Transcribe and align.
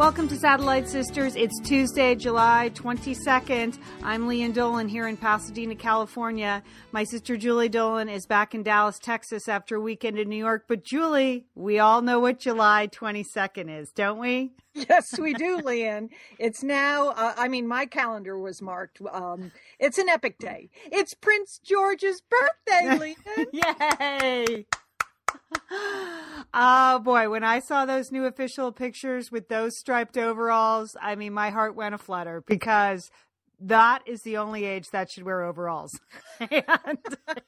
Welcome 0.00 0.28
to 0.28 0.36
Satellite 0.36 0.88
Sisters. 0.88 1.36
It's 1.36 1.60
Tuesday, 1.60 2.14
July 2.14 2.70
22nd. 2.72 3.78
I'm 4.02 4.26
Lian 4.26 4.54
Dolan 4.54 4.88
here 4.88 5.06
in 5.06 5.18
Pasadena, 5.18 5.74
California. 5.74 6.62
My 6.90 7.04
sister 7.04 7.36
Julie 7.36 7.68
Dolan 7.68 8.08
is 8.08 8.24
back 8.24 8.54
in 8.54 8.62
Dallas, 8.62 8.98
Texas 8.98 9.46
after 9.46 9.76
a 9.76 9.80
weekend 9.80 10.18
in 10.18 10.30
New 10.30 10.38
York. 10.38 10.64
But 10.66 10.84
Julie, 10.84 11.44
we 11.54 11.80
all 11.80 12.00
know 12.00 12.18
what 12.18 12.38
July 12.38 12.88
22nd 12.90 13.78
is, 13.78 13.90
don't 13.90 14.18
we? 14.18 14.52
Yes, 14.72 15.18
we 15.18 15.34
do, 15.34 15.58
Lian. 15.58 16.08
It's 16.38 16.62
now, 16.62 17.08
uh, 17.08 17.34
I 17.36 17.48
mean, 17.48 17.66
my 17.66 17.86
calendar 17.86 18.38
was 18.38 18.62
marked. 18.62 19.00
Um, 19.12 19.50
it's 19.80 19.98
an 19.98 20.08
epic 20.08 20.38
day. 20.38 20.70
It's 20.92 21.12
Prince 21.12 21.60
George's 21.62 22.22
birthday, 22.22 23.16
Lian. 23.36 23.46
Yay! 23.52 24.66
oh 26.54 27.00
boy, 27.00 27.28
when 27.30 27.44
I 27.44 27.60
saw 27.60 27.84
those 27.86 28.10
new 28.12 28.24
official 28.26 28.72
pictures 28.72 29.30
with 29.30 29.48
those 29.48 29.78
striped 29.78 30.16
overalls, 30.16 30.96
I 31.00 31.14
mean, 31.14 31.32
my 31.32 31.50
heart 31.50 31.74
went 31.74 31.94
aflutter 31.94 32.42
because 32.46 33.10
that 33.60 34.00
is 34.06 34.22
the 34.22 34.38
only 34.38 34.64
age 34.64 34.88
that 34.90 35.10
should 35.10 35.24
wear 35.24 35.42
overalls. 35.42 35.98
and 36.40 36.98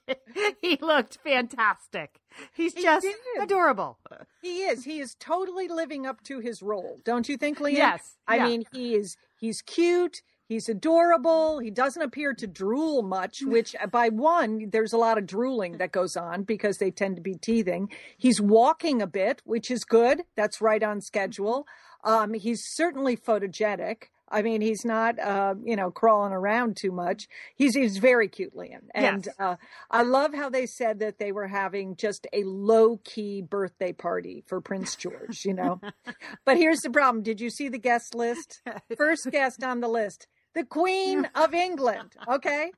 he 0.60 0.78
looked 0.80 1.18
fantastic. 1.24 2.20
He's 2.54 2.74
He 2.74 2.82
just 2.82 3.02
did. 3.02 3.42
adorable. 3.42 3.98
He 4.42 4.62
is. 4.62 4.84
He 4.84 5.00
is 5.00 5.14
totally 5.18 5.68
living 5.68 6.06
up 6.06 6.22
to 6.24 6.40
his 6.40 6.62
role, 6.62 6.98
don't 7.04 7.28
you 7.28 7.36
think, 7.36 7.58
Lian? 7.60 7.76
Yes, 7.76 8.16
I 8.26 8.36
yeah. 8.36 8.44
mean, 8.44 8.64
he 8.72 8.94
is. 8.94 9.16
He's 9.38 9.62
cute. 9.62 10.22
He's 10.52 10.68
adorable. 10.68 11.58
He 11.60 11.70
doesn't 11.70 12.02
appear 12.02 12.34
to 12.34 12.46
drool 12.46 13.02
much, 13.02 13.38
which 13.42 13.74
uh, 13.80 13.86
by 13.86 14.10
one, 14.10 14.68
there's 14.70 14.92
a 14.92 14.98
lot 14.98 15.16
of 15.18 15.26
drooling 15.26 15.78
that 15.78 15.92
goes 15.92 16.16
on 16.16 16.42
because 16.42 16.76
they 16.76 16.90
tend 16.90 17.16
to 17.16 17.22
be 17.22 17.34
teething. 17.34 17.90
He's 18.18 18.40
walking 18.40 19.00
a 19.00 19.06
bit, 19.06 19.40
which 19.44 19.70
is 19.70 19.84
good. 19.84 20.22
That's 20.36 20.60
right 20.60 20.82
on 20.82 21.00
schedule. 21.00 21.66
Um, 22.04 22.34
he's 22.34 22.62
certainly 22.74 23.16
photogenic. 23.16 24.04
I 24.34 24.40
mean, 24.40 24.62
he's 24.62 24.82
not, 24.84 25.18
uh, 25.18 25.54
you 25.62 25.76
know, 25.76 25.90
crawling 25.90 26.32
around 26.32 26.78
too 26.80 26.90
much. 26.90 27.28
He's 27.54 27.74
he's 27.74 27.98
very 27.98 28.28
cute, 28.28 28.56
Lian. 28.56 28.88
And 28.94 29.26
Yes. 29.26 29.34
uh, 29.38 29.56
I 29.90 30.02
love 30.04 30.32
how 30.32 30.48
they 30.48 30.64
said 30.64 31.00
that 31.00 31.18
they 31.18 31.32
were 31.32 31.48
having 31.48 31.96
just 31.96 32.26
a 32.32 32.42
low 32.44 32.98
key 33.04 33.42
birthday 33.42 33.92
party 33.92 34.42
for 34.46 34.62
Prince 34.62 34.96
George. 34.96 35.44
You 35.44 35.52
know, 35.52 35.80
but 36.46 36.56
here's 36.56 36.80
the 36.80 36.88
problem. 36.88 37.22
Did 37.22 37.42
you 37.42 37.50
see 37.50 37.68
the 37.68 37.78
guest 37.78 38.14
list? 38.14 38.62
First 38.96 39.28
guest 39.30 39.62
on 39.62 39.80
the 39.80 39.88
list, 39.88 40.28
the 40.54 40.64
Queen 40.64 41.28
of 41.34 41.54
England. 41.54 42.14
Okay, 42.28 42.72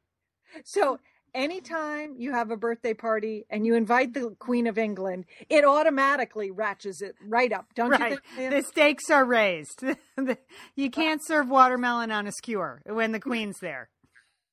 so. 0.64 0.98
Anytime 1.36 2.14
you 2.16 2.31
have 2.31 2.53
a 2.53 2.56
birthday 2.56 2.94
party 2.94 3.44
and 3.50 3.66
you 3.66 3.75
invite 3.75 4.14
the 4.14 4.36
Queen 4.39 4.69
of 4.69 4.78
England, 4.78 5.25
it 5.48 5.64
automatically 5.64 6.53
ratchets 6.53 7.03
it 7.03 7.16
right 7.27 7.53
up, 7.53 7.66
don't 7.75 7.91
Right. 7.91 8.12
you 8.12 8.19
think? 8.36 8.50
The 8.53 8.62
stakes 8.62 9.11
are 9.11 9.25
raised. 9.25 9.83
you 10.77 10.91
can't 10.92 11.20
serve 11.27 11.48
watermelon 11.48 12.12
on 12.12 12.28
a 12.28 12.31
skewer 12.31 12.83
when 12.86 13.11
the 13.11 13.19
queen's 13.19 13.58
there. 13.61 13.91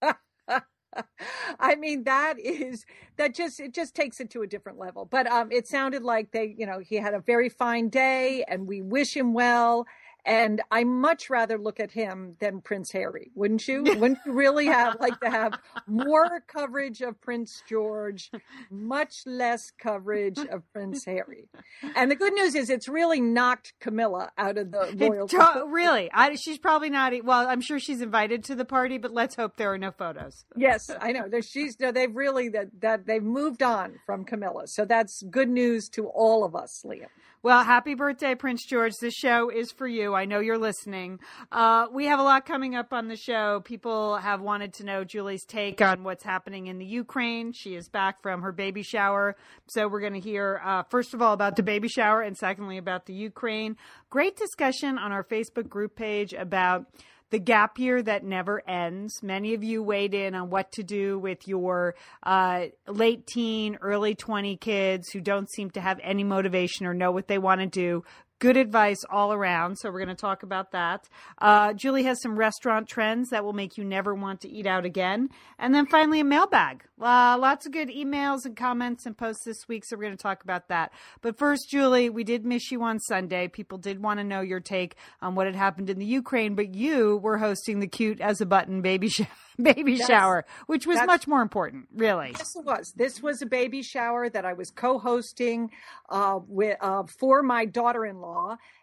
I 1.59 1.75
mean, 1.75 2.03
that 2.06 2.39
is 2.39 2.83
that 3.17 3.35
just 3.35 3.59
it 3.59 3.73
just 3.75 3.94
takes 3.95 4.19
it 4.19 4.30
to 4.31 4.41
a 4.41 4.47
different 4.47 4.80
level. 4.80 5.06
But 5.06 5.28
um, 5.28 5.52
it 5.52 5.67
sounded 5.67 6.03
like 6.03 6.31
they, 6.31 6.53
you 6.58 6.66
know, 6.66 6.80
he 6.80 6.95
had 6.95 7.13
a 7.13 7.19
very 7.19 7.50
fine 7.50 7.89
day, 7.89 8.44
and 8.47 8.67
we 8.67 8.81
wish 8.81 9.16
him 9.16 9.33
well. 9.33 9.85
And 10.25 10.61
I 10.69 10.83
much 10.83 11.30
rather 11.30 11.58
look 11.58 11.80
at 11.80 11.91
him 11.91 12.36
than 12.39 12.61
Prince 12.61 12.91
Harry, 12.91 13.31
wouldn't 13.33 13.67
you? 13.67 13.83
Wouldn't 14.02 14.19
you 14.25 14.33
really 14.33 14.67
have 14.67 14.97
like 15.00 15.19
to 15.22 15.30
have 15.30 15.53
more 15.88 16.44
coverage 16.47 17.02
of 17.02 17.19
Prince 17.22 17.63
George, 17.67 18.30
much 18.69 19.23
less 19.25 19.72
coverage 19.72 20.38
of 20.38 20.62
Prince 20.73 21.06
Harry? 21.06 21.50
And 21.95 22.12
the 22.12 22.16
good 22.16 22.34
news 22.34 22.53
is, 22.56 22.69
it's 22.69 22.88
really 22.88 23.19
knocked 23.19 23.73
Camilla 23.79 24.31
out 24.38 24.57
of 24.57 24.72
the 24.72 24.95
royal. 25.09 25.28
to- 25.28 25.66
really, 25.68 26.09
I, 26.13 26.35
she's 26.35 26.59
probably 26.59 26.90
not. 26.90 27.13
Well, 27.24 27.47
I'm 27.47 27.62
sure 27.62 27.79
she's 27.79 28.01
invited 28.01 28.44
to 28.45 28.56
the 28.56 28.66
party, 28.66 28.97
but 29.00 29.12
let's 29.12 29.35
hope 29.35 29.57
there 29.57 29.74
are 29.74 29.78
no 29.78 29.91
photos. 29.91 30.45
Yes, 30.56 30.90
I 31.00 31.12
know. 31.13 31.28
There's, 31.29 31.50
she's 31.50 31.79
no, 31.79 31.91
they've 31.91 32.16
really 32.16 32.50
that 32.50 32.68
that 32.81 33.06
they've 33.07 33.24
moved 33.24 33.63
on 33.63 34.00
from 34.06 34.24
Camilla, 34.25 34.68
so 34.68 34.85
that's 34.85 35.24
good 35.24 35.50
news 35.50 35.90
to 35.90 36.06
all 36.07 36.44
of 36.44 36.56
us, 36.56 36.84
Lian. 36.85 37.07
Well, 37.44 37.63
happy 37.63 37.96
birthday, 37.96 38.35
Prince 38.35 38.68
George. 38.68 38.94
This 39.02 39.16
show 39.16 39.50
is 39.50 39.72
for 39.72 39.88
you. 39.88 40.13
I 40.13 40.25
know 40.25 40.41
you're 40.41 40.59
listening. 40.59 41.19
Uh, 41.52 41.88
we 41.91 42.06
have 42.06 42.19
a 42.19 42.24
lot 42.24 42.46
coming 42.46 42.75
up 42.75 42.94
on 42.94 43.07
the 43.07 43.16
show. 43.16 43.62
People 43.62 44.18
have 44.18 44.41
wanted 44.41 44.74
to 44.75 44.84
know 44.84 45.03
Julie's 45.03 45.44
take 45.44 45.81
on 45.81 46.03
what's 46.03 46.24
happening 46.24 46.68
in 46.68 46.78
the 46.78 46.85
Ukraine. 46.85 47.51
She 47.51 47.74
is 47.74 47.90
back 47.90 48.22
from 48.22 48.44
her 48.44 48.51
baby 48.51 48.84
shower. 48.84 49.35
So 49.69 49.88
we're 49.88 50.01
going 50.01 50.13
to 50.13 50.19
hear, 50.19 50.62
uh, 50.63 50.84
first 50.91 51.16
of 51.16 51.22
all, 51.24 51.34
about 51.34 51.56
the 51.56 51.63
baby 51.63 51.88
shower 51.88 52.22
and 52.22 52.38
secondly, 52.38 52.78
about 52.78 53.07
the 53.07 53.13
Ukraine. 53.16 53.75
Great 54.12 54.38
discussion 54.38 55.00
on 55.00 55.12
our 55.12 55.24
Facebook 55.24 55.68
group 55.68 55.96
page 55.96 56.34
about 56.34 56.85
the 57.31 57.40
gap 57.40 57.80
year 57.80 58.03
that 58.03 58.24
never 58.24 58.62
ends. 58.69 59.24
Many 59.24 59.53
of 59.53 59.64
you 59.64 59.81
weighed 59.81 60.14
in 60.14 60.36
on 60.36 60.50
what 60.50 60.72
to 60.74 60.84
do 60.84 61.18
with 61.18 61.47
your 61.47 61.96
uh, 62.24 62.66
late 62.88 63.25
teen, 63.25 63.78
early 63.81 64.16
20 64.16 64.58
kids 64.58 65.09
who 65.09 65.22
don't 65.22 65.50
seem 65.50 65.72
to 65.72 65.81
have 65.81 66.00
any 66.03 66.24
motivation 66.24 66.86
or 66.86 66.94
know 66.94 67.12
what 67.12 67.28
they 67.28 67.40
want 67.40 67.62
to 67.62 67.68
do. 67.68 68.03
Good 68.41 68.57
advice 68.57 68.97
all 69.07 69.31
around. 69.34 69.75
So, 69.78 69.91
we're 69.91 70.00
going 70.03 70.09
to 70.09 70.16
talk 70.16 70.41
about 70.41 70.72
that. 70.72 71.07
Uh, 71.38 71.74
Julie 71.74 72.02
has 72.06 72.19
some 72.24 72.35
restaurant 72.35 72.90
trends 72.90 73.29
that 73.29 73.44
will 73.44 73.53
make 73.53 73.78
you 73.78 73.84
never 73.84 74.16
want 74.16 74.41
to 74.41 74.50
eat 74.50 74.66
out 74.66 74.84
again. 74.84 75.29
And 75.59 75.75
then 75.75 75.85
finally, 75.85 76.22
a 76.22 76.24
mailbag. 76.24 76.84
Uh, 77.00 77.38
lots 77.40 77.68
of 77.68 77.72
good 77.72 77.90
emails 77.90 78.40
and 78.46 78.57
comments 78.57 79.06
and 79.06 79.16
posts 79.16 79.44
this 79.46 79.68
week. 79.68 79.85
So, 79.85 79.96
we're 79.96 80.06
going 80.06 80.18
to 80.18 80.24
talk 80.24 80.44
about 80.44 80.69
that. 80.69 80.91
But 81.22 81.38
first, 81.38 81.69
Julie, 81.69 82.09
we 82.09 82.24
did 82.24 82.44
miss 82.44 82.72
you 82.72 82.81
on 82.81 82.97
Sunday. 83.00 83.47
People 83.47 83.78
did 83.78 84.01
want 84.01 84.19
to 84.19 84.24
know 84.24 84.41
your 84.41 84.59
take 84.59 84.96
on 85.22 85.35
what 85.35 85.46
had 85.46 85.56
happened 85.56 85.91
in 85.91 86.00
the 86.00 86.06
Ukraine, 86.07 86.56
but 86.56 86.74
you 86.74 87.18
were 87.18 87.38
hosting 87.38 87.80
the 87.80 87.88
cute 87.88 88.19
as 88.22 88.41
a 88.41 88.47
button 88.47 88.81
baby, 88.81 89.07
sh- 89.07 89.22
baby 89.62 89.97
That's- 89.97 90.07
shower, 90.07 90.46
which 90.66 90.88
was 90.88 90.97
much 91.06 91.28
more 91.28 91.44
important, 91.44 91.90
really. 91.94 92.31
Yes, 92.35 92.56
it 92.56 92.66
was. 92.66 92.91
This 92.96 93.22
was 93.22 93.44
a 93.44 93.46
baby 93.46 93.84
shower 93.84 94.30
that 94.30 94.46
I 94.46 94.53
was 94.53 94.72
co-hosting 94.72 95.69
uh, 96.09 96.40
with 96.47 96.78
uh, 96.81 97.03
for 97.19 97.44
my 97.44 97.66
daughter-in-law. 97.66 98.31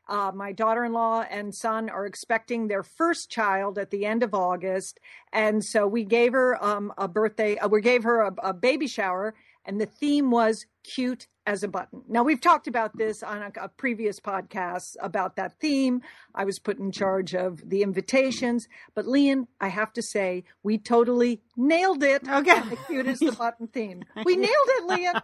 Uh, 0.08 0.32
my 0.34 0.52
daughter-in-law 0.52 1.24
and 1.30 1.54
son 1.54 1.90
are 1.90 2.06
expecting 2.06 2.68
their 2.68 2.82
first 2.82 3.30
child 3.30 3.78
at 3.78 3.90
the 3.90 4.06
end 4.06 4.22
of 4.22 4.34
August, 4.34 5.00
and 5.32 5.64
so 5.64 5.86
we 5.86 6.04
gave 6.04 6.32
her 6.32 6.62
um, 6.64 6.92
a 6.96 7.08
birthday. 7.08 7.56
Uh, 7.58 7.68
we 7.68 7.80
gave 7.80 8.04
her 8.04 8.20
a, 8.22 8.34
a 8.42 8.54
baby 8.54 8.86
shower, 8.86 9.34
and 9.64 9.80
the 9.80 9.86
theme 9.86 10.30
was 10.30 10.66
cute 10.82 11.26
as 11.48 11.62
a 11.62 11.68
button. 11.68 12.02
Now 12.08 12.24
we've 12.24 12.42
talked 12.42 12.68
about 12.68 12.98
this 12.98 13.22
on 13.22 13.40
a, 13.40 13.50
a 13.62 13.68
previous 13.70 14.20
podcast 14.20 14.96
about 15.00 15.36
that 15.36 15.58
theme. 15.58 16.02
I 16.34 16.44
was 16.44 16.58
put 16.58 16.78
in 16.78 16.92
charge 16.92 17.34
of 17.34 17.66
the 17.66 17.82
invitations, 17.82 18.68
but 18.94 19.06
Lian, 19.06 19.48
I 19.58 19.68
have 19.68 19.90
to 19.94 20.02
say, 20.02 20.44
we 20.62 20.76
totally 20.76 21.40
nailed 21.56 22.02
it. 22.02 22.28
Okay. 22.28 22.60
the 22.68 22.76
cutest 22.86 23.20
the 23.20 23.32
button 23.32 23.66
theme. 23.66 24.04
We 24.26 24.36
nailed 24.36 24.50
it, 24.50 24.84
Lian. 24.88 25.22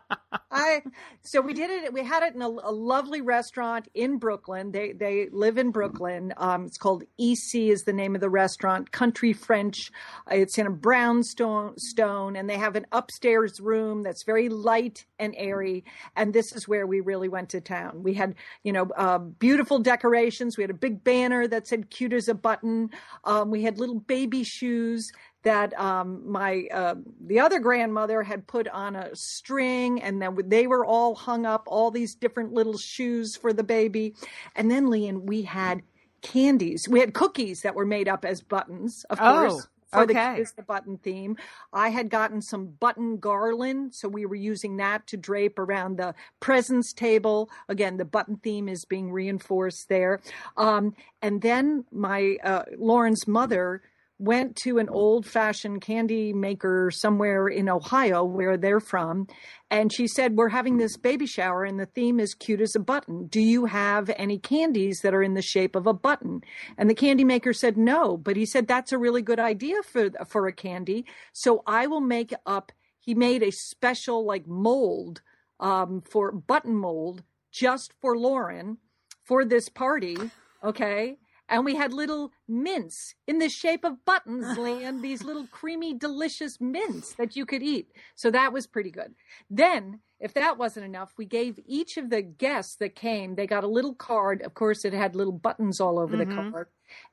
I 0.50 0.82
so 1.22 1.40
we 1.40 1.52
did 1.52 1.68
it. 1.70 1.92
We 1.92 2.04
had 2.04 2.22
it 2.22 2.34
in 2.34 2.40
a, 2.40 2.48
a 2.48 2.72
lovely 2.72 3.20
restaurant 3.20 3.88
in 3.92 4.18
Brooklyn. 4.18 4.72
They 4.72 4.92
they 4.92 5.28
live 5.30 5.58
in 5.58 5.70
Brooklyn. 5.72 6.32
Um, 6.36 6.64
it's 6.64 6.78
called 6.78 7.02
EC 7.18 7.54
is 7.54 7.82
the 7.82 7.92
name 7.92 8.14
of 8.14 8.20
the 8.20 8.30
restaurant. 8.30 8.92
Country 8.92 9.32
French. 9.32 9.90
It's 10.30 10.56
in 10.56 10.66
a 10.66 10.70
brownstone 10.70 11.76
stone, 11.78 12.36
and 12.36 12.48
they 12.48 12.56
have 12.56 12.76
an 12.76 12.86
upstairs 12.92 13.60
room 13.60 14.02
that's 14.02 14.22
very 14.22 14.48
light 14.48 15.04
and 15.18 15.34
airy. 15.36 15.84
And 16.16 16.32
this 16.32 16.52
is 16.52 16.68
where 16.68 16.86
we 16.86 17.00
really 17.00 17.28
went 17.28 17.48
to 17.50 17.60
town. 17.60 18.02
We 18.02 18.14
had 18.14 18.34
you 18.62 18.72
know 18.72 18.90
uh, 18.96 19.18
beautiful 19.18 19.78
decorations. 19.78 20.56
We 20.56 20.62
had 20.62 20.70
a 20.70 20.74
big 20.74 21.04
banner 21.04 21.46
that 21.48 21.66
said 21.66 21.90
"cute 21.90 22.12
as 22.12 22.28
a 22.28 22.34
button." 22.34 22.90
Um, 23.24 23.50
we 23.50 23.62
had 23.62 23.78
little 23.78 24.00
baby 24.00 24.44
shoes 24.44 25.12
that 25.42 25.78
um, 25.78 26.22
my 26.30 26.64
uh, 26.72 26.94
the 27.26 27.38
other 27.40 27.60
grandmother 27.60 28.22
had 28.22 28.46
put 28.46 28.66
on 28.68 28.96
a 28.96 29.14
string, 29.14 30.02
and 30.02 30.20
then 30.20 30.36
they 30.46 30.66
were 30.66 30.84
all 30.84 31.14
hung 31.14 31.46
up, 31.46 31.64
all 31.66 31.90
these 31.90 32.14
different 32.14 32.52
little 32.52 32.78
shoes 32.78 33.36
for 33.36 33.52
the 33.52 33.64
baby. 33.64 34.14
And 34.56 34.70
then, 34.70 34.88
Lian, 34.88 35.26
we 35.26 35.42
had 35.42 35.82
candies. 36.22 36.88
We 36.88 37.00
had 37.00 37.12
cookies 37.14 37.62
that 37.62 37.74
were 37.74 37.84
made 37.86 38.08
up 38.08 38.24
as 38.24 38.40
buttons, 38.40 39.04
of 39.10 39.18
Oh, 39.20 39.48
course. 39.48 39.68
For 39.94 40.06
the 40.06 40.12
okay. 40.12 40.40
is 40.40 40.52
the 40.52 40.62
button 40.62 40.98
theme, 40.98 41.36
I 41.72 41.88
had 41.88 42.10
gotten 42.10 42.42
some 42.42 42.66
button 42.80 43.18
garland, 43.18 43.94
so 43.94 44.08
we 44.08 44.26
were 44.26 44.34
using 44.34 44.76
that 44.78 45.06
to 45.08 45.16
drape 45.16 45.58
around 45.58 45.98
the 45.98 46.14
presents 46.40 46.92
table. 46.92 47.50
Again, 47.68 47.96
the 47.96 48.04
button 48.04 48.36
theme 48.36 48.68
is 48.68 48.84
being 48.84 49.10
reinforced 49.10 49.88
there. 49.88 50.20
Um, 50.56 50.94
and 51.22 51.40
then 51.40 51.84
my 51.90 52.36
uh, 52.42 52.64
Lauren's 52.76 53.26
mother 53.26 53.82
went 54.18 54.54
to 54.56 54.78
an 54.78 54.88
old 54.88 55.26
fashioned 55.26 55.80
candy 55.80 56.32
maker 56.32 56.90
somewhere 56.92 57.48
in 57.48 57.68
Ohio 57.68 58.24
where 58.24 58.56
they're 58.56 58.80
from. 58.80 59.26
And 59.70 59.92
she 59.92 60.06
said, 60.06 60.36
We're 60.36 60.50
having 60.50 60.76
this 60.76 60.96
baby 60.96 61.26
shower 61.26 61.64
and 61.64 61.80
the 61.80 61.86
theme 61.86 62.20
is 62.20 62.34
cute 62.34 62.60
as 62.60 62.76
a 62.76 62.80
button. 62.80 63.26
Do 63.26 63.40
you 63.40 63.66
have 63.66 64.10
any 64.16 64.38
candies 64.38 65.00
that 65.02 65.14
are 65.14 65.22
in 65.22 65.34
the 65.34 65.42
shape 65.42 65.74
of 65.74 65.86
a 65.86 65.92
button? 65.92 66.42
And 66.78 66.88
the 66.88 66.94
candy 66.94 67.24
maker 67.24 67.52
said, 67.52 67.76
No, 67.76 68.16
but 68.16 68.36
he 68.36 68.46
said, 68.46 68.68
That's 68.68 68.92
a 68.92 68.98
really 68.98 69.22
good 69.22 69.40
idea 69.40 69.82
for, 69.82 70.10
for 70.26 70.46
a 70.46 70.52
candy. 70.52 71.06
So 71.32 71.62
I 71.66 71.86
will 71.88 72.00
make 72.00 72.32
up, 72.46 72.70
he 73.00 73.14
made 73.14 73.42
a 73.42 73.50
special 73.50 74.24
like 74.24 74.46
mold 74.46 75.22
um, 75.58 76.02
for 76.08 76.30
button 76.30 76.76
mold 76.76 77.22
just 77.50 77.92
for 78.00 78.16
Lauren 78.16 78.78
for 79.24 79.44
this 79.44 79.68
party. 79.68 80.16
Okay 80.62 81.16
and 81.48 81.64
we 81.64 81.76
had 81.76 81.92
little 81.92 82.32
mints 82.48 83.14
in 83.26 83.38
the 83.38 83.48
shape 83.48 83.84
of 83.84 84.04
buttons, 84.04 84.46
Lian, 84.58 85.02
these 85.02 85.22
little 85.22 85.46
creamy, 85.46 85.94
delicious 85.94 86.60
mints 86.60 87.14
that 87.14 87.36
you 87.36 87.44
could 87.44 87.62
eat. 87.62 87.88
So 88.14 88.30
that 88.30 88.52
was 88.52 88.66
pretty 88.66 88.90
good. 88.90 89.14
Then, 89.50 90.00
if 90.20 90.34
that 90.34 90.58
wasn't 90.58 90.86
enough, 90.86 91.12
we 91.18 91.26
gave 91.26 91.58
each 91.66 91.96
of 91.96 92.10
the 92.10 92.22
guests 92.22 92.76
that 92.76 92.94
came, 92.94 93.34
they 93.34 93.46
got 93.46 93.64
a 93.64 93.68
little 93.68 93.94
card. 93.94 94.42
Of 94.42 94.54
course, 94.54 94.84
it 94.84 94.92
had 94.92 95.14
little 95.14 95.32
buttons 95.32 95.80
all 95.80 95.98
over 95.98 96.16
mm-hmm. 96.16 96.46
the 96.46 96.50
card. 96.50 96.68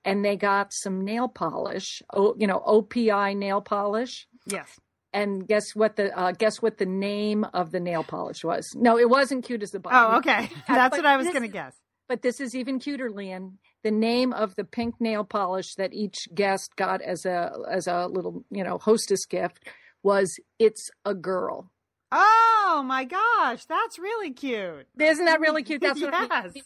And 0.05 0.23
they 0.23 0.35
got 0.35 0.71
some 0.71 1.03
nail 1.03 1.27
polish, 1.27 2.01
oh, 2.13 2.35
you 2.37 2.47
know, 2.47 2.61
OPI 2.65 3.35
nail 3.35 3.61
polish. 3.61 4.27
Yes. 4.45 4.79
And 5.13 5.45
guess 5.45 5.75
what 5.75 5.97
the 5.97 6.17
uh, 6.17 6.31
guess 6.31 6.61
what 6.61 6.77
the 6.77 6.85
name 6.85 7.43
of 7.53 7.71
the 7.71 7.81
nail 7.81 8.03
polish 8.03 8.45
was? 8.45 8.69
No, 8.75 8.97
it 8.97 9.09
wasn't 9.09 9.43
cute 9.43 9.61
as 9.61 9.71
the 9.71 9.79
button. 9.79 9.99
Oh, 9.99 10.17
okay. 10.17 10.49
That's 10.67 10.95
what 10.95 11.05
I 11.05 11.17
was 11.17 11.27
going 11.27 11.41
to 11.41 11.49
guess. 11.49 11.75
But 12.07 12.21
this 12.21 12.39
is 12.39 12.55
even 12.55 12.79
cuter, 12.79 13.09
Lian 13.09 13.57
the 13.83 13.91
name 13.91 14.33
of 14.33 14.55
the 14.55 14.63
pink 14.63 14.95
nail 14.99 15.23
polish 15.23 15.75
that 15.75 15.93
each 15.93 16.27
guest 16.33 16.75
got 16.75 17.01
as 17.01 17.25
a 17.25 17.51
as 17.69 17.87
a 17.87 18.07
little 18.07 18.43
you 18.49 18.63
know 18.63 18.77
hostess 18.77 19.25
gift 19.25 19.67
was 20.03 20.39
"It's 20.59 20.89
a 21.05 21.13
Girl." 21.13 21.71
Oh 22.11 22.83
my 22.85 23.05
gosh, 23.05 23.65
that's 23.65 23.99
really 23.99 24.31
cute! 24.31 24.87
Isn't 24.99 25.25
that 25.25 25.39
really 25.39 25.63
cute? 25.63 25.81
That's 25.81 25.99
yes. 26.01 26.11
what 26.11 26.53
mean. 26.53 26.63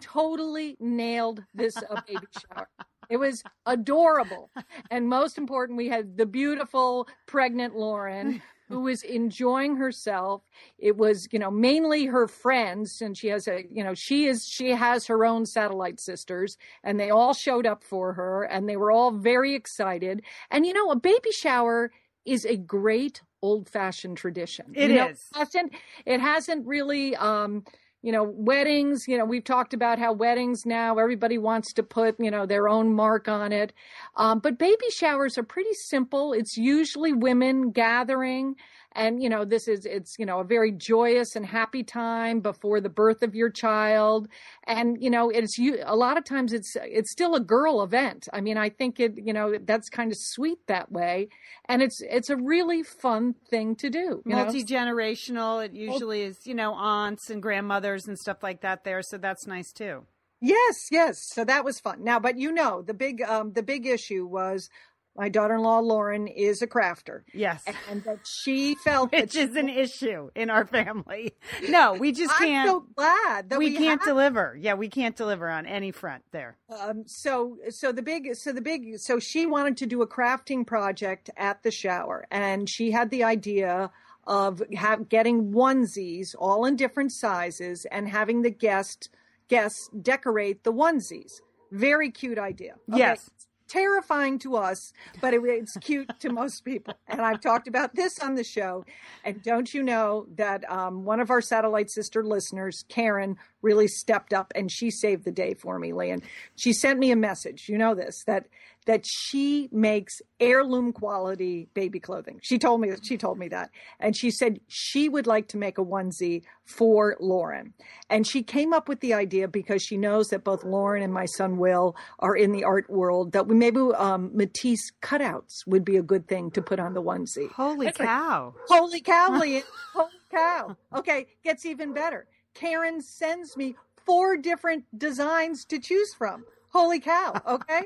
totally 0.00 0.76
nailed 0.80 1.42
this 1.54 1.76
uh, 1.76 2.00
baby 2.06 2.26
shower. 2.38 2.68
It 3.10 3.18
was 3.18 3.42
adorable, 3.66 4.50
and 4.90 5.08
most 5.08 5.36
important, 5.36 5.76
we 5.76 5.88
had 5.88 6.16
the 6.16 6.26
beautiful 6.26 7.06
pregnant 7.26 7.76
Lauren 7.76 8.40
who 8.68 8.80
was 8.80 9.02
enjoying 9.02 9.76
herself. 9.76 10.42
It 10.78 10.96
was, 10.96 11.28
you 11.32 11.38
know, 11.38 11.50
mainly 11.50 12.06
her 12.06 12.26
friends, 12.26 13.02
and 13.02 13.16
she 13.16 13.28
has 13.28 13.46
a, 13.46 13.64
you 13.70 13.84
know, 13.84 13.94
she 13.94 14.26
is 14.26 14.46
she 14.46 14.70
has 14.70 15.06
her 15.06 15.24
own 15.24 15.46
satellite 15.46 16.00
sisters, 16.00 16.56
and 16.82 16.98
they 16.98 17.10
all 17.10 17.34
showed 17.34 17.66
up 17.66 17.84
for 17.84 18.14
her, 18.14 18.44
and 18.44 18.68
they 18.68 18.76
were 18.76 18.90
all 18.90 19.10
very 19.10 19.54
excited. 19.54 20.22
And 20.50 20.66
you 20.66 20.72
know, 20.72 20.90
a 20.90 20.96
baby 20.96 21.30
shower 21.32 21.92
is 22.24 22.44
a 22.44 22.56
great 22.56 23.22
old 23.42 23.68
fashioned 23.68 24.16
tradition. 24.16 24.72
It 24.74 24.90
you 24.90 24.96
is. 24.96 24.96
Know, 24.96 25.06
it 25.08 25.18
hasn't, 25.34 25.72
it 26.06 26.20
hasn't 26.20 26.66
really 26.66 27.14
um 27.16 27.64
you 28.04 28.12
know, 28.12 28.22
weddings, 28.22 29.08
you 29.08 29.16
know, 29.16 29.24
we've 29.24 29.44
talked 29.44 29.72
about 29.72 29.98
how 29.98 30.12
weddings 30.12 30.66
now 30.66 30.98
everybody 30.98 31.38
wants 31.38 31.72
to 31.72 31.82
put, 31.82 32.16
you 32.20 32.30
know, 32.30 32.44
their 32.44 32.68
own 32.68 32.92
mark 32.92 33.28
on 33.28 33.50
it. 33.50 33.72
Um, 34.14 34.40
but 34.40 34.58
baby 34.58 34.84
showers 34.94 35.38
are 35.38 35.42
pretty 35.42 35.72
simple. 35.72 36.34
It's 36.34 36.58
usually 36.58 37.14
women 37.14 37.70
gathering 37.70 38.56
and 38.94 39.22
you 39.22 39.28
know 39.28 39.44
this 39.44 39.68
is 39.68 39.86
it's 39.86 40.16
you 40.18 40.26
know 40.26 40.40
a 40.40 40.44
very 40.44 40.72
joyous 40.72 41.36
and 41.36 41.44
happy 41.44 41.82
time 41.82 42.40
before 42.40 42.80
the 42.80 42.88
birth 42.88 43.22
of 43.22 43.34
your 43.34 43.50
child. 43.50 44.28
And 44.66 45.02
you 45.02 45.10
know 45.10 45.30
it's 45.30 45.58
you 45.58 45.78
a 45.84 45.96
lot 45.96 46.16
of 46.16 46.24
times 46.24 46.52
it's 46.52 46.76
it's 46.82 47.10
still 47.10 47.34
a 47.34 47.40
girl 47.40 47.82
event. 47.82 48.28
I 48.32 48.40
mean 48.40 48.56
i 48.56 48.68
think 48.68 49.00
it 49.00 49.14
you 49.16 49.32
know 49.32 49.58
that's 49.64 49.88
kind 49.88 50.10
of 50.10 50.18
sweet 50.18 50.58
that 50.66 50.90
way. 50.90 51.28
And 51.66 51.82
it's 51.82 52.00
it's 52.02 52.30
a 52.30 52.36
really 52.36 52.82
fun 52.82 53.34
thing 53.48 53.76
to 53.76 53.90
do 53.90 54.22
multi-generational. 54.24 55.64
It 55.64 55.72
usually 55.74 56.22
is 56.22 56.46
you 56.46 56.54
know 56.54 56.74
aunts 56.74 57.30
and 57.30 57.42
grandmothers 57.42 58.06
and 58.06 58.18
stuff 58.18 58.42
like 58.42 58.60
that 58.62 58.84
there 58.84 59.02
so 59.02 59.18
that's 59.18 59.46
nice 59.46 59.72
too. 59.72 60.06
Yes, 60.40 60.88
yes. 60.90 61.22
So 61.32 61.42
that 61.46 61.64
was 61.64 61.80
fun. 61.80 62.04
Now, 62.04 62.20
but 62.20 62.38
you 62.38 62.52
know, 62.52 62.82
the 62.82 62.92
big 62.92 63.22
um 63.22 63.52
the 63.52 63.62
big 63.62 63.86
issue 63.86 64.26
was 64.26 64.68
my 65.16 65.28
daughter-in-law 65.28 65.80
Lauren 65.80 66.26
is 66.26 66.60
a 66.60 66.66
crafter. 66.66 67.22
Yes, 67.32 67.64
and 67.88 68.02
that 68.04 68.26
she 68.26 68.74
felt 68.74 69.12
which 69.12 69.36
is 69.36 69.54
an 69.56 69.68
issue 69.68 70.30
in 70.34 70.50
our 70.50 70.66
family. 70.66 71.34
No, 71.68 71.94
we 71.94 72.12
just 72.12 72.36
can't. 72.36 72.68
I'm 72.68 72.74
so 72.74 72.86
glad 72.94 73.50
that 73.50 73.58
we, 73.58 73.70
we 73.70 73.76
can't 73.76 74.00
have... 74.00 74.08
deliver. 74.08 74.56
Yeah, 74.60 74.74
we 74.74 74.88
can't 74.88 75.16
deliver 75.16 75.48
on 75.48 75.66
any 75.66 75.92
front 75.92 76.22
there. 76.30 76.56
Um, 76.68 77.04
so, 77.06 77.58
so 77.70 77.92
the 77.92 78.02
big, 78.02 78.34
so 78.34 78.52
the 78.52 78.60
big, 78.60 78.98
so 78.98 79.18
she 79.18 79.46
wanted 79.46 79.76
to 79.78 79.86
do 79.86 80.02
a 80.02 80.06
crafting 80.06 80.66
project 80.66 81.30
at 81.36 81.62
the 81.62 81.70
shower, 81.70 82.26
and 82.30 82.68
she 82.68 82.90
had 82.90 83.10
the 83.10 83.24
idea 83.24 83.90
of 84.26 84.62
have, 84.74 85.08
getting 85.08 85.52
onesies, 85.52 86.34
all 86.38 86.64
in 86.64 86.76
different 86.76 87.12
sizes, 87.12 87.86
and 87.90 88.08
having 88.08 88.42
the 88.42 88.50
guest 88.50 89.10
guests 89.48 89.88
decorate 90.00 90.64
the 90.64 90.72
onesies. 90.72 91.40
Very 91.70 92.10
cute 92.10 92.38
idea. 92.38 92.74
Okay. 92.90 92.98
Yes 92.98 93.30
terrifying 93.74 94.38
to 94.38 94.56
us, 94.56 94.92
but 95.20 95.34
it, 95.34 95.40
it's 95.44 95.76
cute 95.78 96.08
to 96.20 96.30
most 96.30 96.64
people. 96.64 96.94
And 97.08 97.20
I've 97.20 97.40
talked 97.40 97.66
about 97.66 97.94
this 97.94 98.20
on 98.20 98.36
the 98.36 98.44
show. 98.44 98.84
And 99.24 99.42
don't 99.42 99.74
you 99.74 99.82
know 99.82 100.26
that 100.36 100.70
um, 100.70 101.04
one 101.04 101.18
of 101.18 101.30
our 101.30 101.40
satellite 101.40 101.90
sister 101.90 102.22
listeners, 102.22 102.84
Karen, 102.88 103.36
really 103.64 103.88
stepped 103.88 104.32
up 104.32 104.52
and 104.54 104.70
she 104.70 104.90
saved 104.90 105.24
the 105.24 105.32
day 105.32 105.54
for 105.54 105.78
me, 105.78 105.92
Lian. 105.92 106.22
She 106.54 106.72
sent 106.72 106.98
me 107.00 107.10
a 107.10 107.16
message. 107.16 107.68
You 107.68 107.78
know 107.78 107.94
this 107.94 108.22
that 108.26 108.46
that 108.86 109.04
she 109.06 109.68
makes 109.72 110.20
heirloom 110.38 110.92
quality 110.92 111.68
baby 111.74 111.98
clothing. 111.98 112.38
She 112.42 112.58
told 112.58 112.80
me 112.80 112.90
that 112.90 113.04
she 113.04 113.16
told 113.16 113.38
me 113.38 113.48
that. 113.48 113.70
And 113.98 114.16
she 114.16 114.30
said 114.30 114.60
she 114.68 115.08
would 115.08 115.26
like 115.26 115.48
to 115.48 115.56
make 115.56 115.78
a 115.78 115.84
onesie 115.84 116.42
for 116.64 117.16
Lauren. 117.18 117.72
And 118.10 118.26
she 118.26 118.42
came 118.42 118.72
up 118.72 118.88
with 118.88 119.00
the 119.00 119.14
idea 119.14 119.48
because 119.48 119.82
she 119.82 119.96
knows 119.96 120.28
that 120.28 120.44
both 120.44 120.64
Lauren 120.64 121.02
and 121.02 121.12
my 121.12 121.26
son 121.26 121.56
Will 121.56 121.96
are 122.18 122.36
in 122.36 122.52
the 122.52 122.64
art 122.64 122.88
world 122.90 123.32
that 123.32 123.46
we 123.46 123.54
maybe 123.54 123.80
um, 123.96 124.30
Matisse 124.34 124.92
cutouts 125.02 125.66
would 125.66 125.84
be 125.84 125.96
a 125.96 126.02
good 126.02 126.28
thing 126.28 126.50
to 126.52 126.62
put 126.62 126.78
on 126.78 126.94
the 126.94 127.02
onesie. 127.02 127.50
Holy 127.52 127.86
That's 127.86 127.98
cow. 127.98 128.54
Like, 128.68 128.80
holy 128.80 129.00
cow, 129.00 129.38
Lian. 129.40 129.62
holy 129.94 130.10
cow. 130.30 130.76
Okay, 130.94 131.26
gets 131.42 131.64
even 131.64 131.92
better. 131.92 132.26
Karen 132.54 133.00
sends 133.00 133.56
me 133.56 133.76
four 134.04 134.36
different 134.36 134.84
designs 134.96 135.64
to 135.66 135.78
choose 135.78 136.14
from. 136.14 136.44
Holy 136.72 137.00
cow. 137.00 137.34
Okay. 137.46 137.82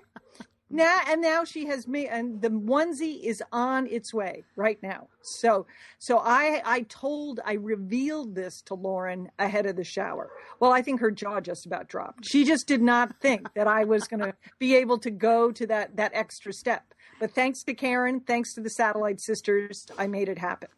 now 0.71 1.01
and 1.09 1.23
now 1.23 1.45
she 1.45 1.67
has 1.67 1.89
me 1.89 2.07
and 2.07 2.43
the 2.43 2.49
onesie 2.51 3.23
is 3.23 3.43
on 3.53 3.87
its 3.87 4.13
way 4.13 4.45
right 4.55 4.79
now 4.83 5.09
so 5.23 5.67
so 5.99 6.19
i 6.19 6.61
i 6.65 6.83
told 6.83 7.41
i 7.47 7.55
revealed 7.55 8.35
this 8.35 8.61
to 8.61 8.75
lauren 8.75 9.31
ahead 9.39 9.65
of 9.65 9.77
the 9.77 9.85
shower 9.85 10.31
well 10.61 10.71
i 10.71 10.83
think 10.83 11.01
her 11.01 11.11
jaw 11.11 11.41
just 11.41 11.65
about 11.65 11.89
dropped 11.89 12.27
she 12.27 12.45
just 12.45 12.67
did 12.67 12.83
not 12.83 13.19
think 13.21 13.53
that 13.55 13.67
i 13.67 13.83
was 13.85 14.07
going 14.09 14.21
to 14.21 14.35
be 14.59 14.77
able 14.77 14.99
to 14.99 15.11
go 15.11 15.51
to 15.51 15.67
that 15.67 15.97
that 15.97 16.13
extra 16.15 16.53
step 16.53 16.93
but 17.19 17.33
thanks 17.33 17.63
to 17.65 17.75
Karen, 17.75 18.21
thanks 18.21 18.55
to 18.55 18.61
the 18.61 18.71
Satellite 18.71 19.21
Sisters, 19.21 19.87
I 19.99 20.07
made 20.07 20.29
it 20.29 20.39
happen. 20.39 20.69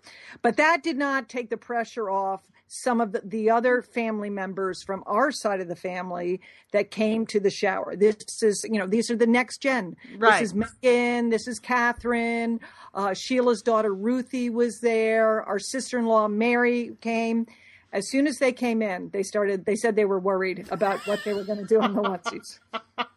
But 0.42 0.56
that 0.56 0.82
did 0.82 0.96
not 0.96 1.28
take 1.28 1.50
the 1.50 1.56
pressure 1.56 2.10
off 2.10 2.42
some 2.72 3.00
of 3.00 3.10
the, 3.10 3.20
the 3.24 3.50
other 3.50 3.82
family 3.82 4.30
members 4.30 4.82
from 4.84 5.02
our 5.06 5.32
side 5.32 5.60
of 5.60 5.66
the 5.66 5.74
family 5.74 6.40
that 6.70 6.92
came 6.92 7.26
to 7.26 7.40
the 7.40 7.50
shower. 7.50 7.96
This 7.96 8.42
is, 8.42 8.64
you 8.70 8.78
know, 8.78 8.86
these 8.86 9.10
are 9.10 9.16
the 9.16 9.26
next 9.26 9.58
gen. 9.58 9.96
Right. 10.16 10.38
This 10.38 10.50
is 10.50 10.54
Megan. 10.54 11.30
This 11.30 11.48
is 11.48 11.58
Catherine. 11.58 12.60
Uh, 12.94 13.12
Sheila's 13.12 13.62
daughter 13.62 13.92
Ruthie 13.92 14.50
was 14.50 14.78
there. 14.80 15.42
Our 15.42 15.58
sister 15.58 15.98
in 15.98 16.06
law 16.06 16.28
Mary 16.28 16.92
came. 17.00 17.46
As 17.92 18.08
soon 18.08 18.28
as 18.28 18.38
they 18.38 18.52
came 18.52 18.82
in, 18.82 19.10
they 19.10 19.24
started. 19.24 19.64
They 19.64 19.74
said 19.74 19.96
they 19.96 20.04
were 20.04 20.20
worried 20.20 20.68
about 20.70 21.04
what 21.08 21.24
they 21.24 21.34
were 21.34 21.42
going 21.42 21.58
to 21.58 21.64
do 21.64 21.80
on 21.80 21.94
the 21.94 22.02
onesies. 22.02 22.60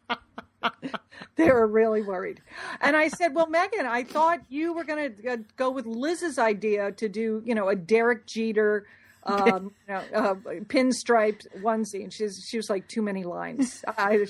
they 1.36 1.50
were 1.50 1.68
really 1.68 2.02
worried. 2.02 2.42
And 2.82 2.96
I 2.96 3.08
said, 3.08 3.36
"Well, 3.36 3.48
Megan, 3.48 3.86
I 3.86 4.04
thought 4.04 4.40
you 4.50 4.74
were 4.74 4.84
going 4.84 5.16
to 5.16 5.38
go 5.56 5.70
with 5.70 5.86
Liz's 5.86 6.40
idea 6.40 6.92
to 6.94 7.10
do, 7.10 7.42
you 7.46 7.56
know, 7.56 7.70
a 7.70 7.76
Derek 7.76 8.26
Jeter 8.28 8.86
um, 9.26 9.72
you 9.88 9.94
know, 9.94 10.02
uh, 10.14 10.34
pinstriped 10.66 11.48
onesie, 11.62 12.04
and 12.04 12.14
she's 12.14 12.46
she 12.50 12.58
was 12.58 12.70
like 12.70 12.88
too 12.88 13.02
many 13.02 13.24
lines. 13.24 13.84
I 13.88 14.26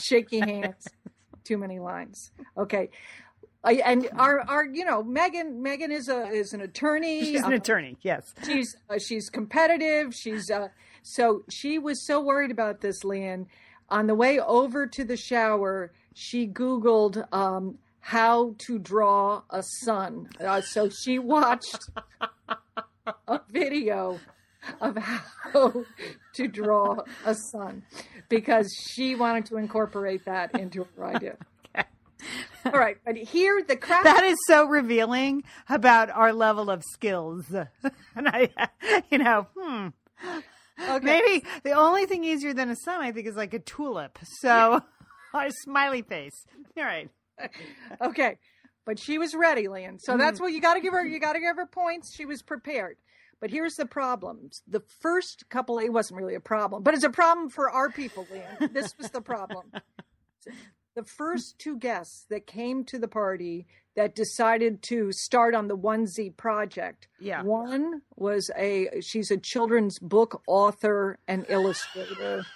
shaky 0.00 0.40
hands, 0.40 0.86
too 1.44 1.58
many 1.58 1.78
lines. 1.78 2.30
Okay. 2.56 2.90
I, 3.64 3.82
and 3.84 4.08
our, 4.16 4.40
our, 4.48 4.64
you 4.64 4.84
know, 4.84 5.02
Megan, 5.02 5.60
Megan 5.62 5.90
is 5.90 6.08
a 6.08 6.28
is 6.28 6.52
an 6.52 6.60
attorney. 6.60 7.24
She's 7.24 7.42
an 7.42 7.52
uh, 7.52 7.56
attorney. 7.56 7.96
Yes, 8.02 8.32
she's 8.44 8.76
uh, 8.88 8.98
she's 8.98 9.28
competitive. 9.28 10.14
She's 10.14 10.48
uh, 10.48 10.68
so 11.02 11.42
she 11.50 11.78
was 11.78 12.06
so 12.06 12.20
worried 12.20 12.52
about 12.52 12.80
this, 12.80 13.02
Lian. 13.04 13.46
On 13.90 14.06
the 14.06 14.14
way 14.14 14.38
over 14.38 14.86
to 14.86 15.04
the 15.04 15.16
shower, 15.16 15.92
she 16.14 16.46
Googled 16.46 17.24
um, 17.32 17.78
how 18.00 18.54
to 18.58 18.78
draw 18.78 19.42
a 19.50 19.62
sun. 19.84 20.28
Uh, 20.40 20.60
so 20.60 20.88
she 20.90 21.18
watched 21.18 21.90
a 23.26 23.40
video 23.50 24.18
of 24.80 24.96
how 24.96 25.84
to 26.34 26.48
draw 26.48 26.98
a 27.24 27.34
sun 27.52 27.82
because 28.28 28.70
she 28.90 29.14
wanted 29.14 29.46
to 29.46 29.56
incorporate 29.56 30.24
that 30.26 30.58
into 30.58 30.86
her 30.96 31.06
idea. 31.06 31.36
All 32.64 32.72
right, 32.72 32.96
but 33.04 33.16
here 33.16 33.62
the 33.66 33.76
craft. 33.76 34.04
That 34.04 34.24
is 34.24 34.36
so 34.46 34.66
revealing 34.66 35.44
about 35.68 36.10
our 36.10 36.32
level 36.32 36.70
of 36.70 36.82
skills. 36.92 37.46
and 38.16 38.28
I, 38.28 38.50
you 39.10 39.18
know, 39.18 39.46
hmm. 39.56 39.88
Okay. 40.80 41.04
Maybe 41.04 41.44
the 41.64 41.72
only 41.72 42.06
thing 42.06 42.24
easier 42.24 42.54
than 42.54 42.70
a 42.70 42.76
sun, 42.76 43.00
I 43.00 43.12
think, 43.12 43.26
is 43.26 43.36
like 43.36 43.54
a 43.54 43.58
tulip. 43.58 44.18
So, 44.40 44.80
our 45.34 45.50
smiley 45.64 46.02
face. 46.02 46.46
All 46.76 46.84
right. 46.84 47.10
okay, 48.00 48.38
but 48.84 48.98
she 48.98 49.18
was 49.18 49.34
ready, 49.34 49.68
Lian. 49.68 49.98
So 49.98 50.12
mm-hmm. 50.12 50.20
that's 50.20 50.40
what 50.40 50.52
you 50.52 50.60
got 50.60 50.74
to 50.74 50.80
give 50.80 50.92
her. 50.92 51.04
You 51.04 51.20
got 51.20 51.34
to 51.34 51.40
give 51.40 51.56
her 51.56 51.66
points. 51.66 52.14
She 52.14 52.24
was 52.24 52.42
prepared. 52.42 52.96
But 53.40 53.50
here's 53.50 53.74
the 53.74 53.86
problem. 53.86 54.50
The 54.66 54.82
first 55.00 55.48
couple, 55.48 55.78
it 55.78 55.92
wasn't 55.92 56.18
really 56.18 56.34
a 56.34 56.40
problem, 56.40 56.82
but 56.82 56.94
it's 56.94 57.04
a 57.04 57.10
problem 57.10 57.50
for 57.50 57.70
our 57.70 57.88
people, 57.88 58.26
Lian. 58.32 58.72
This 58.72 58.94
was 58.98 59.10
the 59.10 59.20
problem. 59.20 59.72
The 60.94 61.04
first 61.04 61.60
two 61.60 61.78
guests 61.78 62.26
that 62.28 62.48
came 62.48 62.82
to 62.86 62.98
the 62.98 63.06
party 63.06 63.68
that 63.98 64.14
decided 64.14 64.80
to 64.80 65.10
start 65.10 65.56
on 65.56 65.66
the 65.66 65.76
onesie 65.76 66.34
project. 66.36 67.08
Yeah. 67.18 67.42
One 67.42 68.02
was 68.14 68.48
a 68.56 69.00
she's 69.00 69.32
a 69.32 69.36
children's 69.36 69.98
book 69.98 70.40
author 70.46 71.18
and 71.26 71.44
illustrator. 71.48 72.46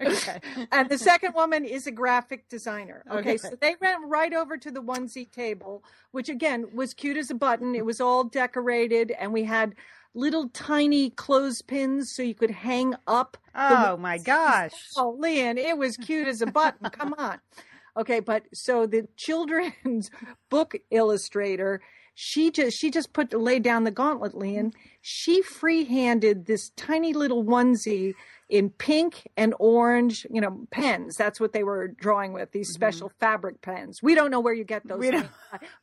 Okay. 0.00 0.38
and 0.70 0.88
the 0.88 0.96
second 0.98 1.34
woman 1.34 1.64
is 1.64 1.88
a 1.88 1.90
graphic 1.90 2.48
designer. 2.48 3.02
Okay, 3.10 3.18
Okay. 3.18 3.36
so 3.36 3.50
they 3.60 3.74
went 3.80 3.98
right 4.06 4.32
over 4.32 4.56
to 4.56 4.70
the 4.70 4.80
onesie 4.80 5.28
table, 5.28 5.82
which 6.12 6.28
again 6.28 6.66
was 6.72 6.94
cute 6.94 7.16
as 7.16 7.30
a 7.30 7.34
button. 7.34 7.74
It 7.74 7.84
was 7.84 8.00
all 8.00 8.22
decorated, 8.22 9.10
and 9.18 9.32
we 9.32 9.42
had 9.42 9.74
little 10.14 10.50
tiny 10.50 11.10
clothespins 11.10 12.12
so 12.12 12.22
you 12.22 12.34
could 12.34 12.52
hang 12.52 12.94
up. 13.08 13.38
Oh 13.56 13.96
my 13.96 14.18
gosh. 14.18 14.70
Oh, 14.96 15.16
Lian, 15.18 15.58
it 15.58 15.76
was 15.76 15.96
cute 15.96 16.28
as 16.28 16.42
a 16.42 16.46
button. 16.46 16.88
Come 16.90 17.14
on. 17.18 17.40
Okay, 17.96 18.20
but 18.20 18.44
so 18.52 18.86
the 18.86 19.08
children's 19.16 20.10
book 20.50 20.76
illustrator, 20.90 21.80
she 22.14 22.50
just 22.50 22.76
she 22.78 22.90
just 22.90 23.12
put 23.12 23.32
laid 23.32 23.62
down 23.62 23.84
the 23.84 23.90
gauntlet, 23.90 24.34
Lian. 24.36 24.72
She 25.00 25.42
free-handed 25.42 26.46
this 26.46 26.70
tiny 26.76 27.12
little 27.12 27.44
onesie 27.44 28.14
in 28.50 28.70
pink 28.70 29.28
and 29.36 29.54
orange, 29.58 30.26
you 30.30 30.40
know, 30.40 30.66
pens. 30.70 31.16
That's 31.16 31.38
what 31.38 31.52
they 31.52 31.62
were 31.64 31.86
drawing 31.88 32.32
with, 32.32 32.50
these 32.50 32.70
special 32.72 33.12
fabric 33.20 33.60
pens. 33.60 34.00
We 34.02 34.14
don't 34.14 34.30
know 34.30 34.40
where 34.40 34.54
you 34.54 34.64
get 34.64 34.86
those, 34.88 34.98
Mm-hmm. 35.00 35.00
We 35.02 35.10
don't- 35.10 35.30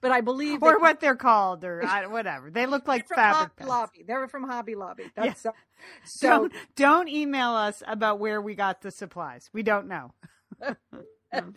but 0.01 0.11
I 0.11 0.21
believe 0.21 0.61
Or 0.63 0.71
they- 0.71 0.77
what 0.81 0.99
they're 0.99 1.15
called, 1.15 1.63
or 1.63 1.85
I, 1.85 2.07
whatever. 2.07 2.49
They 2.49 2.65
look 2.65 2.87
like 2.87 3.07
fabric 3.07 3.35
Hobby 3.35 3.51
pens. 3.57 3.69
Lobby. 3.69 4.03
They 4.07 4.13
were 4.15 4.27
from 4.27 4.43
Hobby 4.49 4.73
Lobby. 4.75 5.03
That's 5.15 5.45
uh, 5.45 5.51
so 6.05 6.27
Don't, 6.27 6.53
don't 6.75 7.07
email 7.09 7.51
us 7.51 7.83
about 7.87 8.19
where 8.19 8.41
we 8.41 8.55
got 8.55 8.81
the 8.81 8.89
supplies. 8.91 9.47
We 9.53 9.61
don't 9.63 9.87
know. 9.87 10.13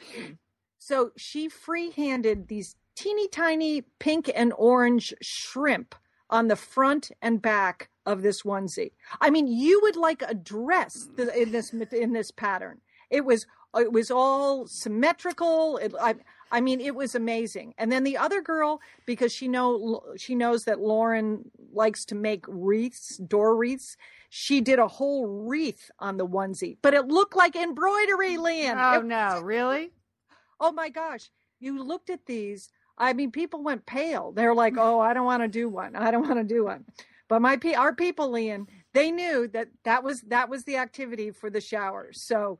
So 0.80 1.10
she 1.16 1.50
free-handed 1.50 2.48
these 2.48 2.74
teeny 2.96 3.28
tiny 3.28 3.82
pink 3.98 4.30
and 4.34 4.52
orange 4.56 5.12
shrimp 5.20 5.94
on 6.30 6.48
the 6.48 6.56
front 6.56 7.10
and 7.20 7.42
back 7.42 7.90
of 8.06 8.22
this 8.22 8.42
onesie. 8.42 8.92
I 9.20 9.30
mean, 9.30 9.46
you 9.46 9.80
would 9.82 9.96
like 9.96 10.22
a 10.22 10.34
dress 10.34 11.08
mm. 11.14 11.34
in 11.36 11.52
this 11.52 11.72
in 11.72 12.12
this 12.12 12.30
pattern. 12.30 12.80
It 13.10 13.24
was 13.24 13.46
it 13.76 13.92
was 13.92 14.10
all 14.10 14.66
symmetrical. 14.66 15.76
It, 15.76 15.94
I 16.00 16.14
I 16.50 16.60
mean, 16.60 16.80
it 16.80 16.94
was 16.94 17.14
amazing. 17.14 17.74
And 17.76 17.92
then 17.92 18.04
the 18.04 18.16
other 18.16 18.40
girl, 18.40 18.80
because 19.04 19.32
she 19.32 19.48
know 19.48 20.02
she 20.16 20.34
knows 20.34 20.64
that 20.64 20.80
Lauren 20.80 21.50
likes 21.78 22.04
to 22.06 22.14
make 22.14 22.44
wreaths, 22.46 23.16
door 23.16 23.56
wreaths. 23.56 23.96
She 24.28 24.60
did 24.60 24.78
a 24.78 24.88
whole 24.88 25.26
wreath 25.26 25.90
on 25.98 26.18
the 26.18 26.26
onesie, 26.26 26.76
but 26.82 26.92
it 26.92 27.06
looked 27.08 27.36
like 27.36 27.56
embroidery, 27.56 28.36
Lian. 28.36 28.76
Oh 28.78 29.00
It 29.00 29.06
no, 29.06 29.40
really? 29.42 29.92
oh 30.60 30.72
my 30.72 30.90
gosh, 30.90 31.30
you 31.60 31.82
looked 31.82 32.10
at 32.10 32.26
these. 32.26 32.68
I 32.98 33.14
mean, 33.14 33.30
people 33.30 33.62
went 33.62 33.86
pale. 33.86 34.32
They're 34.32 34.54
like, 34.54 34.74
mm. 34.74 34.82
oh, 34.82 35.00
I 35.00 35.14
don't 35.14 35.24
want 35.24 35.42
to 35.42 35.48
do 35.48 35.68
one. 35.70 35.96
I 35.96 36.10
don't 36.10 36.28
want 36.28 36.40
to 36.40 36.54
do 36.54 36.64
one. 36.64 36.84
But 37.28 37.40
my 37.42 37.56
pe- 37.56 37.74
our 37.74 37.94
people, 37.94 38.30
Lian, 38.30 38.66
they 38.92 39.10
knew 39.10 39.48
that 39.48 39.68
that 39.84 40.02
was 40.02 40.22
that 40.22 40.48
was 40.48 40.64
the 40.64 40.76
activity 40.76 41.30
for 41.30 41.48
the 41.50 41.60
showers. 41.60 42.20
So 42.20 42.58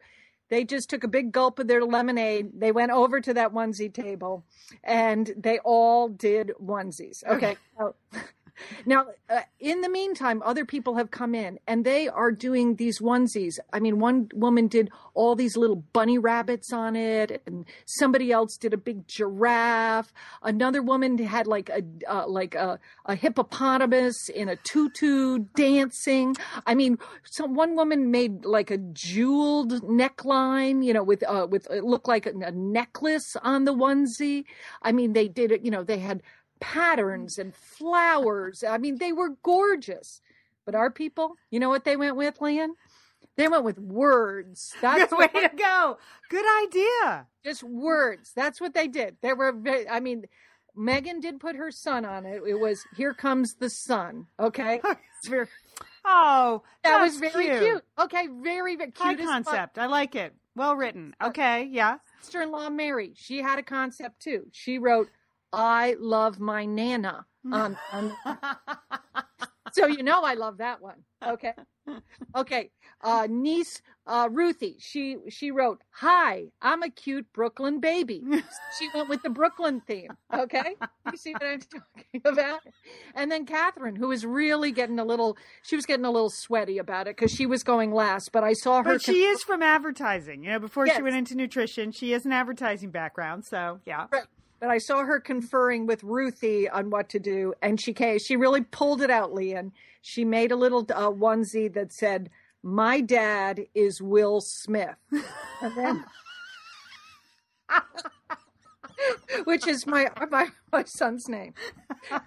they 0.51 0.65
just 0.65 0.89
took 0.89 1.05
a 1.05 1.09
big 1.09 1.33
gulp 1.33 1.59
of 1.59 1.69
their 1.69 1.85
lemonade. 1.85 2.51
They 2.55 2.73
went 2.73 2.93
over 2.93 3.21
to 3.21 3.35
that 3.35 3.53
onesie 3.53 3.93
table, 3.93 4.45
and 4.85 5.31
they 5.37 5.59
all 5.61 6.09
did 6.09 6.53
onesies. 6.63 7.25
Okay. 7.27 7.57
So- 7.79 7.95
now, 8.87 9.07
uh, 9.29 9.41
in 9.61 9.81
the 9.81 9.89
meantime, 9.89 10.43
other 10.45 10.65
people 10.65 10.97
have 10.97 11.11
come 11.11 11.35
in 11.35 11.59
and 11.67 11.85
they 11.85 12.09
are 12.09 12.31
doing 12.31 12.77
these 12.77 13.01
onesies. 13.01 13.59
I 13.73 13.81
mean, 13.81 13.99
one 13.99 14.29
woman 14.35 14.69
did 14.69 14.91
all 15.15 15.35
these 15.35 15.57
little 15.57 15.77
bunny 15.93 16.19
rabbits 16.19 16.73
on 16.73 16.97
it, 16.97 17.43
and 17.47 17.65
somebody 17.87 18.33
else 18.33 18.57
did 18.57 18.73
a 18.73 18.77
big 18.77 19.07
giraffe. 19.09 20.13
Another 20.43 20.83
woman 20.83 21.19
had 21.19 21.47
like 21.47 21.69
a 21.69 21.83
uh, 22.09 22.27
like 22.29 22.55
a, 22.55 22.79
a 23.07 23.15
hippopotamus 23.15 24.29
in 24.29 24.49
a 24.49 24.57
tutu 24.57 25.41
dancing. 25.57 26.37
I 26.67 26.75
mean, 26.75 26.99
some 27.25 27.55
one 27.55 27.75
woman 27.75 28.11
made 28.11 28.45
like 28.45 28.71
a 28.71 28.79
jeweled 28.79 29.83
neckline, 29.83 30.85
you 30.85 30.93
know, 30.93 31.03
with 31.03 31.23
uh, 31.25 31.47
with 31.51 31.69
it 31.71 31.85
looked 31.85 32.09
like 32.09 32.27
a, 32.27 32.31
a 32.31 32.53
necklace 32.53 33.37
on 33.43 33.65
the 33.65 33.75
onesie. 33.75 34.45
I 34.83 34.93
mean, 34.93 35.13
they 35.13 35.29
did 35.29 35.53
it. 35.53 35.65
You 35.65 35.71
know, 35.71 35.83
they 35.83 35.99
had 35.99 36.23
patterns 36.61 37.39
and 37.39 37.55
flowers. 37.55 38.65
I 38.65 38.79
mean, 38.79 38.99
they 38.99 39.13
were 39.13 39.31
gorgeous. 39.43 40.21
But 40.65 40.75
our 40.75 40.91
people, 40.91 41.37
you 41.51 41.61
know 41.61 41.69
what 41.71 41.85
they 41.85 41.97
went 41.97 42.17
with, 42.17 42.41
Lian? 42.41 42.75
They 43.37 43.49
went 43.49 43.65
with 43.65 43.79
words. 43.79 44.75
That's 44.83 45.11
Good 45.11 45.19
way 45.19 45.29
what, 45.33 45.51
to 45.51 45.57
go. 45.57 45.99
Good 46.29 46.45
idea. 46.67 47.27
just 47.45 47.63
words. 47.63 48.33
That's 48.35 48.61
what 48.61 48.75
they 48.75 48.89
did. 48.89 49.17
They 49.23 49.33
were, 49.33 49.55
I 49.91 50.01
mean, 50.01 50.25
Megan 50.77 51.21
did 51.21 51.41
put 51.41 51.57
her 51.57 51.71
son 51.71 52.05
on 52.05 52.25
it. 52.27 52.43
It 52.47 52.55
was 52.61 52.85
"Here 52.97 53.13
Comes 53.13 53.55
the 53.55 53.69
Sun." 53.69 54.27
Okay, 54.39 54.81
Oh, 56.05 56.63
that 56.85 57.01
was 57.01 57.19
very 57.19 57.59
cute. 57.59 57.85
Okay, 57.99 58.29
very, 58.43 58.77
very 58.77 58.93
cute. 58.93 59.19
concept. 59.19 59.79
I 59.79 59.87
like 59.87 60.15
it. 60.15 60.35
Well 60.55 60.75
written. 60.77 61.15
Oh. 61.21 61.29
Okay, 61.29 61.69
yeah. 61.71 61.99
sister-in-law 62.21 62.71
Mary, 62.71 63.13
she 63.17 63.39
had 63.43 63.59
a 63.59 63.63
concept 63.63 64.23
too. 64.23 64.47
She 64.53 64.79
wrote, 64.79 65.09
"I 65.53 65.97
love 65.99 66.41
my 66.41 66.65
nana." 66.65 67.27
On 67.51 67.77
so 69.73 69.87
you 69.87 70.03
know 70.03 70.23
I 70.23 70.35
love 70.35 70.59
that 70.59 70.83
one. 70.83 71.05
Okay, 71.27 71.53
okay. 72.35 72.71
Uh, 73.01 73.27
niece 73.31 73.81
uh, 74.07 74.29
Ruthie, 74.31 74.77
she 74.81 75.17
she 75.29 75.51
wrote, 75.51 75.83
"Hi, 75.91 76.47
I'm 76.63 76.83
a 76.83 76.91
cute 76.91 77.27
Brooklyn 77.33 77.79
baby." 77.81 78.23
she 78.79 78.89
went 78.95 79.09
with 79.09 79.23
the 79.23 79.31
Brooklyn 79.31 79.81
theme. 79.87 80.11
Okay, 80.35 80.75
you 81.11 81.17
see 81.17 81.33
what 81.33 81.45
I'm 81.45 81.61
talking 81.61 82.23
about? 82.25 82.61
And 83.15 83.31
then 83.31 83.47
Catherine, 83.47 83.97
who 83.97 84.09
was 84.09 84.25
really 84.27 84.73
getting 84.73 84.99
a 84.99 85.05
little, 85.05 85.37
she 85.63 85.77
was 85.77 85.87
getting 85.87 86.05
a 86.07 86.11
little 86.11 86.31
sweaty 86.31 86.79
about 86.79 87.07
it 87.07 87.17
because 87.17 87.31
she 87.31 87.47
was 87.47 87.63
going 87.63 87.93
last. 87.93 88.33
But 88.33 88.45
I 88.45 88.55
saw 88.55 88.79
her. 88.83 88.95
But 88.95 89.03
she 89.03 89.25
is 89.25 89.43
from 89.43 89.63
advertising. 89.63 90.43
You 90.43 90.53
know, 90.53 90.59
before 90.59 90.87
Yes. 90.87 90.97
she 90.97 91.03
went 91.03 91.17
into 91.17 91.35
nutrition, 91.35 91.93
she 91.93 92.13
has 92.13 92.25
an 92.25 92.33
advertising 92.33 92.91
background. 92.91 93.45
So, 93.45 93.81
yeah. 93.85 94.07
Right. 94.11 94.25
But 94.61 94.71
I 94.71 94.79
saw 94.79 95.05
her 95.05 95.21
conferring 95.21 95.87
with 95.87 96.03
Ruthie 96.03 96.69
on 96.69 96.91
what 96.91 97.09
to 97.11 97.21
do, 97.21 97.55
and 97.63 97.81
she 97.81 97.93
came, 97.93 98.19
she 98.19 98.37
really 98.37 98.63
pulled 98.63 99.03
it 99.03 99.11
out, 99.11 99.33
Lian. 99.33 99.73
She 100.03 100.25
made 100.25 100.51
a 100.51 100.57
little 100.57 100.81
uh, 100.81 101.11
onesie 101.11 101.73
that 101.75 101.93
said, 101.93 102.31
"My 102.63 103.01
dad 103.01 103.67
is 103.75 104.03
Will 104.03 104.41
Smith," 104.41 104.97
then, 105.63 106.05
which 109.45 109.67
is 109.67 109.87
my 109.87 110.11
my 110.31 110.49
my 110.73 110.85
son's 110.85 111.29
name. 111.29 111.55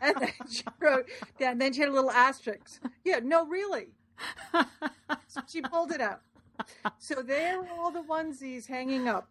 And 0.02 0.16
then 0.20 0.34
she 0.50 0.64
wrote, 0.80 1.08
yeah, 1.40 1.52
and 1.52 1.62
then 1.62 1.74
she 1.74 1.82
had 1.82 1.90
a 1.90 1.94
little 1.94 2.12
asterisk. 2.12 2.82
Yeah, 3.04 3.20
no, 3.24 3.46
really. 3.46 3.88
So 5.28 5.42
she 5.48 5.62
pulled 5.62 5.92
it 5.92 6.02
out. 6.02 6.22
So 7.00 7.22
there 7.22 7.60
are 7.60 7.68
all 7.80 7.92
the 7.92 8.04
onesies 8.04 8.68
hanging 8.68 9.08
up 9.08 9.30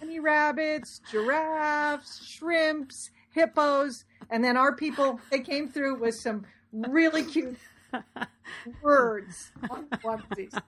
bunny 0.00 0.20
rabbits, 0.20 1.00
giraffes, 1.10 2.24
shrimps, 2.26 3.10
hippos, 3.30 4.04
and 4.30 4.42
then 4.44 4.56
our 4.56 4.74
people 4.74 5.20
they 5.30 5.40
came 5.40 5.68
through 5.68 5.98
with 6.00 6.14
some 6.14 6.44
really 6.72 7.22
cute 7.24 7.56
words 8.82 9.50
on 9.70 9.88
onesies. 10.04 10.60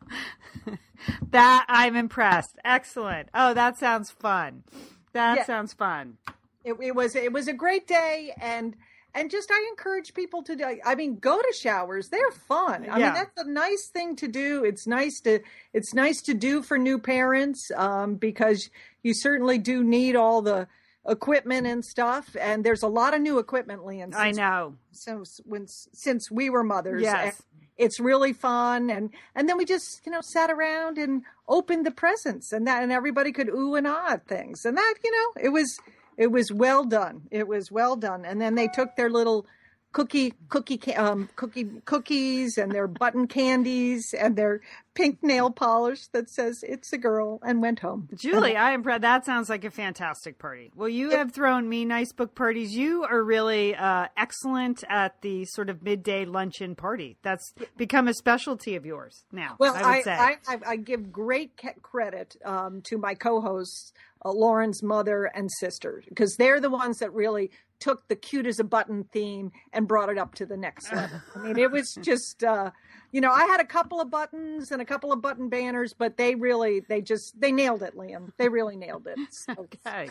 That 1.30 1.66
I'm 1.68 1.96
impressed. 1.96 2.56
Excellent. 2.64 3.28
Oh, 3.34 3.54
that 3.54 3.76
sounds 3.78 4.10
fun. 4.10 4.64
That 5.12 5.38
Yeah. 5.38 5.44
sounds 5.44 5.72
fun. 5.72 6.18
It, 6.64 6.76
it 6.80 6.94
was 6.94 7.14
it 7.14 7.32
was 7.32 7.46
a 7.48 7.52
great 7.52 7.86
day 7.86 8.32
and 8.40 8.74
and 9.14 9.30
just 9.30 9.50
I 9.50 9.66
encourage 9.70 10.12
people 10.14 10.42
to 10.44 10.56
do 10.56 10.78
I 10.84 10.94
mean 10.94 11.18
go 11.18 11.40
to 11.40 11.52
showers 11.58 12.08
they're 12.08 12.30
fun 12.32 12.88
I 12.88 12.98
Yeah. 12.98 13.04
mean 13.06 13.14
that's 13.14 13.40
a 13.46 13.48
nice 13.48 13.88
thing 13.92 14.16
to 14.16 14.28
do 14.28 14.64
it's 14.64 14.86
nice 14.86 15.20
to 15.20 15.40
it's 15.72 15.94
nice 15.94 16.20
to 16.22 16.34
do 16.34 16.62
for 16.62 16.76
new 16.78 16.98
parents 16.98 17.70
um, 17.76 18.16
because 18.16 18.68
you 19.02 19.14
certainly 19.14 19.58
do 19.58 19.82
need 19.84 20.16
all 20.16 20.42
the 20.42 20.66
equipment 21.06 21.66
and 21.66 21.84
stuff 21.84 22.34
and 22.40 22.64
there's 22.64 22.82
a 22.82 22.88
lot 22.88 23.14
of 23.14 23.20
new 23.20 23.38
equipment 23.38 23.84
Lian 23.84 24.14
I 24.14 24.30
know. 24.32 24.74
since 24.92 25.40
when 25.44 25.66
since 25.68 26.30
we 26.30 26.48
were 26.50 26.64
mothers. 26.64 27.02
Yes. 27.02 27.42
It's 27.76 27.98
really 27.98 28.32
fun 28.32 28.88
and 28.88 29.10
and 29.34 29.48
then 29.48 29.58
we 29.58 29.64
just 29.64 30.00
you 30.06 30.12
know 30.12 30.20
sat 30.22 30.48
around 30.50 30.96
and 30.96 31.22
opened 31.48 31.84
the 31.84 31.90
presents 31.90 32.52
and 32.52 32.66
that 32.68 32.82
and 32.84 32.92
everybody 32.92 33.32
could 33.32 33.48
ooh 33.48 33.74
and 33.74 33.86
ah 33.86 34.12
at 34.12 34.26
things 34.28 34.64
and 34.64 34.76
that 34.78 34.94
you 35.04 35.10
know 35.10 35.42
it 35.42 35.48
was 35.50 35.76
it 36.16 36.30
was 36.30 36.52
well 36.52 36.84
done 36.84 37.22
it 37.30 37.46
was 37.46 37.70
well 37.70 37.96
done 37.96 38.24
and 38.24 38.40
then 38.40 38.54
they 38.54 38.68
took 38.68 38.96
their 38.96 39.10
little 39.10 39.46
cookie 39.94 40.34
cookie 40.48 40.94
um, 40.96 41.30
cookie 41.36 41.70
cookies 41.86 42.58
and 42.58 42.72
their 42.72 42.86
button 42.86 43.26
candies 43.26 44.12
and 44.18 44.36
their 44.36 44.60
pink 44.94 45.22
nail 45.22 45.50
polish 45.50 46.08
that 46.08 46.28
says 46.28 46.62
it's 46.62 46.92
a 46.92 46.98
girl 46.98 47.40
and 47.42 47.62
went 47.62 47.80
home. 47.80 48.08
Julie, 48.14 48.56
I 48.56 48.72
am 48.72 48.82
proud. 48.82 49.02
That 49.02 49.24
sounds 49.24 49.48
like 49.48 49.64
a 49.64 49.70
fantastic 49.70 50.38
party. 50.38 50.70
Well, 50.74 50.88
you 50.88 51.10
have 51.10 51.32
thrown 51.32 51.68
me 51.68 51.84
nice 51.84 52.12
book 52.12 52.34
parties. 52.34 52.74
You 52.76 53.04
are 53.04 53.22
really 53.22 53.74
uh, 53.74 54.06
excellent 54.16 54.84
at 54.88 55.20
the 55.22 55.44
sort 55.46 55.70
of 55.70 55.82
midday 55.82 56.24
luncheon 56.24 56.74
party. 56.74 57.16
That's 57.22 57.54
become 57.76 58.08
a 58.08 58.14
specialty 58.14 58.76
of 58.76 58.84
yours 58.84 59.24
now. 59.32 59.56
Well, 59.58 59.74
I, 59.74 60.02
I, 60.06 60.36
I, 60.46 60.58
I, 60.66 60.76
give 60.76 61.12
great 61.12 61.60
credit 61.82 62.36
um, 62.44 62.82
to 62.86 62.98
my 62.98 63.14
co-hosts 63.14 63.92
uh, 64.24 64.32
Lauren's 64.32 64.82
mother 64.82 65.26
and 65.26 65.50
sister 65.50 66.02
because 66.08 66.36
they're 66.36 66.60
the 66.60 66.70
ones 66.70 66.98
that 66.98 67.12
really 67.12 67.50
took 67.80 68.08
the 68.08 68.16
cute 68.16 68.46
as 68.46 68.58
a 68.58 68.64
button 68.64 69.04
theme 69.12 69.52
and 69.72 69.86
brought 69.86 70.08
it 70.08 70.18
up 70.18 70.34
to 70.36 70.46
the 70.46 70.56
next 70.56 70.92
level. 70.94 71.20
I 71.34 71.38
mean, 71.38 71.58
it 71.58 71.70
was 71.70 71.96
just, 72.00 72.42
uh, 72.42 72.70
you 73.12 73.20
know, 73.20 73.30
I 73.30 73.44
had 73.44 73.60
a 73.60 73.64
couple 73.64 74.00
of 74.00 74.10
buttons 74.10 74.70
and 74.70 74.80
a 74.80 74.84
couple 74.84 75.12
of 75.12 75.20
button 75.20 75.48
banners, 75.48 75.92
but 75.92 76.16
they 76.16 76.34
really, 76.34 76.80
they 76.88 77.00
just, 77.00 77.38
they 77.38 77.52
nailed 77.52 77.82
it, 77.82 77.96
Lian. 77.96 78.32
They 78.38 78.48
really 78.48 78.76
nailed 78.76 79.06
it. 79.06 79.18
So, 79.30 79.52
okay. 79.86 80.10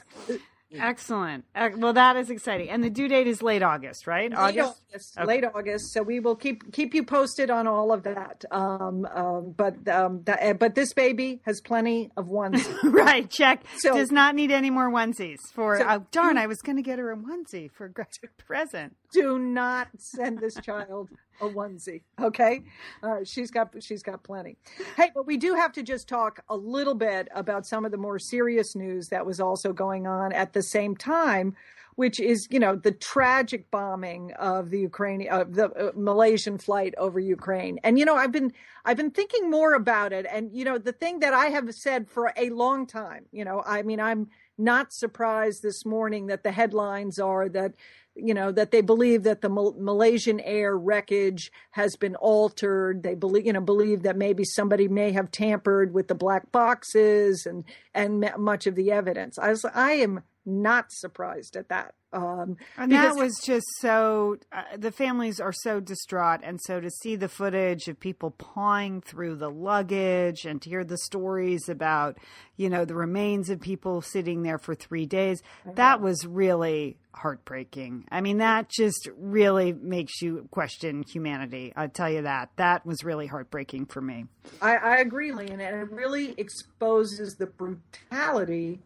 Excellent. 0.79 1.45
Well, 1.77 1.93
that 1.93 2.15
is 2.15 2.29
exciting. 2.29 2.69
And 2.69 2.83
the 2.83 2.89
due 2.89 3.07
date 3.07 3.27
is 3.27 3.41
late 3.41 3.61
August, 3.61 4.07
right? 4.07 4.31
Late 4.31 4.37
August. 4.37 4.81
August 4.89 5.17
okay. 5.17 5.27
Late 5.27 5.43
August. 5.45 5.93
So 5.93 6.03
we 6.03 6.19
will 6.19 6.35
keep 6.35 6.71
keep 6.71 6.93
you 6.93 7.03
posted 7.03 7.49
on 7.49 7.67
all 7.67 7.91
of 7.91 8.03
that. 8.03 8.43
Um, 8.51 9.05
um, 9.13 9.53
but 9.55 9.87
um, 9.87 10.23
the, 10.23 10.49
uh, 10.49 10.53
but 10.53 10.75
this 10.75 10.93
baby 10.93 11.41
has 11.45 11.61
plenty 11.61 12.11
of 12.17 12.27
onesies. 12.27 12.77
right. 12.83 13.29
Check. 13.29 13.63
So, 13.77 13.95
Does 13.95 14.11
not 14.11 14.35
need 14.35 14.51
any 14.51 14.69
more 14.69 14.89
onesies 14.89 15.39
for. 15.53 15.77
So, 15.77 15.85
oh, 15.87 16.05
darn! 16.11 16.37
I 16.37 16.47
was 16.47 16.61
going 16.61 16.77
to 16.77 16.83
get 16.83 16.99
her 16.99 17.11
a 17.11 17.17
onesie 17.17 17.71
for 17.71 17.85
a 17.85 17.91
present. 18.37 18.95
Do 19.13 19.37
not 19.37 19.89
send 19.97 20.39
this 20.39 20.55
child 20.55 21.09
a 21.41 21.47
onesie. 21.47 22.01
Okay, 22.21 22.63
uh, 23.01 23.17
she's 23.23 23.51
got 23.51 23.73
she's 23.79 24.03
got 24.03 24.23
plenty. 24.23 24.57
Hey, 24.97 25.11
but 25.13 25.25
we 25.27 25.37
do 25.37 25.55
have 25.55 25.71
to 25.73 25.83
just 25.83 26.07
talk 26.07 26.43
a 26.49 26.55
little 26.55 26.95
bit 26.95 27.27
about 27.33 27.65
some 27.65 27.85
of 27.85 27.91
the 27.91 27.97
more 27.97 28.19
serious 28.19 28.75
news 28.75 29.09
that 29.09 29.25
was 29.25 29.39
also 29.39 29.73
going 29.73 30.07
on 30.07 30.31
at 30.33 30.53
the 30.53 30.63
same 30.63 30.95
time, 30.95 31.55
which 31.95 32.19
is 32.19 32.47
you 32.49 32.59
know 32.59 32.75
the 32.75 32.91
tragic 32.91 33.69
bombing 33.71 34.31
of 34.33 34.69
the 34.69 34.79
Ukrainian 34.79 35.33
of 35.33 35.53
the 35.53 35.69
uh, 35.71 35.91
Malaysian 35.95 36.57
flight 36.57 36.93
over 36.97 37.19
Ukraine. 37.19 37.79
And 37.83 37.99
you 37.99 38.05
know 38.05 38.15
I've 38.15 38.31
been 38.31 38.51
I've 38.85 38.97
been 38.97 39.11
thinking 39.11 39.49
more 39.49 39.73
about 39.73 40.13
it, 40.13 40.25
and 40.31 40.51
you 40.51 40.65
know 40.65 40.77
the 40.77 40.93
thing 40.93 41.19
that 41.19 41.33
I 41.33 41.47
have 41.47 41.73
said 41.73 42.09
for 42.09 42.31
a 42.37 42.49
long 42.49 42.87
time. 42.87 43.25
You 43.31 43.45
know 43.45 43.63
I 43.65 43.83
mean 43.83 43.99
I'm 43.99 44.29
not 44.57 44.93
surprised 44.93 45.63
this 45.63 45.85
morning 45.85 46.27
that 46.27 46.43
the 46.43 46.51
headlines 46.51 47.19
are 47.19 47.49
that 47.49 47.73
you 48.15 48.33
know 48.33 48.51
that 48.51 48.71
they 48.71 48.81
believe 48.81 49.23
that 49.23 49.41
the 49.41 49.49
Malaysian 49.49 50.39
Air 50.39 50.77
wreckage 50.77 51.51
has 51.71 51.95
been 51.95 52.15
altered. 52.15 53.03
They 53.03 53.15
believe 53.15 53.45
you 53.45 53.53
know 53.53 53.61
believe 53.61 54.03
that 54.03 54.17
maybe 54.17 54.43
somebody 54.43 54.87
may 54.87 55.11
have 55.11 55.31
tampered 55.31 55.93
with 55.93 56.07
the 56.07 56.15
black 56.15 56.51
boxes 56.51 57.45
and 57.45 57.63
and 57.93 58.31
much 58.37 58.67
of 58.67 58.75
the 58.75 58.91
evidence. 58.91 59.37
I 59.39 59.49
was 59.49 59.65
I 59.65 59.93
am 59.93 60.21
not 60.45 60.91
surprised 60.91 61.55
at 61.55 61.69
that. 61.69 61.95
Um, 62.11 62.57
and 62.77 62.91
that 62.91 63.15
was 63.15 63.41
just 63.43 63.65
so, 63.79 64.37
uh, 64.51 64.61
the 64.77 64.91
families 64.91 65.39
are 65.39 65.51
so 65.51 65.79
distraught. 65.79 66.41
And 66.43 66.59
so 66.61 66.79
to 66.79 66.91
see 67.01 67.15
the 67.15 67.27
footage 67.27 67.87
of 67.87 67.99
people 67.99 68.31
pawing 68.31 69.01
through 69.01 69.37
the 69.37 69.49
luggage 69.49 70.45
and 70.45 70.61
to 70.61 70.69
hear 70.69 70.83
the 70.83 70.97
stories 70.97 71.69
about, 71.69 72.19
you 72.55 72.69
know, 72.69 72.85
the 72.85 72.93
remains 72.93 73.49
of 73.49 73.59
people 73.59 74.01
sitting 74.01 74.43
there 74.43 74.59
for 74.59 74.75
three 74.75 75.07
days, 75.07 75.41
that 75.73 76.01
was 76.01 76.23
really 76.27 76.97
heartbreaking. 77.15 78.05
I 78.11 78.21
mean, 78.21 78.37
that 78.37 78.69
just 78.69 79.09
really 79.17 79.73
makes 79.73 80.21
you 80.21 80.47
question 80.51 81.03
humanity. 81.11 81.73
I 81.75 81.87
tell 81.87 82.11
you 82.11 82.23
that. 82.23 82.51
That 82.57 82.85
was 82.85 83.03
really 83.03 83.25
heartbreaking 83.25 83.87
for 83.87 84.01
me. 84.01 84.25
I, 84.61 84.75
I 84.75 84.95
agree, 84.97 85.31
Lian. 85.31 85.59
And 85.59 85.81
it 85.81 85.91
really 85.91 86.35
exposes 86.37 87.37
the 87.37 87.47
brutality 87.47 88.81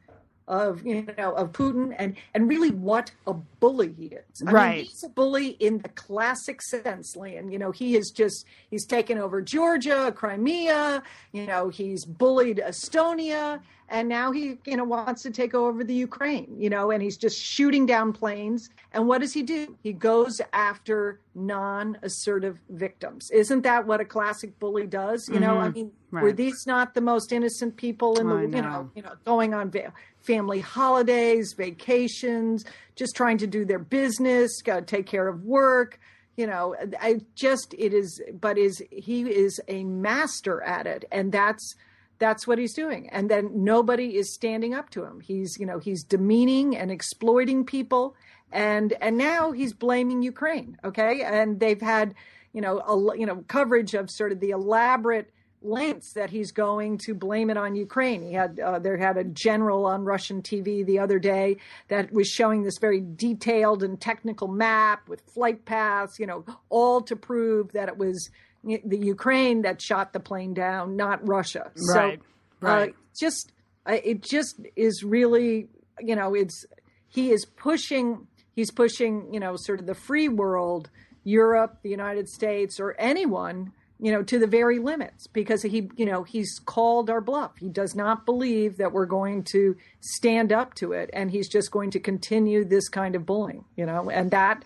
of 0.48 0.86
you 0.86 1.06
know 1.18 1.34
of 1.34 1.52
Putin 1.52 1.94
and 1.98 2.16
and 2.34 2.48
really 2.50 2.72
what 2.72 3.12
a 3.26 3.34
bully 3.34 3.94
he 3.98 4.06
is. 4.08 4.44
I 4.46 4.52
right, 4.52 4.76
mean, 4.78 4.86
he's 4.86 5.04
a 5.04 5.10
bully 5.10 5.50
in 5.60 5.80
the 5.80 5.90
classic 5.90 6.62
sense, 6.62 7.16
Lian. 7.16 7.52
You 7.52 7.60
know, 7.60 7.72
he 7.72 7.96
is 7.96 8.12
just 8.12 8.46
he's 8.70 8.86
taken 8.86 9.18
over 9.18 9.42
Georgia, 9.42 10.12
Crimea. 10.16 11.04
You 11.34 11.46
know, 11.46 11.70
he's 11.70 12.06
bullied 12.06 12.58
Estonia, 12.58 13.60
and 13.90 14.10
now 14.10 14.32
he 14.32 14.58
you 14.66 14.78
know 14.78 14.84
wants 14.84 15.24
to 15.24 15.32
take 15.32 15.54
over 15.54 15.84
the 15.84 15.94
Ukraine. 15.94 16.56
You 16.58 16.70
know, 16.70 16.92
and 16.92 17.02
he's 17.02 17.18
just 17.18 17.40
shooting 17.40 17.86
down 17.86 18.14
planes. 18.14 18.70
And 18.92 19.08
what 19.08 19.22
does 19.22 19.34
he 19.34 19.44
do? 19.44 19.78
He 19.84 19.94
goes 19.94 20.42
after 20.54 21.20
non-assertive 21.36 22.58
victims. 22.70 23.30
Isn't 23.32 23.62
that 23.62 23.86
what 23.86 24.02
a 24.02 24.06
classic 24.06 24.58
bully 24.60 24.88
does? 24.88 25.28
You 25.28 25.36
mm-hmm. 25.36 25.44
know, 25.44 25.58
I 25.58 25.70
mean, 25.70 25.92
right. 26.12 26.24
were 26.24 26.34
these 26.34 26.66
not 26.66 26.94
the 26.94 27.02
most 27.02 27.32
innocent 27.32 27.78
people 27.78 28.20
in 28.20 28.28
the 28.28 28.36
know. 28.36 28.42
you 28.42 28.62
know 28.62 28.92
you 28.96 29.02
know 29.02 29.14
going 29.26 29.54
on 29.54 29.72
family 30.20 30.60
holidays, 30.60 31.54
vacations, 31.58 32.66
just 32.96 33.16
trying 33.16 33.38
to 33.38 33.48
do 33.48 33.64
their 33.64 33.80
business, 33.80 34.62
got 34.62 34.80
to 34.80 34.86
take 34.86 35.06
care 35.06 35.28
of 35.28 35.44
work. 35.44 36.00
You 36.36 36.46
know, 36.46 36.76
I 37.02 37.22
just 37.34 37.74
it 37.78 37.94
is, 37.94 38.22
but 38.40 38.58
is 38.58 38.84
he 38.92 39.22
is 39.22 39.60
a 39.68 39.84
master 39.86 40.62
at 40.62 40.86
it, 40.86 41.06
and 41.12 41.32
that's 41.32 41.76
that's 42.20 42.48
what 42.48 42.58
he's 42.58 42.74
doing. 42.74 43.10
And 43.10 43.30
then 43.30 43.52
nobody 43.54 44.16
is 44.18 44.34
standing 44.34 44.74
up 44.74 44.90
to 44.92 45.04
him. 45.04 45.20
He's 45.20 45.58
you 45.60 45.66
know 45.66 45.80
he's 45.80 46.04
demeaning 46.04 46.76
and 46.76 46.92
exploiting 46.92 47.66
people, 47.66 48.16
and 48.52 48.94
and 49.02 49.18
now 49.18 49.52
he's 49.52 49.74
blaming 49.74 50.22
Ukraine. 50.22 50.78
Okay, 50.84 51.24
and 51.24 51.60
they've 51.60 51.82
had 51.82 52.16
you 52.54 52.62
know 52.62 52.80
a, 52.80 53.18
you 53.18 53.26
know 53.26 53.44
coverage 53.48 53.94
of 53.94 54.10
sort 54.10 54.32
of 54.32 54.40
the 54.40 54.52
elaborate 54.52 55.32
lengths 55.62 56.14
that 56.14 56.30
he's 56.30 56.52
going 56.52 56.98
to 57.00 57.14
blame 57.14 57.50
it 57.50 57.58
on 57.58 57.76
Ukraine. 57.76 58.22
He 58.22 58.34
had 58.34 58.60
uh, 58.60 58.80
there 58.80 58.98
had 58.98 59.18
a 59.18 59.24
general 59.24 59.86
on 59.86 60.04
Russian 60.04 60.42
TV 60.42 60.86
the 60.86 61.00
other 61.00 61.20
day 61.20 61.58
that 61.88 62.12
was 62.12 62.28
showing 62.28 62.64
this 62.64 62.78
very 62.80 63.02
detailed 63.02 63.84
and 63.84 64.00
technical 64.00 64.48
map 64.48 65.08
with 65.10 65.22
flight 65.22 65.66
paths, 65.66 66.20
you 66.20 66.28
know, 66.28 66.46
all 66.70 67.02
to 67.02 67.16
prove 67.16 67.72
that 67.74 67.90
it 67.90 67.98
was 67.98 68.30
the 68.64 68.98
Ukraine 68.98 69.62
that 69.62 69.82
shot 69.82 70.14
the 70.14 70.20
plane 70.20 70.54
down, 70.54 70.96
not 70.96 71.26
Russia. 71.28 71.72
Right. 71.94 72.20
So, 72.20 72.68
right. 72.68 72.90
Uh, 72.90 72.94
just 73.20 73.52
uh, 73.86 73.98
it 74.04 74.22
just 74.22 74.60
is 74.76 75.04
really, 75.04 75.70
you 76.00 76.16
know, 76.16 76.34
it's 76.34 76.66
he 77.08 77.32
is 77.32 77.46
pushing 77.46 78.28
he's 78.54 78.72
pushing, 78.72 79.34
you 79.34 79.40
know, 79.40 79.56
sort 79.56 79.80
of 79.80 79.86
the 79.86 79.96
free 79.96 80.28
world, 80.28 80.90
Europe, 81.24 81.80
the 81.84 81.90
United 81.90 82.28
States, 82.28 82.80
or 82.80 82.96
anyone 83.00 83.72
you 84.00 84.12
know, 84.12 84.22
to 84.22 84.38
the 84.38 84.48
very 84.48 84.80
limits 84.80 85.28
because 85.28 85.64
he, 85.64 85.90
you 85.96 86.06
know, 86.06 86.24
he's 86.24 86.60
called 86.66 87.10
our 87.10 87.22
bluff. 87.22 87.54
He 87.60 87.70
does 87.70 87.96
not 87.96 88.26
believe 88.26 88.78
that 88.78 88.92
we're 88.92 89.08
going 89.08 89.44
to 89.46 89.76
stand 90.02 90.54
up 90.54 90.76
to 90.76 90.92
it, 90.92 91.10
and 91.14 91.32
he's 91.32 91.50
just 91.50 91.72
going 91.72 91.92
to 91.92 92.00
continue 92.00 92.64
this 92.64 92.90
kind 92.90 93.16
of 93.16 93.26
bullying, 93.26 93.66
you 93.76 93.86
know, 93.86 94.10
and 94.10 94.32
that, 94.32 94.64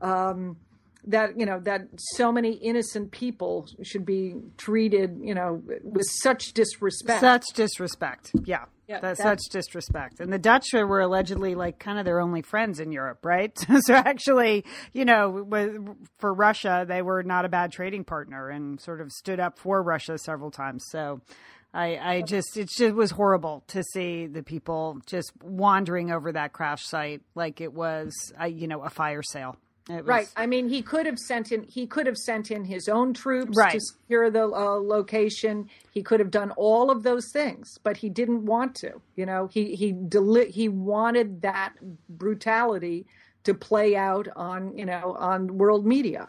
um, 0.00 0.56
that 1.04 1.38
you 1.38 1.46
know 1.46 1.58
that 1.60 1.82
so 1.96 2.30
many 2.30 2.52
innocent 2.52 3.10
people 3.10 3.66
should 3.82 4.06
be 4.06 4.34
treated 4.56 5.18
you 5.20 5.34
know 5.34 5.62
with 5.82 6.06
such 6.06 6.52
disrespect 6.52 7.20
such 7.20 7.44
disrespect 7.54 8.30
yeah 8.44 8.64
yeah, 8.88 9.00
that's, 9.00 9.22
that's, 9.22 9.44
such 9.46 9.52
disrespect. 9.52 10.20
And 10.20 10.32
the 10.32 10.38
Dutch 10.38 10.66
were 10.74 11.00
allegedly 11.00 11.54
like 11.54 11.78
kind 11.78 11.98
of 11.98 12.04
their 12.04 12.20
only 12.20 12.42
friends 12.42 12.78
in 12.78 12.92
Europe, 12.92 13.20
right? 13.24 13.56
so 13.80 13.94
actually, 13.94 14.64
you 14.92 15.04
know, 15.04 15.46
for 16.18 16.34
Russia, 16.34 16.84
they 16.86 17.00
were 17.00 17.22
not 17.22 17.44
a 17.46 17.48
bad 17.48 17.72
trading 17.72 18.04
partner 18.04 18.50
and 18.50 18.80
sort 18.80 19.00
of 19.00 19.10
stood 19.10 19.40
up 19.40 19.58
for 19.58 19.82
Russia 19.82 20.18
several 20.18 20.50
times. 20.50 20.84
So 20.90 21.22
I, 21.72 21.96
I 21.96 22.22
just, 22.22 22.56
it 22.58 22.68
just 22.68 22.94
was 22.94 23.12
horrible 23.12 23.64
to 23.68 23.82
see 23.82 24.26
the 24.26 24.42
people 24.42 24.98
just 25.06 25.32
wandering 25.42 26.10
over 26.10 26.32
that 26.32 26.52
crash 26.52 26.84
site 26.84 27.22
like 27.34 27.62
it 27.62 27.72
was, 27.72 28.12
a, 28.38 28.48
you 28.48 28.68
know, 28.68 28.82
a 28.82 28.90
fire 28.90 29.22
sale. 29.22 29.56
Was... 29.88 30.04
Right. 30.04 30.28
I 30.36 30.46
mean, 30.46 30.68
he 30.68 30.80
could 30.80 31.06
have 31.06 31.18
sent 31.18 31.50
in 31.50 31.64
he 31.64 31.86
could 31.86 32.06
have 32.06 32.16
sent 32.16 32.50
in 32.50 32.64
his 32.64 32.88
own 32.88 33.14
troops 33.14 33.56
right. 33.56 33.72
to 33.72 33.80
secure 33.80 34.30
the 34.30 34.44
uh, 34.44 34.78
location. 34.80 35.68
He 35.92 36.02
could 36.02 36.20
have 36.20 36.30
done 36.30 36.52
all 36.52 36.90
of 36.90 37.02
those 37.02 37.30
things, 37.32 37.78
but 37.82 37.96
he 37.96 38.08
didn't 38.08 38.46
want 38.46 38.76
to. 38.76 39.00
You 39.16 39.26
know, 39.26 39.48
he 39.48 39.74
he 39.74 39.92
deli- 39.92 40.50
he 40.50 40.68
wanted 40.68 41.42
that 41.42 41.74
brutality 42.08 43.06
to 43.44 43.54
play 43.54 43.96
out 43.96 44.28
on 44.36 44.76
you 44.76 44.84
know 44.84 45.16
on 45.18 45.58
world 45.58 45.84
media. 45.84 46.28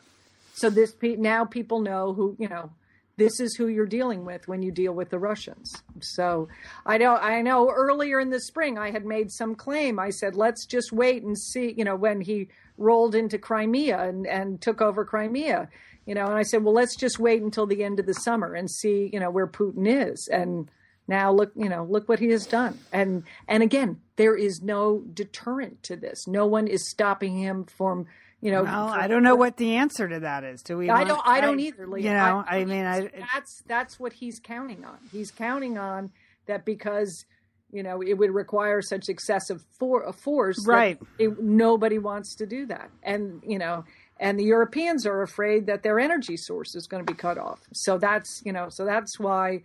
So 0.54 0.70
this 0.70 0.96
now 1.02 1.46
people 1.46 1.80
know 1.80 2.14
who 2.14 2.36
you 2.40 2.50
know 2.50 2.72
this 3.18 3.40
is 3.40 3.56
who 3.56 3.68
you're 3.68 3.86
dealing 3.86 4.26
with 4.26 4.48
when 4.48 4.64
you 4.64 4.72
deal 4.72 4.94
with 4.94 5.12
the 5.12 5.20
Russians. 5.20 5.84
So 6.02 6.48
I 6.86 6.98
know 6.98 7.16
I 7.16 7.44
know 7.44 7.70
earlier 7.70 8.20
in 8.20 8.32
the 8.32 8.40
spring 8.40 8.80
I 8.80 8.90
had 8.90 9.06
made 9.06 9.32
some 9.32 9.54
claim. 9.54 10.00
I 10.00 10.10
said 10.10 10.36
let's 10.36 10.66
just 10.66 10.92
wait 10.92 11.22
and 11.24 11.38
see. 11.38 11.72
You 11.78 11.84
know 11.84 11.96
when 11.96 12.22
he 12.22 12.50
rolled 12.78 13.16
into 13.16 13.38
Crimea 13.38 14.00
and, 14.02 14.26
and 14.28 14.62
took 14.62 14.82
over 14.82 15.06
Crimea. 15.06 15.70
you 16.06 16.16
know, 16.16 16.26
and 16.26 16.36
I 16.36 16.44
said, 16.44 16.64
well, 16.64 16.74
let's 16.74 16.96
just 16.96 17.20
wait 17.20 17.42
until 17.42 17.66
the 17.66 17.84
end 17.84 18.00
of 18.00 18.06
the 18.06 18.14
summer 18.14 18.54
and 18.54 18.70
see, 18.70 19.10
you 19.14 19.20
know, 19.20 19.30
where 19.30 19.48
Putin 19.48 19.88
is. 19.88 20.28
And 20.32 20.70
now 21.08 21.32
look, 21.32 21.52
you 21.56 21.70
know, 21.70 21.86
look 21.86 22.10
what 22.10 22.20
he 22.20 22.28
has 22.30 22.46
done. 22.46 22.80
And 22.92 23.24
and 23.48 23.64
again, 23.64 24.02
there 24.16 24.36
is 24.36 24.62
no 24.62 25.04
deterrent 25.14 25.84
to 25.84 25.96
this. 25.96 26.28
No 26.28 26.46
one 26.46 26.68
is 26.68 26.90
stopping 26.90 27.38
him 27.38 27.66
from, 27.66 28.08
you 28.42 28.52
know. 28.52 28.64
Well, 28.64 28.88
I 28.88 29.08
don't 29.08 29.24
know 29.24 29.36
what 29.36 29.58
the 29.58 29.76
answer 29.76 30.08
to 30.08 30.22
that 30.22 30.44
is. 30.44 30.62
Do 30.62 30.78
we? 30.78 30.90
I 30.90 31.04
don't. 31.04 31.22
I 31.26 31.42
don't 31.42 31.60
either. 31.60 31.88
Leah. 31.88 32.04
You 32.04 32.14
know, 32.14 32.44
I, 32.48 32.58
I 32.58 32.66
mean, 32.66 32.86
I, 32.86 33.10
that's 33.34 33.64
that's 33.66 34.00
what 34.00 34.14
he's 34.14 34.40
counting 34.40 34.84
on. 34.86 34.98
He's 35.12 35.32
counting 35.32 35.78
on 35.78 36.12
that 36.46 36.66
because 36.66 37.26
you 37.74 37.84
know 37.84 38.02
it 38.02 38.14
would 38.14 38.32
require 38.32 38.82
such 38.82 39.10
excessive 39.10 39.64
for, 39.80 40.12
force, 40.14 40.66
right? 40.68 41.00
It, 41.18 41.42
nobody 41.42 41.98
wants 41.98 42.36
to 42.36 42.46
do 42.46 42.66
that, 42.68 42.90
and 43.02 43.42
you 43.46 43.58
know 43.58 43.84
and 44.20 44.40
the 44.40 44.44
Europeans 44.44 45.06
are 45.06 45.22
afraid 45.22 45.66
that 45.66 45.84
their 45.84 46.00
energy 46.00 46.38
source 46.38 46.76
is 46.76 46.88
going 46.88 47.06
to 47.06 47.12
be 47.12 47.18
cut 47.18 47.38
off. 47.38 47.60
So 47.74 47.98
that's 47.98 48.42
you 48.46 48.54
know 48.54 48.70
so 48.70 48.86
that's 48.86 49.20
why 49.20 49.64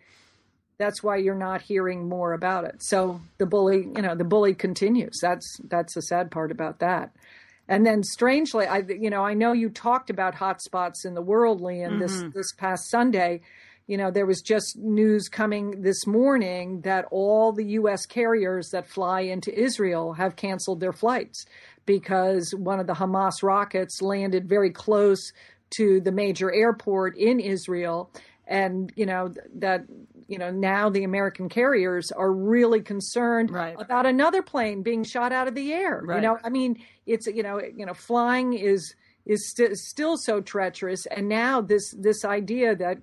that's 0.78 1.02
why 1.02 1.16
you're 1.16 1.34
not 1.34 1.62
hearing 1.62 2.08
more 2.08 2.32
about 2.32 2.64
it. 2.64 2.82
So 2.82 3.20
the 3.38 3.46
bully 3.46 3.88
you 3.94 4.02
know 4.02 4.14
the 4.14 4.24
bully 4.24 4.54
continues. 4.54 5.18
That's 5.20 5.60
that's 5.64 5.94
the 5.94 6.02
sad 6.02 6.30
part 6.30 6.50
about 6.50 6.80
that. 6.80 7.12
And 7.68 7.84
then 7.84 8.02
strangely, 8.02 8.66
I 8.66 8.78
you 8.78 9.10
know 9.10 9.22
I 9.22 9.34
know 9.34 9.52
you 9.52 9.68
talked 9.68 10.10
about 10.10 10.34
hotspots 10.34 11.04
in 11.04 11.14
the 11.14 11.22
world, 11.22 11.60
Lian, 11.60 11.92
mm-hmm. 11.92 12.00
this 12.00 12.24
this 12.34 12.52
past 12.52 12.90
Sunday. 12.90 13.42
You 13.88 13.96
know, 13.96 14.10
there 14.10 14.26
was 14.26 14.42
just 14.42 14.76
news 14.76 15.30
coming 15.30 15.80
this 15.80 16.06
morning 16.06 16.82
that 16.82 17.06
all 17.10 17.52
the 17.52 17.64
U.S. 17.64 18.04
carriers 18.04 18.68
that 18.70 18.86
fly 18.86 19.22
into 19.22 19.50
Israel 19.58 20.12
have 20.12 20.36
canceled 20.36 20.80
their 20.80 20.92
flights 20.92 21.46
because 21.86 22.54
one 22.54 22.80
of 22.80 22.86
the 22.86 22.92
Hamas 22.92 23.42
rockets 23.42 24.02
landed 24.02 24.46
very 24.46 24.70
close 24.70 25.32
to 25.78 26.00
the 26.02 26.12
major 26.12 26.52
airport 26.52 27.16
in 27.16 27.40
Israel. 27.40 28.10
And, 28.46 28.92
you 28.94 29.06
know, 29.06 29.32
that, 29.54 29.86
you 30.26 30.36
know, 30.36 30.50
now 30.50 30.90
the 30.90 31.04
American 31.04 31.48
carriers 31.48 32.12
are 32.12 32.30
really 32.30 32.82
concerned 32.82 33.50
right. 33.50 33.74
about 33.78 34.04
another 34.04 34.42
plane 34.42 34.82
being 34.82 35.02
shot 35.02 35.32
out 35.32 35.48
of 35.48 35.54
the 35.54 35.72
air. 35.72 36.02
Right. 36.04 36.16
You 36.16 36.22
know, 36.28 36.38
I 36.44 36.50
mean, 36.50 36.78
it's, 37.06 37.26
you 37.26 37.42
know, 37.42 37.58
you 37.74 37.86
know, 37.86 37.94
flying 37.94 38.52
is, 38.52 38.94
is 39.24 39.50
st- 39.50 39.78
still 39.78 40.18
so 40.18 40.42
treacherous. 40.42 41.06
And 41.06 41.26
now 41.26 41.62
this, 41.62 41.94
this 41.98 42.22
idea 42.22 42.76
that, 42.76 42.98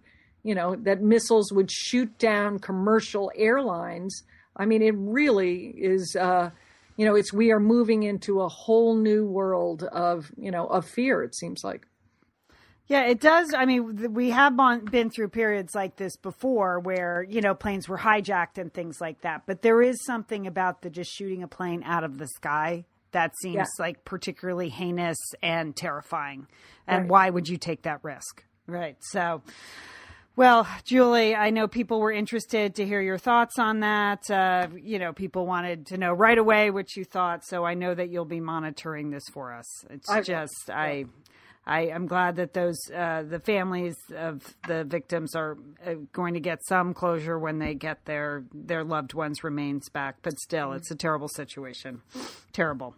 you 0.46 0.54
know, 0.54 0.76
that 0.76 1.02
missiles 1.02 1.52
would 1.52 1.72
shoot 1.72 2.16
down 2.20 2.60
commercial 2.60 3.32
airlines. 3.36 4.22
I 4.56 4.66
mean, 4.68 4.84
it 4.84 4.94
really 4.96 5.74
is, 5.76 6.16
uh, 6.16 6.52
you 6.98 7.06
know, 7.06 7.16
it's 7.16 7.34
we 7.34 7.52
are 7.52 7.60
moving 7.60 8.04
into 8.04 8.42
a 8.42 8.48
whole 8.48 8.96
new 8.96 9.26
world 9.26 9.84
of 9.84 10.32
you 10.38 10.52
know 10.52 10.68
of 10.68 10.88
fear. 10.88 11.24
It 11.24 11.36
seems 11.36 11.64
like. 11.64 11.88
Yeah, 12.88 13.08
it 13.08 13.20
does. 13.20 13.52
I 13.56 13.66
mean, 13.66 14.14
we 14.14 14.30
have 14.30 14.56
been 14.92 15.10
through 15.10 15.30
periods 15.30 15.74
like 15.74 15.96
this 15.96 16.16
before 16.18 16.80
where, 16.80 17.26
you 17.28 17.42
know, 17.42 17.56
planes 17.56 17.90
were 17.90 17.98
hijacked 17.98 18.60
and 18.60 18.72
things 18.72 19.02
like 19.02 19.22
that. 19.22 19.48
But 19.48 19.64
there 19.64 19.82
is 19.82 20.06
something 20.06 20.46
about 20.46 20.84
the 20.84 20.92
just 20.92 21.12
shooting 21.12 21.42
a 21.42 21.48
plane 21.48 21.82
out 21.84 22.04
of 22.04 22.20
the 22.20 22.28
sky 22.28 22.86
that 23.12 23.36
seems 23.42 23.56
yeah. 23.56 23.66
like 23.80 24.06
particularly 24.06 24.70
heinous 24.70 25.18
and 25.42 25.76
terrifying. 25.76 26.46
And 26.86 27.04
right. 27.04 27.10
why 27.10 27.30
would 27.32 27.50
you 27.50 27.58
take 27.58 27.82
that 27.84 28.04
risk? 28.04 28.44
Right. 28.68 28.98
So, 29.00 29.42
well, 30.36 30.68
Julie, 30.84 31.36
I 31.36 31.50
know 31.50 31.68
people 31.68 32.00
were 32.00 32.12
interested 32.12 32.76
to 32.76 32.86
hear 32.86 33.02
your 33.02 33.18
thoughts 33.18 33.58
on 33.58 33.80
that. 33.80 34.30
Uh, 34.30 34.68
you 34.82 35.00
know, 35.00 35.14
people 35.14 35.46
wanted 35.46 35.88
to 35.88 35.98
know 35.98 36.12
right 36.12 36.38
away 36.38 36.72
what 36.72 36.96
you 36.96 37.06
thought, 37.06 37.46
so 37.46 37.64
I 37.64 37.74
know 37.74 37.94
that 37.96 38.10
you'll 38.10 38.26
be 38.26 38.42
monitoring 38.42 39.12
this 39.12 39.24
for 39.32 39.54
us. 39.54 39.66
It's 39.90 40.10
I, 40.10 40.22
just 40.22 40.70
I. 40.70 41.06
I, 41.68 41.88
am 41.88 42.06
glad 42.06 42.36
that 42.36 42.54
those 42.54 42.78
uh, 42.92 43.24
the 43.28 43.40
families 43.40 43.96
of 44.16 44.56
the 44.68 44.84
victims 44.84 45.36
are 45.36 45.58
uh, 45.84 45.96
going 46.14 46.36
to 46.36 46.40
get 46.40 46.64
some 46.64 46.94
closure 46.94 47.40
when 47.40 47.58
they 47.58 47.74
get 47.74 48.06
their 48.06 48.44
their 48.54 48.84
loved 48.84 49.16
ones' 49.16 49.44
remains 49.44 49.90
back. 49.90 50.18
But 50.22 50.38
still, 50.40 50.74
it's 50.74 50.92
a 50.92 50.96
terrible 50.96 51.28
situation. 51.28 52.02
Terrible. 52.54 52.94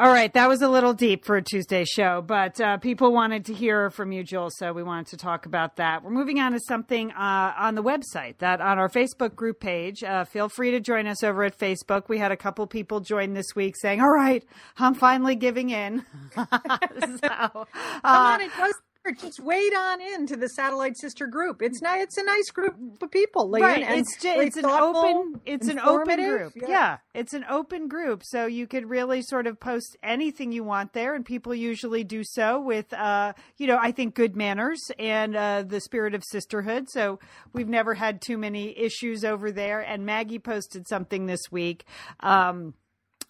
All 0.00 0.12
right, 0.12 0.32
that 0.34 0.48
was 0.48 0.62
a 0.62 0.68
little 0.68 0.92
deep 0.92 1.24
for 1.24 1.36
a 1.36 1.42
Tuesday 1.42 1.84
show, 1.84 2.22
but 2.22 2.60
uh, 2.60 2.76
people 2.76 3.12
wanted 3.12 3.46
to 3.46 3.52
hear 3.52 3.90
from 3.90 4.12
you, 4.12 4.22
Joel, 4.22 4.50
so 4.50 4.72
we 4.72 4.84
wanted 4.84 5.08
to 5.08 5.16
talk 5.16 5.44
about 5.44 5.74
that. 5.74 6.04
We're 6.04 6.12
moving 6.12 6.38
on 6.38 6.52
to 6.52 6.60
something 6.68 7.10
uh, 7.10 7.52
on 7.58 7.74
the 7.74 7.82
website 7.82 8.38
that 8.38 8.60
on 8.60 8.78
our 8.78 8.88
Facebook 8.88 9.34
group 9.34 9.58
page. 9.58 10.04
Uh, 10.04 10.24
feel 10.24 10.48
free 10.48 10.70
to 10.70 10.78
join 10.78 11.08
us 11.08 11.24
over 11.24 11.42
at 11.42 11.58
Facebook. 11.58 12.08
We 12.08 12.18
had 12.18 12.30
a 12.30 12.36
couple 12.36 12.64
people 12.68 13.00
join 13.00 13.34
this 13.34 13.56
week 13.56 13.74
saying, 13.76 14.00
"All 14.00 14.12
right, 14.12 14.44
I'm 14.76 14.94
finally 14.94 15.34
giving 15.34 15.70
in." 15.70 16.06
so, 16.36 16.46
Come 16.46 17.66
on, 18.04 18.40
it 18.40 18.52
goes 18.56 18.74
just 19.12 19.40
wade 19.40 19.74
on 19.74 20.00
into 20.00 20.36
the 20.36 20.48
satellite 20.48 20.96
sister 20.98 21.26
group. 21.26 21.62
It's 21.62 21.82
not. 21.82 21.98
It's 21.98 22.18
a 22.18 22.24
nice 22.24 22.50
group 22.50 22.74
of 23.02 23.10
people. 23.10 23.50
Lian, 23.50 23.62
right. 23.62 23.98
It's 23.98 24.20
just, 24.20 24.38
it's 24.38 24.56
an 24.56 24.66
open. 24.66 25.40
It's 25.44 25.68
an 25.68 25.78
open 25.78 26.16
group. 26.16 26.52
Yeah. 26.56 26.68
yeah. 26.68 26.96
it's 27.14 27.34
an 27.34 27.44
open 27.48 27.88
group, 27.88 28.22
so 28.24 28.46
you 28.46 28.66
could 28.66 28.88
really 28.88 29.22
sort 29.22 29.46
of 29.46 29.58
post 29.60 29.96
anything 30.02 30.52
you 30.52 30.64
want 30.64 30.92
there, 30.92 31.14
and 31.14 31.24
people 31.24 31.54
usually 31.54 32.04
do 32.04 32.22
so 32.24 32.60
with, 32.60 32.92
uh, 32.92 33.32
you 33.56 33.66
know, 33.66 33.78
I 33.80 33.92
think 33.92 34.14
good 34.14 34.36
manners 34.36 34.80
and 34.98 35.36
uh, 35.36 35.64
the 35.66 35.80
spirit 35.80 36.14
of 36.14 36.22
sisterhood. 36.24 36.88
So 36.88 37.18
we've 37.52 37.68
never 37.68 37.94
had 37.94 38.20
too 38.20 38.38
many 38.38 38.78
issues 38.78 39.24
over 39.24 39.50
there. 39.52 39.80
And 39.80 40.04
Maggie 40.06 40.38
posted 40.38 40.88
something 40.88 41.26
this 41.26 41.50
week. 41.50 41.84
Um, 42.20 42.74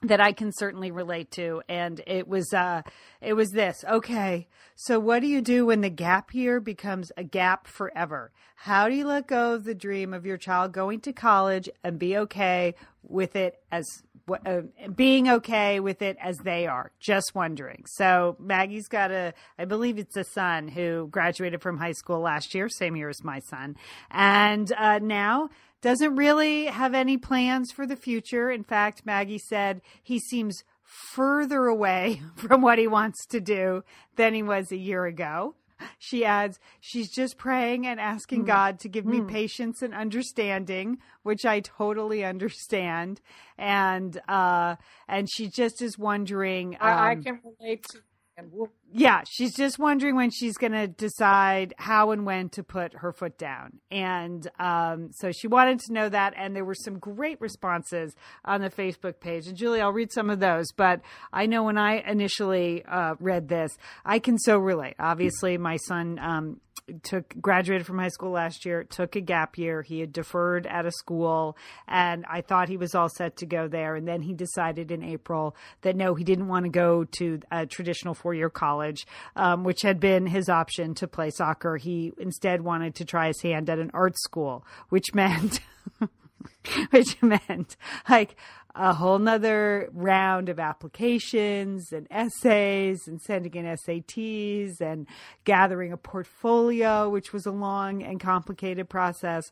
that 0.03 0.21
I 0.21 0.33
can 0.33 0.53
certainly 0.53 0.91
relate 0.91 1.31
to. 1.33 1.63
And 1.69 2.01
it 2.07 2.29
was, 2.29 2.53
uh, 2.53 2.83
it 3.21 3.33
was 3.35 3.51
this. 3.51 3.85
Okay. 3.89 4.49
So 4.77 5.01
what 5.01 5.21
do 5.21 5.27
you 5.27 5.41
do 5.41 5.67
when 5.67 5.81
the 5.81 5.91
gap 5.91 6.33
year 6.35 6.61
becomes 6.61 7.11
a 7.17 7.25
gap 7.25 7.67
forever? 7.67 8.31
How 8.55 8.89
do 8.89 8.95
you 8.95 9.07
let 9.07 9.27
go 9.27 9.55
of 9.55 9.65
the 9.65 9.75
dream 9.75 10.15
of 10.15 10.25
your 10.25 10.37
child 10.37 10.73
going 10.73 11.01
to 11.01 11.13
college 11.13 11.69
and 11.83 11.99
be 11.99 12.17
okay 12.17 12.75
with 13.03 13.35
it 13.35 13.59
as 13.73 14.03
uh, 14.47 14.63
being 14.95 15.29
okay 15.29 15.81
with 15.81 16.03
it 16.03 16.17
as 16.21 16.39
they 16.39 16.67
are. 16.67 16.93
Just 17.01 17.35
wondering. 17.35 17.85
So 17.87 18.37
Maggie's 18.39 18.89
got 18.89 19.11
a, 19.11 19.33
I 19.59 19.65
believe 19.65 19.99
it's 19.99 20.17
a 20.17 20.25
son 20.25 20.69
who 20.69 21.09
graduated 21.11 21.63
from 21.63 21.79
high 21.79 21.93
school 21.93 22.21
last 22.21 22.55
year, 22.55 22.69
same 22.69 22.97
year 22.97 23.09
as 23.09 23.25
my 23.25 23.41
son, 23.41 23.77
and 24.11 24.71
uh, 24.73 24.99
now 24.99 25.49
doesn't 25.81 26.17
really 26.17 26.67
have 26.67 26.95
any 26.95 27.17
plans 27.17 27.71
for 27.71 27.87
the 27.87 27.97
future. 27.97 28.51
In 28.51 28.65
fact, 28.65 29.07
Maggie 29.07 29.39
said 29.39 29.81
he 30.03 30.19
seems 30.19 30.65
further 31.13 31.67
away 31.67 32.23
from 32.37 32.63
what 32.63 32.79
he 32.79 32.87
wants 32.87 33.27
to 33.27 33.41
do 33.41 33.83
than 34.17 34.35
he 34.35 34.43
was 34.43 34.73
a 34.73 34.77
year 34.77 35.05
ago. 35.05 35.55
She 35.99 36.25
adds, 36.25 36.59
she's 36.81 37.09
just 37.09 37.39
praying 37.39 37.87
and 37.87 38.01
asking 38.01 38.43
mm. 38.43 38.47
God 38.49 38.81
to 38.81 38.89
give 38.89 39.07
me 39.07 39.21
mm. 39.21 39.29
patience 39.29 39.81
and 39.81 39.95
understanding, 39.95 40.99
which 41.23 41.47
I 41.47 41.61
totally 41.61 42.25
understand. 42.25 43.21
And 43.57 44.21
uh 44.29 44.75
and 45.07 45.29
she 45.31 45.49
just 45.49 45.81
is 45.81 45.97
wondering 45.97 46.75
um, 46.75 46.81
I, 46.81 46.91
I 46.91 47.13
um, 47.13 47.23
can 47.23 47.41
relate 47.45 47.85
to 47.91 47.99
and 48.39 48.53
yeah, 48.93 49.23
she's 49.29 49.55
just 49.55 49.79
wondering 49.79 50.15
when 50.15 50.31
she's 50.31 50.57
going 50.57 50.73
to 50.73 50.87
decide 50.87 51.75
how 51.77 52.13
and 52.13 52.25
when 52.25 52.49
to 52.51 52.63
put 52.63 52.95
her 52.95 53.13
foot 53.13 53.37
down. 53.37 53.81
And 53.91 54.49
um, 54.61 55.11
so 55.13 55.33
she 55.33 55.49
wanted 55.49 55.81
to 55.81 55.93
know 55.93 56.09
that. 56.09 56.35
And 56.37 56.55
there 56.55 56.65
were 56.65 56.75
some 56.75 56.99
great 56.99 57.41
responses 57.41 58.15
on 58.45 58.61
the 58.61 58.71
Facebook 58.71 59.19
page. 59.19 59.49
And 59.49 59.57
Julie, 59.57 59.81
I'll 59.81 59.93
read 59.93 60.13
some 60.13 60.31
of 60.31 60.39
those. 60.39 60.71
But 60.73 61.01
I 61.33 61.47
know 61.47 61.65
when 61.65 61.77
I 61.77 61.97
initially 62.09 62.85
uh, 62.85 63.17
read 63.19 63.49
this, 63.49 63.77
I 64.05 64.21
can 64.21 64.39
so 64.39 64.57
relate. 64.57 64.95
Obviously, 65.01 65.59
my 65.59 65.77
son 65.77 66.19
um, 66.21 66.61
took 67.03 67.35
graduated 67.41 67.87
from 67.87 67.99
high 67.99 68.09
school 68.09 68.31
last 68.31 68.65
year, 68.65 68.85
took 68.85 69.17
a 69.17 69.21
gap 69.21 69.59
year. 69.59 69.83
He 69.83 70.01
had 70.01 70.13
deferred 70.13 70.67
at 70.67 70.87
a 70.87 70.91
school, 70.93 71.57
and 71.87 72.25
I 72.29 72.41
thought 72.41 72.69
he 72.69 72.77
was 72.77 72.95
all 72.95 73.09
set 73.09 73.37
to 73.39 73.47
go 73.47 73.69
there. 73.69 73.95
And 73.95 74.07
then 74.07 74.23
he 74.23 74.35
decided 74.35 74.91
in 74.91 75.03
April 75.03 75.57
that 75.83 75.97
no, 75.97 76.15
he 76.15 76.25
didn't 76.25 76.49
want 76.49 76.65
to 76.65 76.71
go 76.71 77.05
to 77.05 77.41
a 77.51 77.67
traditional 77.67 78.15
four 78.15 78.35
year 78.35 78.51
college, 78.51 79.07
um, 79.37 79.65
which 79.65 79.83
had 79.83 80.01
been 80.01 80.27
his 80.27 80.49
option 80.49 80.95
to 80.95 81.09
play 81.09 81.31
soccer. 81.31 81.77
He 81.77 82.13
instead 82.19 82.63
wanted 82.63 82.95
to 82.97 83.05
try 83.05 83.29
his 83.29 83.41
hand 83.43 83.71
at 83.71 83.79
an 83.79 83.91
art 83.95 84.19
school, 84.19 84.65
which 84.89 85.15
meant. 85.15 85.61
which 86.91 87.21
meant 87.23 87.77
like 88.09 88.37
a 88.75 88.95
whole 88.95 89.19
nother 89.19 89.89
round 89.93 90.49
of 90.49 90.61
applications 90.61 91.93
and 91.93 92.07
essays 92.11 93.09
and 93.09 93.21
sending 93.21 93.55
in 93.55 93.65
SATs 93.65 94.81
and 94.81 95.07
gathering 95.45 95.93
a 95.93 95.97
portfolio, 95.97 97.09
which 97.09 97.33
was 97.33 97.45
a 97.45 97.51
long 97.51 98.03
and 98.03 98.21
complicated 98.21 98.89
process. 98.89 99.51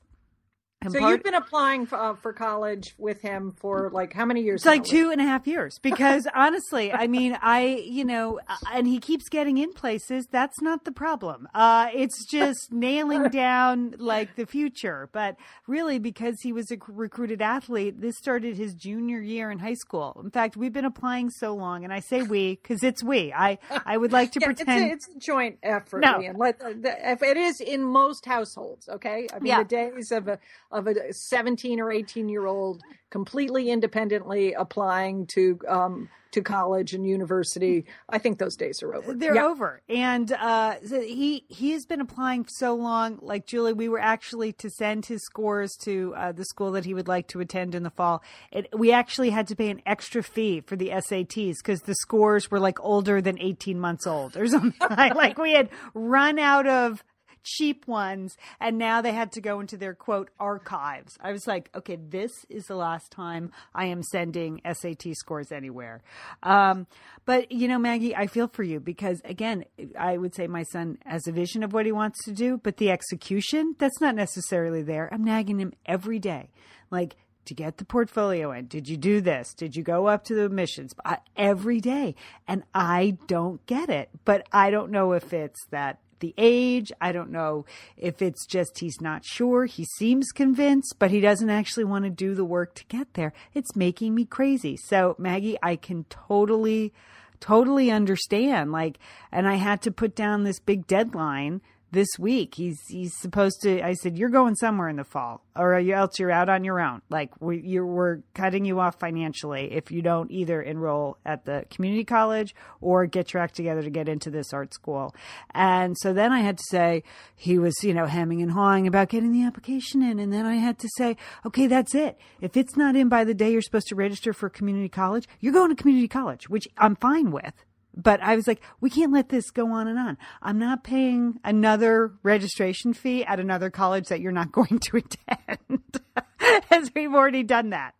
And 0.83 0.93
So 0.93 0.99
part- 1.01 1.11
you've 1.13 1.23
been 1.23 1.35
applying 1.35 1.87
for, 1.87 1.97
uh, 1.97 2.15
for 2.17 2.33
college 2.35 2.95
with 2.99 3.23
him 3.23 3.55
for 3.59 3.91
like 3.93 4.13
how 4.13 4.27
many 4.27 4.43
years? 4.43 4.61
It's 4.61 4.67
like 4.67 4.85
two 4.85 5.11
and 5.11 5.21
a 5.23 5.25
half 5.25 5.47
years 5.47 5.79
because 5.83 6.29
honestly, 6.35 6.93
I 6.93 7.07
mean, 7.07 7.37
I, 7.41 7.83
you 7.87 8.05
know, 8.05 8.41
uh, 8.47 8.57
and 8.75 8.87
he 8.87 8.99
keeps 9.01 9.29
getting 9.31 9.57
in 9.57 9.73
places. 9.73 10.27
That's 10.31 10.61
not 10.61 10.85
the 10.85 10.93
problem. 10.93 11.49
Uh, 11.55 11.89
it's 11.95 12.27
just 12.27 12.69
nailing 12.73 13.31
down 13.31 13.95
like 13.99 14.37
the 14.37 14.45
future. 14.45 15.09
But 15.13 15.37
really, 15.67 15.99
because 15.99 16.37
he 16.43 16.53
was 16.53 16.71
a 16.71 16.77
recruited 16.89 17.41
athlete, 17.41 18.01
this 18.03 18.17
started 18.19 18.57
his 18.59 18.75
junior 18.75 19.21
year 19.21 19.51
in 19.51 19.59
high 19.59 19.75
school. 19.75 20.21
In 20.23 20.31
fact, 20.31 20.59
we've 20.59 20.75
been 20.75 20.85
applying 20.85 21.31
so 21.31 21.55
long, 21.55 21.85
and 21.85 21.93
I 21.93 22.01
say 22.01 22.23
we 22.23 22.57
because 22.63 22.83
it's 22.85 23.03
we. 23.03 23.33
I, 23.33 23.59
I 23.87 23.97
would 23.97 24.13
like 24.13 24.33
to 24.33 24.41
Yeah, 24.43 24.47
pretend. 24.49 24.93
it's, 24.93 25.09
a, 25.09 25.11
it's 25.13 25.17
a 25.17 25.27
joint 25.27 25.59
effort. 25.63 26.01
No. 26.03 26.21
Let, 26.37 26.61
uh, 26.61 26.69
the, 26.79 27.13
if 27.13 27.23
it 27.23 27.39
is 27.39 27.61
in 27.63 27.83
most 27.83 28.27
households, 28.27 28.89
okay. 28.91 29.27
I 29.33 29.39
mean, 29.39 29.47
Yeah. 29.47 29.63
the 29.63 29.69
days 29.69 30.13
of 30.13 30.29
a 30.29 30.39
of 30.71 30.87
a 30.87 31.13
seventeen 31.13 31.81
or 31.81 31.91
eighteen 31.93 32.29
year 32.29 32.47
old 32.47 32.83
completely 33.11 33.71
independently 33.71 34.53
applying 34.53 35.27
to 35.29 35.59
um, 35.69 36.09
to 36.33 36.43
college 36.43 36.93
and 36.93 37.07
university, 37.07 37.87
I 38.11 38.19
think 38.19 38.39
those 38.39 38.57
days 38.57 38.83
are 38.83 38.95
over. 38.95 39.15
They're 39.15 39.37
Yeah. 39.37 39.47
over, 39.47 39.81
and 39.89 40.31
uh, 40.33 40.75
so 40.85 41.01
he 41.01 41.45
he 41.49 41.71
has 41.73 41.87
been 41.87 42.01
applying 42.01 42.47
so 42.49 42.75
long. 42.75 43.19
Like 43.23 43.47
Julie, 43.47 43.73
we 43.73 43.89
were 43.89 44.01
actually 44.01 44.53
to 44.55 44.69
send 44.69 45.07
his 45.07 45.23
scores 45.25 45.77
to 45.85 46.15
uh, 46.17 46.33
the 46.33 46.45
school 46.45 46.73
that 46.73 46.85
he 46.85 46.93
would 46.95 47.09
like 47.09 47.29
to 47.29 47.41
attend 47.41 47.75
in 47.75 47.85
the 47.85 47.91
fall. 47.91 48.23
It, 48.53 48.69
we 48.77 48.93
actually 48.93 49.31
had 49.31 49.47
to 49.49 49.57
pay 49.57 49.71
an 49.71 49.81
extra 49.87 50.23
fee 50.23 50.61
for 50.61 50.77
the 50.77 50.89
SATs 50.91 51.57
because 51.59 51.81
the 51.83 51.95
scores 51.95 52.51
were 52.51 52.61
like 52.61 52.79
older 52.85 53.23
than 53.23 53.39
eighteen 53.39 53.79
months 53.81 54.07
old 54.07 54.37
or 54.37 54.47
something. 54.49 54.75
like 54.91 55.39
we 55.39 55.53
had 55.55 55.71
run 55.95 56.39
out 56.39 56.67
of 56.67 57.03
cheap 57.47 57.87
ones 57.87 58.37
and 58.61 58.77
now 58.77 59.01
they 59.01 59.13
had 59.13 59.33
to 59.33 59.41
go 59.41 59.61
into 59.61 59.77
their 59.77 59.95
quote 59.95 60.31
archives. 60.39 61.17
I 61.21 61.33
was 61.33 61.47
like, 61.47 61.71
okay, 61.75 61.97
this 61.97 62.33
is 62.49 62.65
the 62.65 62.75
last 62.75 63.11
time 63.13 63.53
I 63.75 63.87
am 63.87 64.03
sending 64.03 64.61
SAT 64.71 65.05
scores 65.15 65.53
anywhere. 65.53 66.03
Um, 66.43 66.87
but 67.25 67.53
you 67.53 67.69
know, 67.69 67.79
Maggie, 67.79 68.17
I 68.17 68.27
feel 68.27 68.49
for 68.49 68.65
you 68.65 68.81
because 68.81 69.23
again, 69.25 69.65
I 69.99 70.17
would 70.17 70.35
say 70.35 70.47
my 70.49 70.65
son 70.65 70.99
has 71.07 71.27
a 71.27 71.33
vision 71.33 71.63
of 71.63 71.73
what 71.73 71.87
he 71.87 71.93
wants 71.93 72.25
to 72.25 72.33
do, 72.33 72.59
but 72.63 72.79
the 72.79 72.91
execution, 72.91 73.77
that's 73.79 74.01
not 74.01 74.17
necessarily 74.17 74.83
there. 74.83 75.09
I'm 75.13 75.25
nagging 75.25 75.61
him 75.61 75.73
every 75.87 76.19
day. 76.19 76.51
Like, 76.91 77.17
to 77.47 77.55
get 77.55 77.79
the 77.79 77.85
portfolio 77.85 78.53
in. 78.53 78.67
Did 78.67 78.89
you 78.89 78.97
do 78.97 79.21
this? 79.21 79.55
Did 79.55 79.77
you 79.77 79.83
go 79.83 80.07
up 80.07 80.25
to 80.25 80.35
the 80.35 80.45
admissions 80.45 80.95
I, 81.05 81.19
every 81.37 81.81
day? 81.81 82.15
And 82.47 82.65
I 82.75 83.19
don't 83.27 83.65
get 83.67 83.89
it, 83.89 84.11
but 84.25 84.47
I 84.53 84.71
don't 84.71 84.91
know 84.91 85.13
if 85.13 85.33
it's 85.33 85.65
that 85.71 86.01
the 86.21 86.35
age. 86.39 86.93
I 87.01 87.13
don't 87.13 87.31
know 87.31 87.65
if 87.97 88.23
it's 88.23 88.47
just 88.47 88.79
he's 88.79 89.01
not 89.01 89.25
sure. 89.25 89.67
He 89.67 89.85
seems 89.99 90.33
convinced, 90.33 90.97
but 90.99 91.11
he 91.11 91.21
doesn't 91.21 91.51
actually 91.51 91.85
want 91.85 92.05
to 92.05 92.11
do 92.11 92.35
the 92.35 92.45
work 92.45 92.75
to 92.75 92.85
get 92.87 93.15
there. 93.15 93.33
It's 93.55 93.77
making 93.77 94.15
me 94.15 94.25
crazy. 94.25 94.77
So, 94.77 95.15
Maggie, 95.19 95.59
I 95.63 95.77
can 95.77 96.05
totally, 96.11 96.93
totally 97.41 97.91
understand. 97.91 98.73
Like, 98.73 98.99
and 99.31 99.49
I 99.49 99.55
had 99.57 99.83
to 99.83 99.91
put 99.91 100.15
down 100.15 100.45
this 100.45 100.59
big 100.61 100.87
deadline 100.87 101.61
this 101.93 102.09
week. 102.19 102.55
He's 102.57 102.79
he's 102.89 103.17
supposed 103.17 103.61
to. 103.63 103.81
I 103.83 103.95
said, 103.95 104.19
"You're 104.19 104.29
going 104.29 104.55
somewhere 104.57 104.89
in 104.89 104.97
the 104.97 105.05
fall, 105.05 105.43
or 105.55 105.75
else 105.75 106.19
you're 106.19 106.31
out 106.31 106.49
on 106.49 106.65
your 106.65 106.81
own. 106.81 107.03
Like 107.11 107.31
we 107.41 107.61
you're 107.61 107.87
we're 107.87 108.19
cutting 108.35 108.65
you 108.65 108.81
off 108.81 108.99
financially 108.99 109.73
if 109.73 109.91
you 109.91 110.03
don't 110.03 110.31
either 110.31 110.61
enroll 110.61 111.19
at 111.25 111.45
the 111.45 111.65
community 111.71 112.05
college 112.05 112.55
or 112.81 113.07
get 113.07 113.33
your 113.33 113.43
act 113.43 113.55
together 113.55 113.83
to 113.83 113.91
get 113.91 114.09
into 114.09 114.31
this 114.31 114.53
art 114.53 114.75
school." 114.75 115.15
And 115.53 115.97
so 115.99 116.13
then 116.13 116.33
I 116.33 116.41
had 116.41 116.59
to 116.59 116.65
say 116.71 117.03
he 117.35 117.59
was 117.59 117.75
you 117.83 117.95
know 117.95 118.07
hemming 118.07 118.43
and 118.43 118.53
hawing 118.53 118.87
about 118.87 119.09
getting 119.09 119.33
the 119.33 119.45
application 119.45 120.03
in, 120.03 120.19
and 120.19 120.33
then 120.33 120.45
I 120.47 120.57
had 120.57 120.79
to 120.81 120.89
say, 120.97 121.17
"Okay, 121.45 121.67
that's 121.67 121.95
it. 121.95 122.19
If 122.41 122.57
it's 122.57 122.77
not 122.77 122.97
in 122.97 123.09
by 123.09 123.25
the 123.25 123.35
day 123.35 123.53
you're 123.53 123.63
supposed 123.63 123.89
to 123.89 123.95
register 123.95 124.33
for 124.33 124.49
community 124.49 124.89
college, 124.89 125.29
you're 125.41 125.53
going 125.53 125.71
to 125.71 125.81
community 125.81 126.09
college, 126.09 126.49
which 126.49 126.67
I'm 126.79 126.97
fine 126.97 127.31
with." 127.31 127.65
But 127.97 128.21
I 128.23 128.37
was 128.37 128.47
like, 128.47 128.63
we 128.81 128.91
can't 128.91 129.13
let 129.13 129.31
this 129.31 129.51
go 129.51 129.73
on 129.73 129.89
and 129.89 129.99
on. 129.99 130.19
I'm 130.43 130.59
not 130.59 130.85
paying 130.85 131.41
another 131.43 132.13
registration 132.23 132.93
fee 132.93 133.25
at 133.25 133.41
another 133.41 133.71
college 133.71 134.09
that 134.09 134.21
you're 134.21 134.33
not 134.33 134.53
going 134.53 134.79
to 134.79 134.97
attend, 134.99 136.01
as 136.71 136.91
we've 136.95 137.15
already 137.15 137.43
done 137.43 137.71
that. 137.71 137.95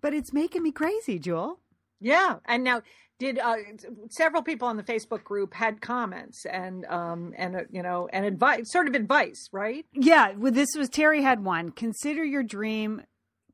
But 0.00 0.14
it's 0.14 0.32
making 0.32 0.62
me 0.62 0.72
crazy, 0.72 1.18
Jewel. 1.18 1.58
Yeah, 2.00 2.36
and 2.44 2.62
now 2.62 2.82
did 3.18 3.38
uh, 3.38 3.56
several 4.10 4.42
people 4.42 4.68
on 4.68 4.76
the 4.76 4.82
Facebook 4.82 5.24
group 5.24 5.54
had 5.54 5.80
comments 5.80 6.44
and 6.44 6.84
um 6.86 7.32
and 7.36 7.56
uh, 7.56 7.60
you 7.70 7.82
know 7.82 8.08
and 8.12 8.26
advice, 8.26 8.70
sort 8.70 8.88
of 8.88 8.94
advice, 8.94 9.48
right? 9.52 9.86
Yeah, 9.94 10.32
well, 10.36 10.52
this 10.52 10.68
was 10.76 10.88
Terry 10.88 11.22
had 11.22 11.42
one. 11.42 11.70
Consider 11.70 12.24
your 12.24 12.42
dream. 12.42 13.02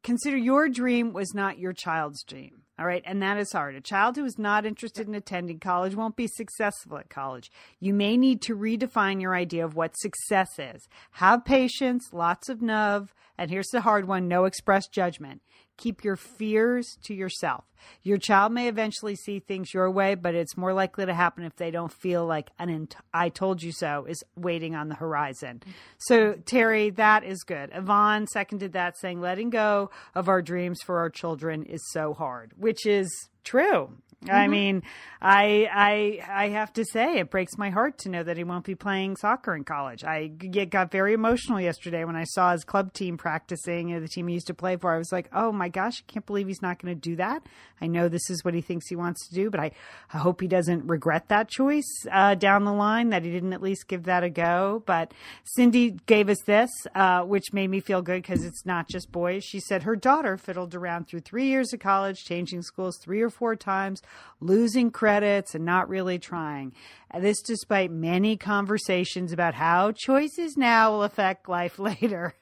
Consider 0.02 0.36
your 0.36 0.68
dream 0.68 1.12
was 1.12 1.32
not 1.32 1.58
your 1.58 1.72
child's 1.72 2.24
dream. 2.24 2.61
All 2.82 2.88
right. 2.88 3.04
And 3.06 3.22
that 3.22 3.38
is 3.38 3.52
hard. 3.52 3.76
A 3.76 3.80
child 3.80 4.16
who 4.16 4.24
is 4.24 4.40
not 4.40 4.66
interested 4.66 5.06
in 5.06 5.14
attending 5.14 5.60
college 5.60 5.94
won't 5.94 6.16
be 6.16 6.26
successful 6.26 6.98
at 6.98 7.08
college. 7.08 7.48
You 7.78 7.94
may 7.94 8.16
need 8.16 8.42
to 8.42 8.56
redefine 8.56 9.20
your 9.20 9.36
idea 9.36 9.64
of 9.64 9.76
what 9.76 9.96
success 9.96 10.58
is. 10.58 10.88
Have 11.12 11.44
patience, 11.44 12.08
lots 12.12 12.48
of 12.48 12.60
love, 12.60 13.14
and 13.38 13.52
here's 13.52 13.68
the 13.68 13.82
hard 13.82 14.08
one 14.08 14.26
no 14.26 14.46
express 14.46 14.88
judgment. 14.88 15.42
Keep 15.76 16.04
your 16.04 16.16
fears 16.16 16.98
to 17.04 17.14
yourself. 17.14 17.64
Your 18.02 18.18
child 18.18 18.52
may 18.52 18.68
eventually 18.68 19.16
see 19.16 19.40
things 19.40 19.74
your 19.74 19.90
way, 19.90 20.14
but 20.14 20.34
it's 20.34 20.56
more 20.56 20.72
likely 20.72 21.06
to 21.06 21.14
happen 21.14 21.44
if 21.44 21.56
they 21.56 21.70
don't 21.70 21.92
feel 21.92 22.26
like 22.26 22.50
an 22.58 22.70
ent- 22.70 22.96
I 23.12 23.28
told 23.28 23.62
you 23.62 23.72
so 23.72 24.04
is 24.08 24.22
waiting 24.36 24.74
on 24.74 24.88
the 24.88 24.94
horizon. 24.94 25.62
So, 25.98 26.34
Terry, 26.34 26.90
that 26.90 27.24
is 27.24 27.42
good. 27.42 27.70
Yvonne 27.72 28.26
seconded 28.26 28.72
that, 28.72 28.98
saying 28.98 29.20
letting 29.20 29.50
go 29.50 29.90
of 30.14 30.28
our 30.28 30.42
dreams 30.42 30.80
for 30.84 30.98
our 30.98 31.10
children 31.10 31.64
is 31.64 31.82
so 31.90 32.14
hard, 32.14 32.52
which 32.56 32.86
is 32.86 33.10
true. 33.44 33.96
I 34.30 34.48
mean, 34.48 34.82
I 35.20 35.68
I 35.72 36.44
I 36.44 36.48
have 36.50 36.72
to 36.74 36.84
say 36.84 37.18
it 37.18 37.30
breaks 37.30 37.56
my 37.58 37.70
heart 37.70 37.98
to 37.98 38.08
know 38.08 38.22
that 38.22 38.36
he 38.36 38.44
won't 38.44 38.64
be 38.64 38.74
playing 38.74 39.16
soccer 39.16 39.54
in 39.54 39.64
college. 39.64 40.04
I 40.04 40.28
got 40.28 40.90
very 40.90 41.12
emotional 41.12 41.60
yesterday 41.60 42.04
when 42.04 42.16
I 42.16 42.24
saw 42.24 42.52
his 42.52 42.64
club 42.64 42.92
team 42.92 43.16
practicing, 43.16 43.94
uh, 43.94 44.00
the 44.00 44.08
team 44.08 44.28
he 44.28 44.34
used 44.34 44.46
to 44.48 44.54
play 44.54 44.76
for. 44.76 44.92
I 44.92 44.98
was 44.98 45.12
like, 45.12 45.28
"Oh 45.32 45.52
my 45.52 45.68
gosh, 45.68 46.02
I 46.06 46.12
can't 46.12 46.26
believe 46.26 46.46
he's 46.46 46.62
not 46.62 46.80
going 46.80 46.94
to 46.94 47.00
do 47.00 47.16
that." 47.16 47.42
I 47.80 47.86
know 47.86 48.08
this 48.08 48.30
is 48.30 48.44
what 48.44 48.54
he 48.54 48.60
thinks 48.60 48.88
he 48.88 48.96
wants 48.96 49.28
to 49.28 49.34
do, 49.34 49.50
but 49.50 49.58
I, 49.60 49.72
I 50.12 50.18
hope 50.18 50.40
he 50.40 50.46
doesn't 50.46 50.86
regret 50.86 51.28
that 51.28 51.48
choice 51.48 52.06
uh, 52.10 52.36
down 52.36 52.64
the 52.64 52.72
line. 52.72 53.10
That 53.10 53.24
he 53.24 53.30
didn't 53.30 53.52
at 53.52 53.62
least 53.62 53.88
give 53.88 54.04
that 54.04 54.22
a 54.22 54.30
go. 54.30 54.82
But 54.86 55.12
Cindy 55.44 55.96
gave 56.06 56.28
us 56.28 56.40
this, 56.46 56.70
uh, 56.94 57.22
which 57.22 57.52
made 57.52 57.70
me 57.70 57.80
feel 57.80 58.02
good 58.02 58.22
because 58.22 58.44
it's 58.44 58.64
not 58.64 58.88
just 58.88 59.10
boys. 59.10 59.44
She 59.44 59.60
said 59.60 59.82
her 59.82 59.96
daughter 59.96 60.36
fiddled 60.36 60.74
around 60.74 61.08
through 61.08 61.20
three 61.20 61.46
years 61.46 61.72
of 61.72 61.80
college, 61.80 62.24
changing 62.24 62.62
schools 62.62 62.98
three 62.98 63.20
or 63.20 63.30
four 63.30 63.56
times, 63.56 64.02
losing 64.40 64.90
credits, 64.90 65.54
and 65.54 65.64
not 65.64 65.88
really 65.88 66.18
trying. 66.18 66.72
This 67.18 67.42
despite 67.42 67.90
many 67.90 68.36
conversations 68.36 69.32
about 69.32 69.54
how 69.54 69.92
choices 69.92 70.56
now 70.56 70.90
will 70.90 71.02
affect 71.02 71.48
life 71.48 71.78
later. 71.78 72.34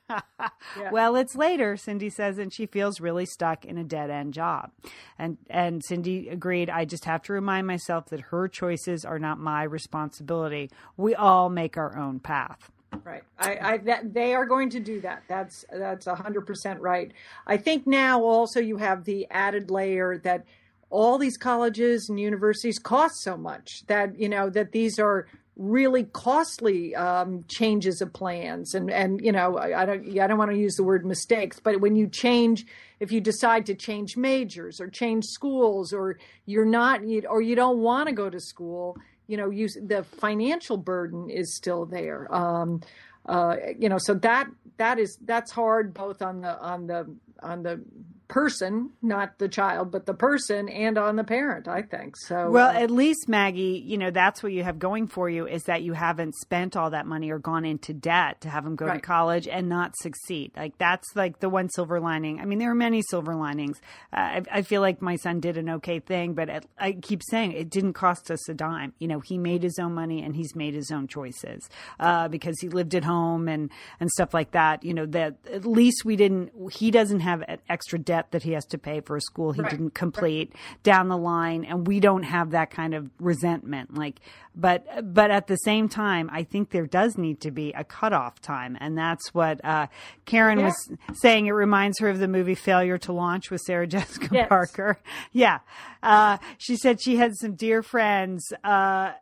Well, 0.90 1.16
it's 1.16 1.36
later, 1.36 1.76
Cindy 1.76 2.10
says, 2.10 2.38
and 2.38 2.52
she 2.52 2.66
feels 2.66 3.00
really 3.00 3.26
stuck 3.26 3.64
in 3.64 3.78
a 3.78 3.84
dead 3.84 4.10
end 4.10 4.34
job. 4.34 4.70
And 5.18 5.38
and 5.48 5.84
Cindy 5.84 6.28
agreed, 6.28 6.70
I 6.70 6.84
just 6.84 7.04
have 7.04 7.22
to 7.22 7.32
remind 7.32 7.66
myself 7.66 8.06
that 8.06 8.20
her 8.20 8.48
choices 8.48 9.04
are 9.04 9.18
not 9.18 9.38
my 9.38 9.62
responsibility. 9.64 10.70
We 10.96 11.14
all 11.14 11.48
make 11.48 11.76
our 11.76 11.96
own 11.96 12.20
path. 12.20 12.70
Right. 13.04 13.22
I, 13.38 13.58
I 13.62 13.78
that 13.78 14.12
they 14.12 14.34
are 14.34 14.46
going 14.46 14.70
to 14.70 14.80
do 14.80 15.00
that. 15.02 15.22
That's 15.28 15.64
that's 15.72 16.06
a 16.06 16.14
hundred 16.14 16.46
percent 16.46 16.80
right. 16.80 17.12
I 17.46 17.56
think 17.56 17.86
now 17.86 18.22
also 18.22 18.60
you 18.60 18.76
have 18.78 19.04
the 19.04 19.26
added 19.30 19.70
layer 19.70 20.18
that 20.18 20.44
all 20.90 21.18
these 21.18 21.36
colleges 21.36 22.08
and 22.08 22.18
universities 22.18 22.78
cost 22.78 23.22
so 23.22 23.36
much 23.36 23.86
that 23.86 24.18
you 24.18 24.28
know 24.28 24.50
that 24.50 24.72
these 24.72 24.98
are 24.98 25.26
really 25.56 26.04
costly 26.04 26.94
um, 26.94 27.44
changes 27.46 28.00
of 28.00 28.12
plans. 28.12 28.74
And 28.74 28.90
and 28.90 29.20
you 29.20 29.30
know 29.30 29.58
I, 29.58 29.82
I 29.82 29.86
don't 29.86 30.18
I 30.18 30.26
don't 30.26 30.38
want 30.38 30.50
to 30.50 30.56
use 30.56 30.76
the 30.76 30.82
word 30.82 31.04
mistakes 31.06 31.60
but 31.60 31.80
when 31.80 31.96
you 31.96 32.08
change 32.08 32.66
if 32.98 33.12
you 33.12 33.20
decide 33.20 33.66
to 33.66 33.74
change 33.74 34.16
majors 34.16 34.80
or 34.80 34.88
change 34.88 35.26
schools 35.26 35.92
or 35.92 36.18
you're 36.46 36.64
not 36.64 37.06
you, 37.06 37.24
or 37.28 37.40
you 37.40 37.54
don't 37.54 37.78
want 37.78 38.08
to 38.08 38.14
go 38.14 38.28
to 38.30 38.40
school 38.40 38.96
you 39.26 39.36
know 39.36 39.50
you 39.50 39.68
the 39.68 40.02
financial 40.02 40.76
burden 40.76 41.30
is 41.30 41.54
still 41.54 41.86
there. 41.86 42.32
Um, 42.34 42.80
uh, 43.26 43.56
you 43.78 43.88
know 43.88 43.98
so 43.98 44.14
that 44.14 44.48
that 44.78 44.98
is 44.98 45.18
that's 45.24 45.52
hard 45.52 45.94
both 45.94 46.22
on 46.22 46.40
the 46.40 46.58
on 46.58 46.86
the 46.86 47.14
on 47.42 47.62
the 47.62 47.84
person, 48.30 48.90
not 49.02 49.38
the 49.38 49.48
child, 49.48 49.90
but 49.90 50.06
the 50.06 50.14
person 50.14 50.68
and 50.68 50.96
on 50.96 51.16
the 51.16 51.24
parent, 51.24 51.68
I 51.68 51.82
think. 51.82 52.16
So 52.16 52.48
Well, 52.48 52.70
uh, 52.70 52.80
at 52.80 52.90
least 52.90 53.28
Maggie, 53.28 53.82
you 53.84 53.98
know, 53.98 54.10
that's 54.10 54.42
what 54.42 54.52
you 54.52 54.62
have 54.62 54.78
going 54.78 55.08
for 55.08 55.28
you 55.28 55.46
is 55.46 55.64
that 55.64 55.82
you 55.82 55.92
haven't 55.92 56.36
spent 56.36 56.76
all 56.76 56.90
that 56.90 57.06
money 57.06 57.30
or 57.30 57.38
gone 57.38 57.64
into 57.64 57.92
debt 57.92 58.40
to 58.42 58.48
have 58.48 58.64
him 58.64 58.76
go 58.76 58.86
to 58.86 59.00
college 59.00 59.48
and 59.48 59.68
not 59.68 59.96
succeed. 59.96 60.52
Like 60.56 60.78
that's 60.78 61.08
like 61.14 61.40
the 61.40 61.48
one 61.48 61.68
silver 61.70 62.00
lining. 62.00 62.40
I 62.40 62.44
mean, 62.44 62.60
there 62.60 62.70
are 62.70 62.74
many 62.74 63.02
silver 63.02 63.34
linings. 63.34 63.80
Uh, 64.12 64.16
I, 64.16 64.42
I 64.52 64.62
feel 64.62 64.80
like 64.80 65.02
my 65.02 65.16
son 65.16 65.40
did 65.40 65.58
an 65.58 65.68
okay 65.70 65.98
thing, 65.98 66.34
but 66.34 66.48
it, 66.48 66.66
I 66.78 66.92
keep 66.92 67.22
saying 67.28 67.52
it 67.52 67.68
didn't 67.68 67.94
cost 67.94 68.30
us 68.30 68.48
a 68.48 68.54
dime. 68.54 68.94
You 69.00 69.08
know, 69.08 69.20
he 69.20 69.38
made 69.38 69.62
his 69.64 69.78
own 69.80 69.92
money 69.92 70.22
and 70.22 70.36
he's 70.36 70.54
made 70.54 70.74
his 70.74 70.92
own 70.92 71.08
choices 71.08 71.68
uh, 71.98 72.28
because 72.28 72.60
he 72.60 72.68
lived 72.68 72.94
at 72.94 73.04
home 73.04 73.48
and 73.48 73.70
and 73.98 74.08
stuff 74.10 74.32
like 74.32 74.52
that. 74.52 74.84
You 74.84 74.94
know, 74.94 75.06
that 75.06 75.36
at 75.52 75.66
least 75.66 76.04
we 76.04 76.14
didn't. 76.14 76.52
He 76.72 76.92
doesn't 76.92 77.20
have 77.20 77.42
extra 77.68 77.98
debt 77.98 78.19
that 78.32 78.42
he 78.42 78.52
has 78.52 78.64
to 78.66 78.78
pay 78.78 79.00
for 79.00 79.16
a 79.16 79.20
school 79.20 79.52
he 79.52 79.62
Right. 79.62 79.70
didn't 79.70 79.94
complete 79.94 80.52
down 80.82 81.08
the 81.08 81.16
line 81.16 81.64
and 81.64 81.86
we 81.86 82.00
don't 82.00 82.22
have 82.24 82.50
that 82.50 82.70
kind 82.70 82.94
of 82.94 83.08
resentment 83.18 83.94
like 83.94 84.20
but 84.54 84.84
but 85.14 85.30
at 85.30 85.46
the 85.46 85.56
same 85.56 85.88
time 85.88 86.28
i 86.32 86.42
think 86.42 86.70
there 86.70 86.86
does 86.86 87.16
need 87.16 87.40
to 87.40 87.50
be 87.50 87.72
a 87.72 87.84
cutoff 87.84 88.40
time 88.40 88.76
and 88.80 88.96
that's 88.98 89.32
what 89.34 89.64
uh, 89.64 89.86
karen 90.26 90.58
Yeah. 90.58 90.66
was 90.66 90.90
saying 91.14 91.46
it 91.46 91.52
reminds 91.52 91.98
her 92.00 92.08
of 92.08 92.18
the 92.18 92.28
movie 92.28 92.54
failure 92.54 92.98
to 92.98 93.12
launch 93.12 93.50
with 93.50 93.60
sarah 93.62 93.86
jessica 93.96 94.28
Yes. 94.32 94.48
parker 94.48 94.98
yeah 95.32 95.58
uh, 96.02 96.38
she 96.58 96.76
said 96.76 97.00
she 97.00 97.16
had 97.16 97.36
some 97.36 97.54
dear 97.54 97.82
friends 97.82 98.52
uh, 98.64 99.12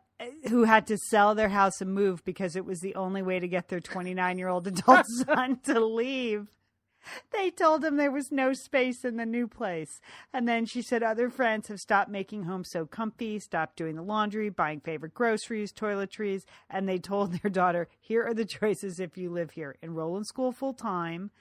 who 0.49 0.63
had 0.63 0.87
to 0.87 0.97
sell 1.09 1.33
their 1.35 1.49
house 1.49 1.79
and 1.81 1.93
move 1.93 2.23
because 2.25 2.55
it 2.57 2.65
was 2.65 2.79
the 2.81 2.95
only 2.95 3.21
way 3.21 3.39
to 3.39 3.47
get 3.47 3.67
their 3.69 3.79
29 3.79 4.37
year 4.37 4.47
old 4.49 4.67
adult 4.67 5.05
son 5.25 5.59
to 5.63 5.79
leave 5.79 6.47
they 7.31 7.49
told 7.49 7.83
him 7.83 7.97
there 7.97 8.11
was 8.11 8.31
no 8.31 8.53
space 8.53 9.03
in 9.03 9.17
the 9.17 9.25
new 9.25 9.47
place. 9.47 10.01
And 10.33 10.47
then 10.47 10.65
she 10.65 10.81
said 10.81 11.03
other 11.03 11.29
friends 11.29 11.67
have 11.67 11.79
stopped 11.79 12.09
making 12.09 12.43
home 12.43 12.63
so 12.63 12.85
comfy, 12.85 13.39
stopped 13.39 13.75
doing 13.75 13.95
the 13.95 14.01
laundry, 14.01 14.49
buying 14.49 14.79
favorite 14.79 15.13
groceries, 15.13 15.71
toiletries. 15.71 16.43
And 16.69 16.87
they 16.87 16.97
told 16.97 17.33
their 17.41 17.51
daughter, 17.51 17.87
here 17.99 18.25
are 18.25 18.33
the 18.33 18.45
choices 18.45 18.99
if 18.99 19.17
you 19.17 19.29
live 19.29 19.51
here 19.51 19.75
enroll 19.81 20.17
in 20.17 20.23
school 20.23 20.51
full 20.51 20.73
time, 20.73 21.31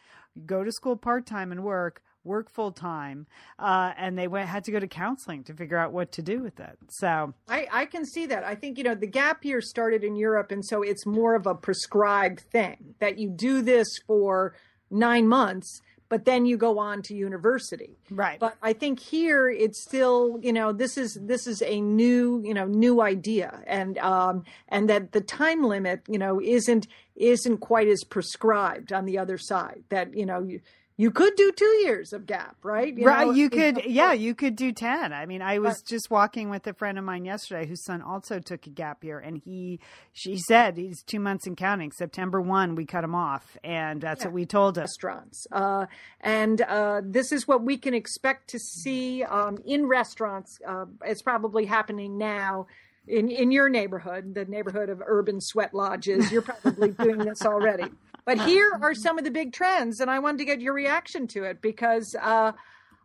go 0.46 0.64
to 0.64 0.72
school 0.72 0.96
part 0.96 1.26
time 1.26 1.52
and 1.52 1.64
work, 1.64 2.02
work 2.24 2.50
full 2.50 2.72
time. 2.72 3.26
Uh, 3.58 3.92
and 3.96 4.16
they 4.16 4.28
went, 4.28 4.48
had 4.48 4.64
to 4.64 4.70
go 4.70 4.78
to 4.78 4.86
counseling 4.86 5.42
to 5.44 5.54
figure 5.54 5.78
out 5.78 5.92
what 5.92 6.12
to 6.12 6.22
do 6.22 6.40
with 6.40 6.60
it. 6.60 6.78
So, 6.90 7.34
I, 7.48 7.66
I 7.72 7.86
can 7.86 8.04
see 8.04 8.26
that. 8.26 8.44
I 8.44 8.54
think, 8.54 8.78
you 8.78 8.84
know, 8.84 8.94
the 8.94 9.06
gap 9.06 9.44
year 9.44 9.60
started 9.60 10.04
in 10.04 10.16
Europe, 10.16 10.52
and 10.52 10.64
so 10.64 10.82
it's 10.82 11.06
more 11.06 11.34
of 11.34 11.46
a 11.46 11.54
prescribed 11.54 12.40
thing 12.40 12.94
that 13.00 13.18
you 13.18 13.30
do 13.30 13.62
this 13.62 13.88
for 14.06 14.54
nine 14.90 15.28
months, 15.28 15.82
but 16.08 16.24
then 16.24 16.46
you 16.46 16.56
go 16.56 16.78
on 16.78 17.02
to 17.02 17.14
university. 17.14 17.98
right. 18.10 18.40
But 18.40 18.56
I 18.62 18.72
think 18.72 18.98
here 18.98 19.48
it's 19.48 19.82
still, 19.82 20.38
you 20.42 20.52
know, 20.52 20.72
this 20.72 20.96
is 20.96 21.18
this 21.20 21.46
is 21.46 21.62
a 21.62 21.80
new, 21.80 22.42
you 22.44 22.54
know, 22.54 22.66
new 22.66 23.00
idea, 23.02 23.62
and 23.66 23.98
um, 23.98 24.44
and 24.68 24.88
that 24.88 25.12
the 25.12 25.20
time 25.20 25.62
limit, 25.62 26.02
you 26.08 26.18
know, 26.18 26.40
isn't 26.40 26.86
isn't 27.16 27.58
quite 27.58 27.88
as 27.88 28.04
prescribed 28.04 28.92
on 28.92 29.04
the 29.04 29.18
other 29.18 29.38
side. 29.38 29.82
That 29.90 30.14
you 30.14 30.24
know, 30.24 30.40
you 30.42 30.60
you 30.98 31.10
could 31.10 31.34
do 31.36 31.50
two 31.52 31.76
years 31.82 32.12
of 32.12 32.26
gap, 32.26 32.56
right? 32.62 32.94
right 33.00 33.28
know, 33.28 33.32
you 33.32 33.48
could 33.48 33.84
yeah 33.86 34.12
you 34.12 34.34
could 34.34 34.56
do 34.56 34.72
10 34.72 35.12
i 35.12 35.24
mean 35.26 35.40
i 35.40 35.58
was 35.58 35.80
just 35.82 36.10
walking 36.10 36.50
with 36.50 36.66
a 36.66 36.74
friend 36.74 36.98
of 36.98 37.04
mine 37.04 37.24
yesterday 37.24 37.66
whose 37.66 37.84
son 37.84 38.02
also 38.02 38.38
took 38.38 38.66
a 38.66 38.70
gap 38.70 39.04
year 39.04 39.18
and 39.18 39.40
he 39.44 39.78
she 40.12 40.36
said 40.36 40.76
he's 40.76 41.02
two 41.02 41.20
months 41.20 41.46
and 41.46 41.56
counting 41.56 41.92
september 41.92 42.40
1 42.40 42.74
we 42.74 42.84
cut 42.84 43.04
him 43.04 43.14
off 43.14 43.56
and 43.62 44.00
that's 44.00 44.24
what 44.24 44.34
we 44.34 44.44
told 44.44 44.76
him 44.76 44.82
restaurants. 44.82 45.46
Uh, 45.52 45.86
and 46.20 46.60
uh, 46.62 47.00
this 47.04 47.32
is 47.32 47.46
what 47.46 47.62
we 47.62 47.76
can 47.76 47.94
expect 47.94 48.48
to 48.50 48.58
see 48.58 49.22
um, 49.24 49.58
in 49.64 49.86
restaurants. 49.86 50.58
Uh, 50.66 50.86
it's 51.04 51.22
probably 51.22 51.66
happening 51.66 52.18
now 52.18 52.66
in, 53.06 53.30
in 53.30 53.50
your 53.50 53.68
neighborhood, 53.68 54.34
the 54.34 54.44
neighborhood 54.44 54.88
of 54.88 55.02
urban 55.04 55.40
sweat 55.40 55.74
lodges. 55.74 56.30
You're 56.30 56.42
probably 56.42 56.90
doing 56.90 57.18
this 57.18 57.44
already. 57.44 57.84
But 58.28 58.46
here 58.46 58.78
are 58.82 58.94
some 58.94 59.16
of 59.16 59.24
the 59.24 59.30
big 59.30 59.54
trends, 59.54 60.00
and 60.00 60.10
I 60.10 60.18
wanted 60.18 60.36
to 60.36 60.44
get 60.44 60.60
your 60.60 60.74
reaction 60.74 61.26
to 61.28 61.44
it 61.44 61.62
because 61.62 62.14
uh, 62.14 62.52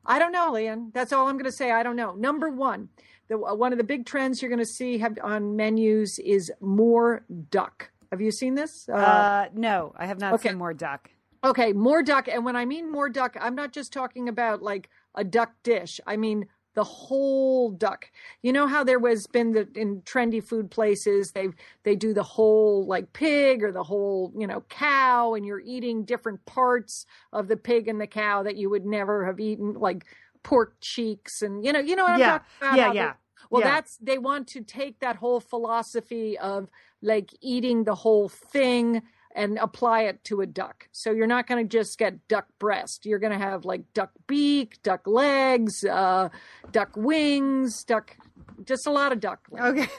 I 0.06 0.20
don't 0.20 0.34
know, 0.34 0.52
Lian. 0.52 0.92
That's 0.94 1.14
all 1.14 1.30
I'm 1.30 1.36
going 1.36 1.46
to 1.46 1.52
say. 1.52 1.72
I 1.72 1.82
don't 1.82 1.96
know. 1.96 2.14
Number 2.14 2.50
one, 2.50 2.90
the, 3.30 3.38
one 3.38 3.72
of 3.72 3.78
the 3.78 3.86
big 3.86 4.06
trends 4.06 4.42
you're 4.42 4.50
going 4.50 4.60
to 4.60 4.66
see 4.66 4.98
have, 4.98 5.18
on 5.24 5.56
menus 5.56 6.20
is 6.20 6.52
more 6.60 7.24
duck. 7.50 7.90
Have 8.12 8.20
you 8.20 8.32
seen 8.32 8.56
this? 8.56 8.90
uh, 8.90 9.48
no 9.54 9.94
i 9.98 10.06
have 10.06 10.20
not 10.20 10.34
okay. 10.34 10.50
seen 10.50 10.58
more 10.58 10.74
duck 10.74 11.10
Okay, 11.46 11.74
more 11.74 12.02
duck. 12.02 12.30
And 12.30 12.46
when 12.46 12.56
I 12.56 12.66
mean 12.66 12.90
more 12.90 13.10
duck, 13.10 13.36
I'm 13.40 13.56
not 13.56 13.74
just 13.74 13.92
talking 13.92 14.30
about 14.30 14.62
like 14.62 14.90
a 15.14 15.26
duck 15.26 15.52
dish. 15.64 16.00
I 16.08 16.16
mean 16.16 16.48
the 16.76 16.84
whole 16.84 17.72
duck. 17.72 18.10
You 18.42 18.54
know 18.54 18.68
how 18.68 18.84
there 18.84 19.00
was 19.00 19.28
been 19.28 19.52
the 19.54 19.68
in 19.76 20.02
trendy 20.04 20.44
food 20.44 20.72
places 20.72 21.32
they 21.32 21.50
they 21.84 21.96
do 21.96 22.14
the 22.14 22.24
whole 22.24 22.86
like 22.86 23.14
pig 23.14 23.64
or 23.64 23.72
the 23.72 23.84
whole 23.84 24.34
you 24.38 24.48
know 24.48 24.62
cow, 24.70 25.34
and 25.34 25.46
you're 25.46 25.62
eating 25.62 26.04
different 26.06 26.44
parts 26.46 27.06
of 27.32 27.48
the 27.48 27.58
pig 27.58 27.88
and 27.88 28.02
the 28.02 28.08
cow 28.08 28.44
that 28.44 28.56
you 28.58 28.70
would 28.70 28.86
never 28.86 29.26
have 29.26 29.40
eaten, 29.40 29.74
like 29.74 30.06
pork 30.44 30.76
cheeks 30.82 31.42
and 31.42 31.64
you 31.66 31.72
know 31.72 31.80
you 31.80 31.96
know 31.96 32.04
what 32.04 32.14
I'm 32.14 32.20
Yeah. 32.20 32.40
talking 32.60 32.60
about. 32.60 32.76
Yeah, 32.76 32.92
yeah. 32.92 33.14
well, 33.50 33.62
Yeah. 33.62 33.70
that's 33.72 33.98
they 33.98 34.18
want 34.18 34.48
to 34.50 34.62
take 34.62 35.00
that 35.00 35.16
whole 35.18 35.40
philosophy 35.40 36.38
of 36.38 36.70
like 37.02 37.32
eating 37.42 37.84
the 37.84 37.96
whole 37.96 38.30
thing 38.30 39.02
and 39.36 39.58
apply 39.58 40.04
it 40.04 40.24
to 40.26 40.42
a 40.42 40.46
duck. 40.46 40.88
So 40.92 41.12
you're 41.12 41.28
not 41.28 41.48
going 41.48 41.68
to 41.68 41.70
just 41.78 41.98
get 41.98 42.28
duck 42.28 42.48
breast. 42.60 43.06
You're 43.06 43.20
going 43.20 43.34
to 43.34 43.40
have 43.40 43.66
like 43.66 43.94
duck 43.94 44.12
beak, 44.28 44.82
duck 44.84 45.08
legs, 45.08 45.84
uh, 45.84 46.30
duck 46.72 46.92
wings, 46.96 47.84
duck, 47.84 48.16
just 48.66 48.88
a 48.88 48.92
lot 48.92 49.12
of 49.12 49.20
duck. 49.20 49.40
okay 49.60 49.88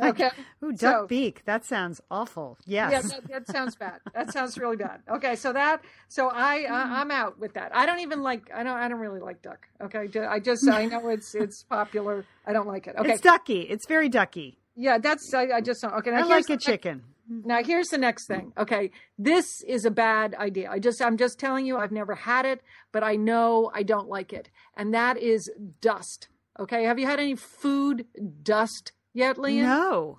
Okay. 0.00 0.28
Ooh, 0.64 0.72
duck 0.72 1.02
So- 1.02 1.06
beak 1.06 1.44
that 1.44 1.64
sounds 1.64 2.00
awful 2.10 2.58
yes 2.66 2.90
Yeah, 2.90 3.00
that, 3.02 3.28
that 3.28 3.46
sounds 3.46 3.76
bad. 3.76 4.00
That 4.12 4.32
sounds 4.32 4.58
really 4.58 4.74
bad. 4.74 5.02
Okay, 5.08 5.36
so 5.36 5.52
that, 5.52 5.84
so 6.08 6.28
I, 6.30 6.62
I 6.64 7.00
I'm 7.00 7.12
out 7.12 7.38
with 7.38 7.54
that. 7.54 7.70
I 7.76 7.86
don't 7.86 8.00
even 8.00 8.20
like. 8.20 8.50
I 8.52 8.64
don't. 8.64 8.76
I 8.76 8.88
don't 8.88 8.98
really 8.98 9.20
like 9.20 9.40
duck. 9.40 9.68
Okay, 9.80 10.08
I 10.26 10.40
just 10.40 10.68
I 10.68 10.86
know 10.92 11.10
it's 11.10 11.36
it's 11.36 11.62
popular. 11.62 12.24
I 12.44 12.52
don't 12.52 12.66
like 12.66 12.88
it. 12.88 12.96
Okay, 12.98 13.12
it's 13.12 13.20
ducky 13.20 13.60
it's 13.60 13.86
very 13.86 14.08
ducky 14.08 14.58
yeah, 14.76 14.98
that's 14.98 15.32
I, 15.32 15.42
I 15.58 15.60
just 15.60 15.80
don't. 15.80 15.94
Okay, 15.94 16.10
now 16.10 16.16
i 16.16 16.26
here's 16.26 16.30
like 16.30 16.46
the 16.48 16.52
a 16.54 16.56
next- 16.56 16.64
chicken 16.64 17.04
Now 17.28 17.62
here's 17.62 17.88
the 17.88 17.98
next 17.98 18.26
thing. 18.26 18.52
Okay, 18.58 18.90
this 19.18 19.62
is 19.62 19.84
a 19.84 19.90
bad 19.90 20.34
idea. 20.34 20.70
I 20.70 20.78
just 20.78 21.00
I'm 21.00 21.16
just 21.16 21.38
telling 21.38 21.66
you 21.66 21.76
I've 21.76 21.92
never 21.92 22.14
had 22.14 22.44
it, 22.44 22.62
but 22.92 23.02
I 23.02 23.16
know 23.16 23.70
I 23.74 23.82
don't 23.82 24.08
like 24.08 24.32
it. 24.32 24.50
And 24.76 24.92
that 24.94 25.16
is 25.16 25.50
dust. 25.80 26.28
Okay, 26.58 26.84
have 26.84 26.98
you 26.98 27.06
had 27.06 27.18
any 27.20 27.34
food 27.34 28.06
dust 28.42 28.92
yet, 29.12 29.38
Lian? 29.38 29.64
no 29.64 30.18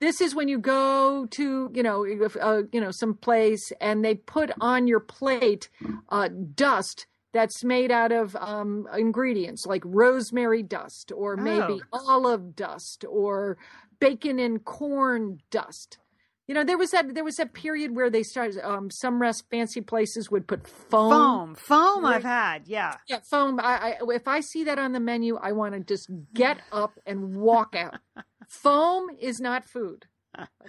This 0.00 0.20
is 0.20 0.34
when 0.34 0.48
you 0.48 0.58
go 0.58 1.26
to, 1.30 1.70
you 1.72 1.82
know, 1.82 2.06
uh, 2.40 2.62
you 2.72 2.80
know, 2.80 2.90
some 2.90 3.14
place 3.14 3.70
and 3.80 4.04
they 4.04 4.14
put 4.14 4.50
on 4.60 4.86
your 4.86 5.00
plate 5.00 5.68
uh, 6.08 6.28
dust 6.54 7.06
that's 7.32 7.62
made 7.62 7.92
out 7.92 8.12
of 8.12 8.34
um, 8.36 8.88
ingredients 8.96 9.66
like 9.66 9.82
rosemary 9.84 10.62
dust 10.62 11.12
or 11.14 11.36
maybe 11.36 11.82
olive 11.92 12.56
dust 12.56 13.04
or 13.08 13.58
bacon 14.00 14.38
and 14.38 14.64
corn 14.64 15.40
dust. 15.50 15.98
You 16.46 16.54
know, 16.54 16.64
there 16.64 16.78
was 16.78 16.90
that 16.92 17.14
there 17.14 17.24
was 17.24 17.36
that 17.36 17.52
period 17.52 17.96
where 17.96 18.08
they 18.10 18.22
started. 18.22 18.58
Um, 18.64 18.90
some 18.90 19.20
rest 19.20 19.44
fancy 19.50 19.80
places 19.80 20.30
would 20.30 20.46
put 20.46 20.66
foam. 20.68 21.10
foam 21.10 21.54
foam 21.54 22.04
Right. 22.04 22.16
i've 22.16 22.24
had 22.24 22.68
yeah 22.68 22.94
Yeah, 23.08 23.20
foam. 23.30 23.58
I, 23.60 23.96
I 24.00 24.14
if 24.14 24.28
I 24.28 24.40
see 24.40 24.64
that 24.64 24.78
on 24.78 24.92
the 24.92 25.00
menu, 25.00 25.36
I 25.36 25.52
want 25.52 25.74
to 25.74 25.80
just 25.80 26.08
get 26.34 26.58
up 26.70 26.92
and 27.06 27.36
walk 27.36 27.74
out. 27.74 27.98
foam 28.48 29.08
is 29.18 29.40
not 29.40 29.64
food. 29.64 30.06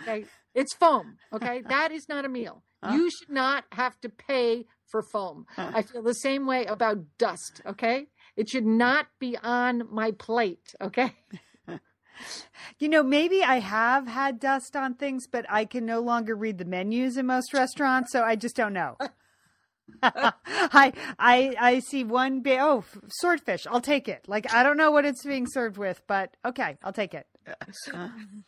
Okay, 0.02 0.26
it's 0.56 0.74
foam. 0.76 1.18
Okay, 1.32 1.62
that 1.70 1.92
is 1.92 2.08
not 2.10 2.26
a 2.26 2.30
meal. 2.30 2.63
You 2.90 3.10
should 3.10 3.30
not 3.30 3.66
have 3.72 4.00
to 4.02 4.10
pay 4.10 4.66
for 4.86 5.02
foam. 5.02 5.46
I 5.58 5.82
feel 5.82 6.02
the 6.04 6.13
same 6.13 6.46
way 6.48 6.66
about 6.66 6.98
dust. 7.18 7.62
Okay, 7.66 8.08
it 8.36 8.50
should 8.50 8.66
not 8.66 9.08
be 9.20 9.38
on 9.38 9.84
my 9.92 10.12
plate. 10.12 10.74
Okay. 10.82 11.12
You 12.80 12.90
know, 12.90 13.02
maybe 13.02 13.44
I 13.44 13.60
have 13.60 14.08
had 14.08 14.40
dust 14.40 14.76
on 14.76 14.94
things, 14.96 15.26
but 15.28 15.46
I 15.50 15.66
can 15.66 15.86
no 15.86 16.00
longer 16.00 16.36
read 16.36 16.58
the 16.60 16.66
menus 16.66 17.18
in 17.18 17.26
most 17.26 17.54
restaurants, 17.54 18.12
so 18.12 18.24
I 18.24 18.36
just 18.36 18.56
don't 18.56 18.74
know. 18.74 18.98
I 20.04 20.92
I 21.18 21.56
I 21.60 21.80
see 21.80 22.04
one 22.04 22.42
big 22.42 22.60
oh 22.62 22.84
swordfish. 23.10 23.66
I'll 23.68 23.82
take 23.82 24.08
it. 24.10 24.26
Like 24.28 24.54
I 24.54 24.62
don't 24.62 24.78
know 24.78 24.92
what 24.92 25.06
it's 25.06 25.24
being 25.26 25.48
served 25.48 25.78
with, 25.78 26.02
but 26.08 26.36
okay, 26.46 26.78
I'll 26.84 26.94
take 26.94 27.14
it. 27.14 27.26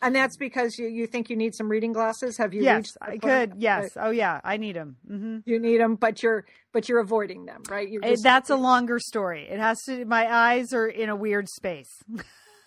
And 0.02 0.14
that's 0.14 0.36
because 0.36 0.78
you, 0.78 0.88
you 0.88 1.08
think 1.08 1.30
you 1.30 1.38
need 1.38 1.56
some 1.56 1.70
reading 1.70 1.94
glasses. 1.94 2.38
Have 2.38 2.54
you? 2.54 2.62
yes, 2.64 2.76
reached 2.78 2.98
I 3.02 3.18
could. 3.18 3.54
Yes. 3.58 3.92
Oh 3.96 4.10
yeah, 4.12 4.42
I 4.44 4.58
need 4.58 4.76
them. 4.76 4.98
hmm 5.08 5.38
You 5.46 5.60
need 5.60 5.80
them, 5.80 5.96
but 5.96 6.22
you're 6.22 6.46
but 6.74 6.90
you're 6.90 7.00
avoiding 7.00 7.46
them, 7.46 7.64
right? 7.70 7.90
You're 7.90 8.02
just- 8.02 8.22
That's 8.24 8.50
a 8.50 8.58
longer 8.58 9.00
story. 9.00 9.48
It 9.50 9.60
has 9.60 9.82
to. 9.86 10.04
My 10.06 10.32
eyes 10.32 10.74
are 10.74 10.88
in 10.88 11.08
a 11.10 11.16
weird 11.16 11.48
space. 11.48 12.04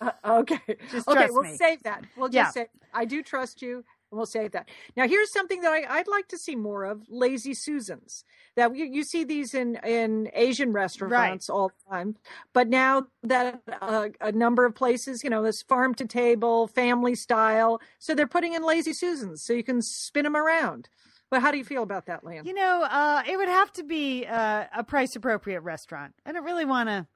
Okay. 0.25 0.59
Just 0.91 1.07
okay, 1.07 1.27
we'll 1.29 1.43
me. 1.43 1.57
save 1.57 1.83
that. 1.83 2.03
We'll 2.15 2.29
just 2.29 2.55
Yeah. 2.55 2.63
say 2.63 2.69
I 2.93 3.05
do 3.05 3.23
trust 3.23 3.61
you. 3.61 3.83
And 4.11 4.17
we'll 4.17 4.27
save 4.27 4.51
that. 4.51 4.69
Now, 4.95 5.07
here's 5.07 5.33
something 5.33 5.61
that 5.61 5.71
I, 5.89 5.97
would 5.97 6.07
like 6.07 6.27
to 6.27 6.37
see 6.37 6.55
more 6.55 6.83
of: 6.83 7.01
lazy 7.09 7.55
susans. 7.55 8.23
That 8.55 8.75
you, 8.75 8.85
you 8.85 9.03
see 9.03 9.23
these 9.23 9.55
in 9.55 9.77
in 9.83 10.29
Asian 10.33 10.71
restaurants 10.71 11.49
right. 11.49 11.55
all 11.55 11.69
the 11.69 11.95
time, 11.95 12.15
but 12.53 12.67
now 12.67 13.07
that 13.23 13.61
uh, 13.81 14.09
a 14.21 14.31
number 14.31 14.65
of 14.65 14.75
places, 14.75 15.23
you 15.23 15.31
know, 15.31 15.41
this 15.41 15.63
farm 15.63 15.95
to 15.95 16.05
table, 16.05 16.67
family 16.67 17.15
style, 17.15 17.81
so 17.97 18.13
they're 18.13 18.27
putting 18.27 18.53
in 18.53 18.63
lazy 18.63 18.93
susans, 18.93 19.43
so 19.43 19.53
you 19.53 19.63
can 19.63 19.81
spin 19.81 20.25
them 20.25 20.35
around. 20.35 20.89
But 21.31 21.41
how 21.41 21.51
do 21.51 21.57
you 21.57 21.65
feel 21.65 21.81
about 21.81 22.05
that, 22.05 22.23
Lian? 22.23 22.45
You 22.45 22.53
know, 22.53 22.83
uh, 22.83 23.23
it 23.27 23.37
would 23.37 23.49
have 23.49 23.73
to 23.73 23.83
be 23.83 24.27
uh, 24.27 24.65
a 24.77 24.83
price 24.83 25.15
appropriate 25.15 25.61
restaurant. 25.61 26.13
I 26.27 26.31
don't 26.31 26.43
really 26.43 26.65
want 26.65 26.89
to. 26.89 27.07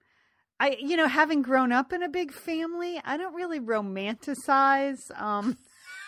I, 0.59 0.77
you 0.79 0.97
know, 0.97 1.07
having 1.07 1.41
grown 1.41 1.71
up 1.71 1.93
in 1.93 2.01
a 2.03 2.09
big 2.09 2.31
family, 2.31 2.99
I 3.03 3.17
don't 3.17 3.35
really 3.35 3.59
romanticize 3.59 4.99
um, 5.19 5.57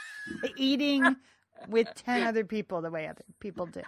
eating 0.58 1.16
with 1.68 1.88
10 2.06 2.26
other 2.26 2.44
people 2.46 2.82
the 2.82 2.90
way 2.90 3.08
other 3.08 3.24
people 3.40 3.68
do. 3.68 3.82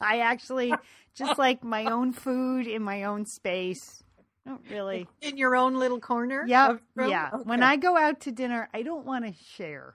I 0.00 0.20
actually 0.20 0.74
just 1.14 1.38
like 1.38 1.64
my 1.64 1.86
own 1.86 2.12
food 2.12 2.66
in 2.66 2.82
my 2.82 3.04
own 3.04 3.24
space. 3.26 4.02
Don't 4.46 4.62
really. 4.70 5.08
In 5.22 5.36
your 5.36 5.56
own 5.56 5.74
little 5.74 5.98
corner? 5.98 6.44
Yep. 6.46 6.80
Yeah. 6.98 7.30
Okay. 7.32 7.42
When 7.44 7.62
I 7.62 7.76
go 7.76 7.96
out 7.96 8.20
to 8.22 8.32
dinner, 8.32 8.68
I 8.72 8.82
don't 8.82 9.04
want 9.04 9.24
to 9.24 9.32
share. 9.54 9.94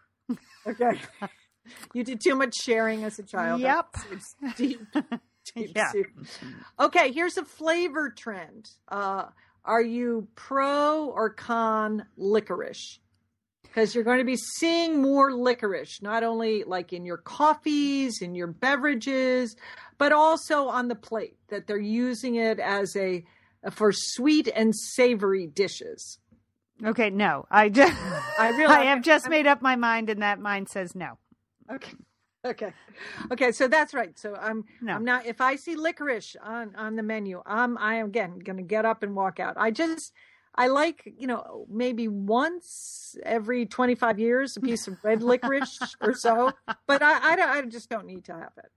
Okay. 0.67 0.99
You 1.93 2.03
did 2.03 2.21
too 2.21 2.35
much 2.35 2.55
sharing 2.55 3.03
as 3.03 3.19
a 3.19 3.23
child. 3.23 3.61
Yep. 3.61 3.95
Deep, 4.57 4.81
deep 5.55 5.71
yeah. 5.75 5.91
Okay, 6.79 7.11
here's 7.11 7.37
a 7.37 7.45
flavor 7.45 8.09
trend. 8.09 8.69
Uh, 8.87 9.25
are 9.65 9.81
you 9.81 10.27
pro 10.35 11.05
or 11.05 11.29
con 11.29 12.05
licorice? 12.17 12.99
Because 13.63 13.95
you're 13.95 14.03
going 14.03 14.17
to 14.17 14.25
be 14.25 14.35
seeing 14.35 15.01
more 15.01 15.33
licorice, 15.33 16.01
not 16.01 16.23
only 16.23 16.63
like 16.65 16.91
in 16.91 17.05
your 17.05 17.17
coffees, 17.17 18.21
in 18.21 18.35
your 18.35 18.47
beverages, 18.47 19.55
but 19.97 20.11
also 20.11 20.67
on 20.67 20.89
the 20.89 20.95
plate, 20.95 21.37
that 21.47 21.67
they're 21.67 21.79
using 21.79 22.35
it 22.35 22.59
as 22.59 22.95
a 22.97 23.23
for 23.69 23.91
sweet 23.93 24.49
and 24.53 24.75
savory 24.75 25.47
dishes. 25.47 26.19
Okay, 26.83 27.09
no. 27.09 27.45
I 27.49 27.69
just 27.69 27.95
I 28.39 28.49
really 28.49 28.73
I 28.73 28.85
have 28.85 29.03
just 29.03 29.29
made 29.29 29.47
up 29.47 29.61
my 29.61 29.75
mind 29.75 30.09
and 30.09 30.21
that 30.21 30.39
mind 30.39 30.69
says 30.69 30.95
no. 30.95 31.17
Okay. 31.71 31.93
Okay. 32.43 32.73
Okay. 33.31 33.51
So 33.51 33.67
that's 33.67 33.93
right. 33.93 34.17
So 34.17 34.35
I'm 34.35 34.65
no. 34.81 34.93
I'm 34.93 35.05
not 35.05 35.25
if 35.25 35.41
I 35.41 35.55
see 35.55 35.75
licorice 35.75 36.35
on 36.41 36.75
on 36.75 36.95
the 36.95 37.03
menu, 37.03 37.41
I'm 37.45 37.77
I 37.77 37.95
am 37.95 38.07
again 38.07 38.39
going 38.39 38.57
to 38.57 38.63
get 38.63 38.83
up 38.83 39.03
and 39.03 39.15
walk 39.15 39.39
out. 39.39 39.55
I 39.57 39.69
just 39.71 40.13
I 40.55 40.67
like, 40.67 41.13
you 41.17 41.27
know, 41.27 41.65
maybe 41.69 42.07
once 42.07 43.15
every 43.23 43.65
25 43.65 44.19
years 44.19 44.57
a 44.57 44.61
piece 44.61 44.87
of 44.87 44.97
red 45.03 45.23
licorice 45.23 45.79
or 46.01 46.13
so, 46.13 46.51
but 46.87 47.01
I, 47.01 47.35
I, 47.35 47.57
I, 47.57 47.61
just 47.61 47.89
don't 47.89 48.05
need 48.05 48.25
to 48.25 48.33
have 48.33 48.51
it. 48.57 48.69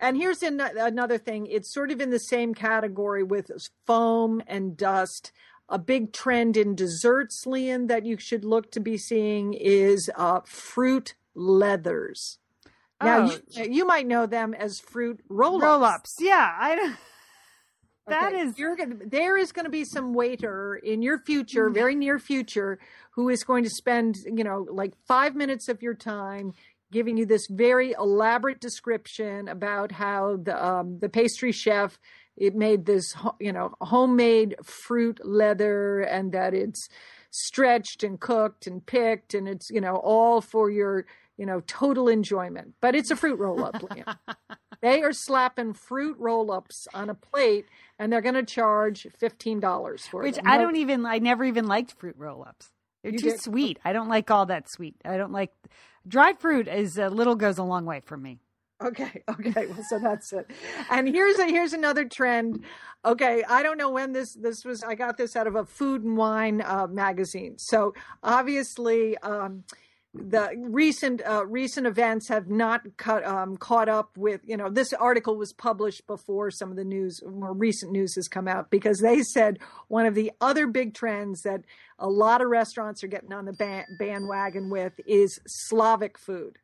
And 0.00 0.16
here's 0.16 0.42
an, 0.42 0.60
another 0.60 1.18
thing 1.18 1.46
it's 1.46 1.72
sort 1.72 1.90
of 1.90 2.00
in 2.00 2.10
the 2.10 2.18
same 2.18 2.54
category 2.54 3.22
with 3.22 3.50
foam 3.86 4.42
and 4.46 4.76
dust. 4.76 5.32
A 5.68 5.78
big 5.78 6.12
trend 6.12 6.58
in 6.58 6.74
desserts, 6.74 7.46
Lian, 7.46 7.86
that 7.86 8.04
you 8.04 8.18
should 8.18 8.44
look 8.44 8.70
to 8.72 8.80
be 8.80 8.98
seeing 8.98 9.54
is 9.54 10.10
uh, 10.14 10.40
fruit 10.44 11.14
leathers. 11.34 12.38
Now 13.04 13.30
oh. 13.30 13.38
you, 13.50 13.70
you 13.70 13.86
might 13.86 14.06
know 14.06 14.26
them 14.26 14.54
as 14.54 14.80
fruit 14.80 15.20
roll-ups. 15.28 15.62
Roll-ups, 15.62 16.16
yeah. 16.20 16.50
I 16.58 16.94
That 18.06 18.34
okay. 18.34 18.42
is, 18.42 18.58
you're 18.58 18.76
gonna, 18.76 18.96
there 19.06 19.38
is 19.38 19.52
going 19.52 19.64
to 19.64 19.70
be 19.70 19.84
some 19.84 20.12
waiter 20.12 20.76
in 20.76 21.00
your 21.00 21.18
future, 21.18 21.70
mm. 21.70 21.74
very 21.74 21.94
near 21.94 22.18
future, 22.18 22.78
who 23.12 23.30
is 23.30 23.44
going 23.44 23.64
to 23.64 23.70
spend, 23.70 24.16
you 24.26 24.44
know, 24.44 24.66
like 24.70 24.92
five 25.06 25.34
minutes 25.34 25.68
of 25.68 25.80
your 25.80 25.94
time 25.94 26.52
giving 26.92 27.16
you 27.16 27.24
this 27.24 27.46
very 27.48 27.92
elaborate 27.92 28.60
description 28.60 29.48
about 29.48 29.90
how 29.90 30.36
the 30.36 30.64
um, 30.64 30.98
the 31.00 31.08
pastry 31.08 31.50
chef 31.50 31.98
it 32.36 32.54
made 32.54 32.84
this, 32.84 33.14
you 33.40 33.52
know, 33.52 33.72
homemade 33.80 34.56
fruit 34.62 35.20
leather, 35.24 36.00
and 36.00 36.32
that 36.32 36.52
it's 36.52 36.88
stretched 37.30 38.04
and 38.04 38.20
cooked 38.20 38.66
and 38.66 38.84
picked, 38.84 39.32
and 39.32 39.48
it's 39.48 39.70
you 39.70 39.80
know 39.80 39.96
all 39.96 40.42
for 40.42 40.70
your 40.70 41.06
you 41.36 41.46
know, 41.46 41.60
total 41.66 42.08
enjoyment. 42.08 42.74
But 42.80 42.94
it's 42.94 43.10
a 43.10 43.16
fruit 43.16 43.38
roll 43.38 43.64
up, 43.64 43.76
Lian. 43.82 44.04
they 44.82 45.02
are 45.02 45.12
slapping 45.12 45.72
fruit 45.72 46.16
roll 46.18 46.50
ups 46.50 46.86
on 46.94 47.10
a 47.10 47.14
plate 47.14 47.66
and 47.98 48.12
they're 48.12 48.20
going 48.20 48.34
to 48.34 48.44
charge 48.44 49.06
$15 49.20 50.00
for 50.08 50.22
it. 50.22 50.26
Which 50.26 50.36
them. 50.36 50.46
I 50.46 50.58
don't 50.58 50.76
even, 50.76 51.06
I 51.06 51.18
never 51.18 51.44
even 51.44 51.66
liked 51.66 51.92
fruit 51.98 52.16
roll 52.18 52.44
ups. 52.46 52.70
They're 53.02 53.12
you 53.12 53.18
too 53.18 53.30
get, 53.30 53.42
sweet. 53.42 53.78
I 53.84 53.92
don't 53.92 54.08
like 54.08 54.30
all 54.30 54.46
that 54.46 54.70
sweet. 54.70 54.96
I 55.04 55.16
don't 55.16 55.32
like 55.32 55.52
dried 56.06 56.38
fruit 56.38 56.68
is 56.68 56.98
a 56.98 57.08
little 57.08 57.34
goes 57.34 57.58
a 57.58 57.62
long 57.64 57.84
way 57.84 58.00
for 58.00 58.16
me. 58.16 58.38
Okay, 58.82 59.22
okay. 59.30 59.66
Well, 59.66 59.84
so 59.88 59.98
that's 59.98 60.32
it. 60.32 60.50
And 60.90 61.08
here's 61.08 61.38
a 61.38 61.46
here's 61.46 61.72
another 61.72 62.04
trend. 62.04 62.64
Okay, 63.04 63.44
I 63.48 63.62
don't 63.62 63.78
know 63.78 63.90
when 63.90 64.12
this 64.12 64.34
this 64.34 64.64
was. 64.64 64.82
I 64.82 64.94
got 64.94 65.16
this 65.16 65.36
out 65.36 65.46
of 65.46 65.54
a 65.54 65.64
food 65.64 66.02
and 66.02 66.16
wine 66.16 66.62
uh, 66.62 66.86
magazine. 66.86 67.58
So 67.58 67.94
obviously, 68.22 69.16
um, 69.18 69.64
the 70.14 70.50
recent 70.56 71.22
uh, 71.26 71.44
recent 71.44 71.86
events 71.86 72.28
have 72.28 72.48
not 72.48 72.82
cut, 72.96 73.24
um, 73.26 73.56
caught 73.56 73.88
up 73.88 74.16
with 74.16 74.40
you 74.44 74.56
know 74.56 74.70
this 74.70 74.92
article 74.92 75.36
was 75.36 75.52
published 75.52 76.06
before 76.06 76.50
some 76.50 76.70
of 76.70 76.76
the 76.76 76.84
news 76.84 77.20
more 77.28 77.52
recent 77.52 77.90
news 77.90 78.14
has 78.14 78.28
come 78.28 78.46
out 78.46 78.70
because 78.70 79.00
they 79.00 79.22
said 79.22 79.58
one 79.88 80.06
of 80.06 80.14
the 80.14 80.30
other 80.40 80.68
big 80.68 80.94
trends 80.94 81.42
that 81.42 81.62
a 81.98 82.08
lot 82.08 82.40
of 82.40 82.48
restaurants 82.48 83.02
are 83.02 83.08
getting 83.08 83.32
on 83.32 83.44
the 83.44 83.52
ban- 83.52 83.86
bandwagon 83.98 84.70
with 84.70 84.92
is 85.06 85.40
Slavic 85.46 86.16
food. 86.16 86.58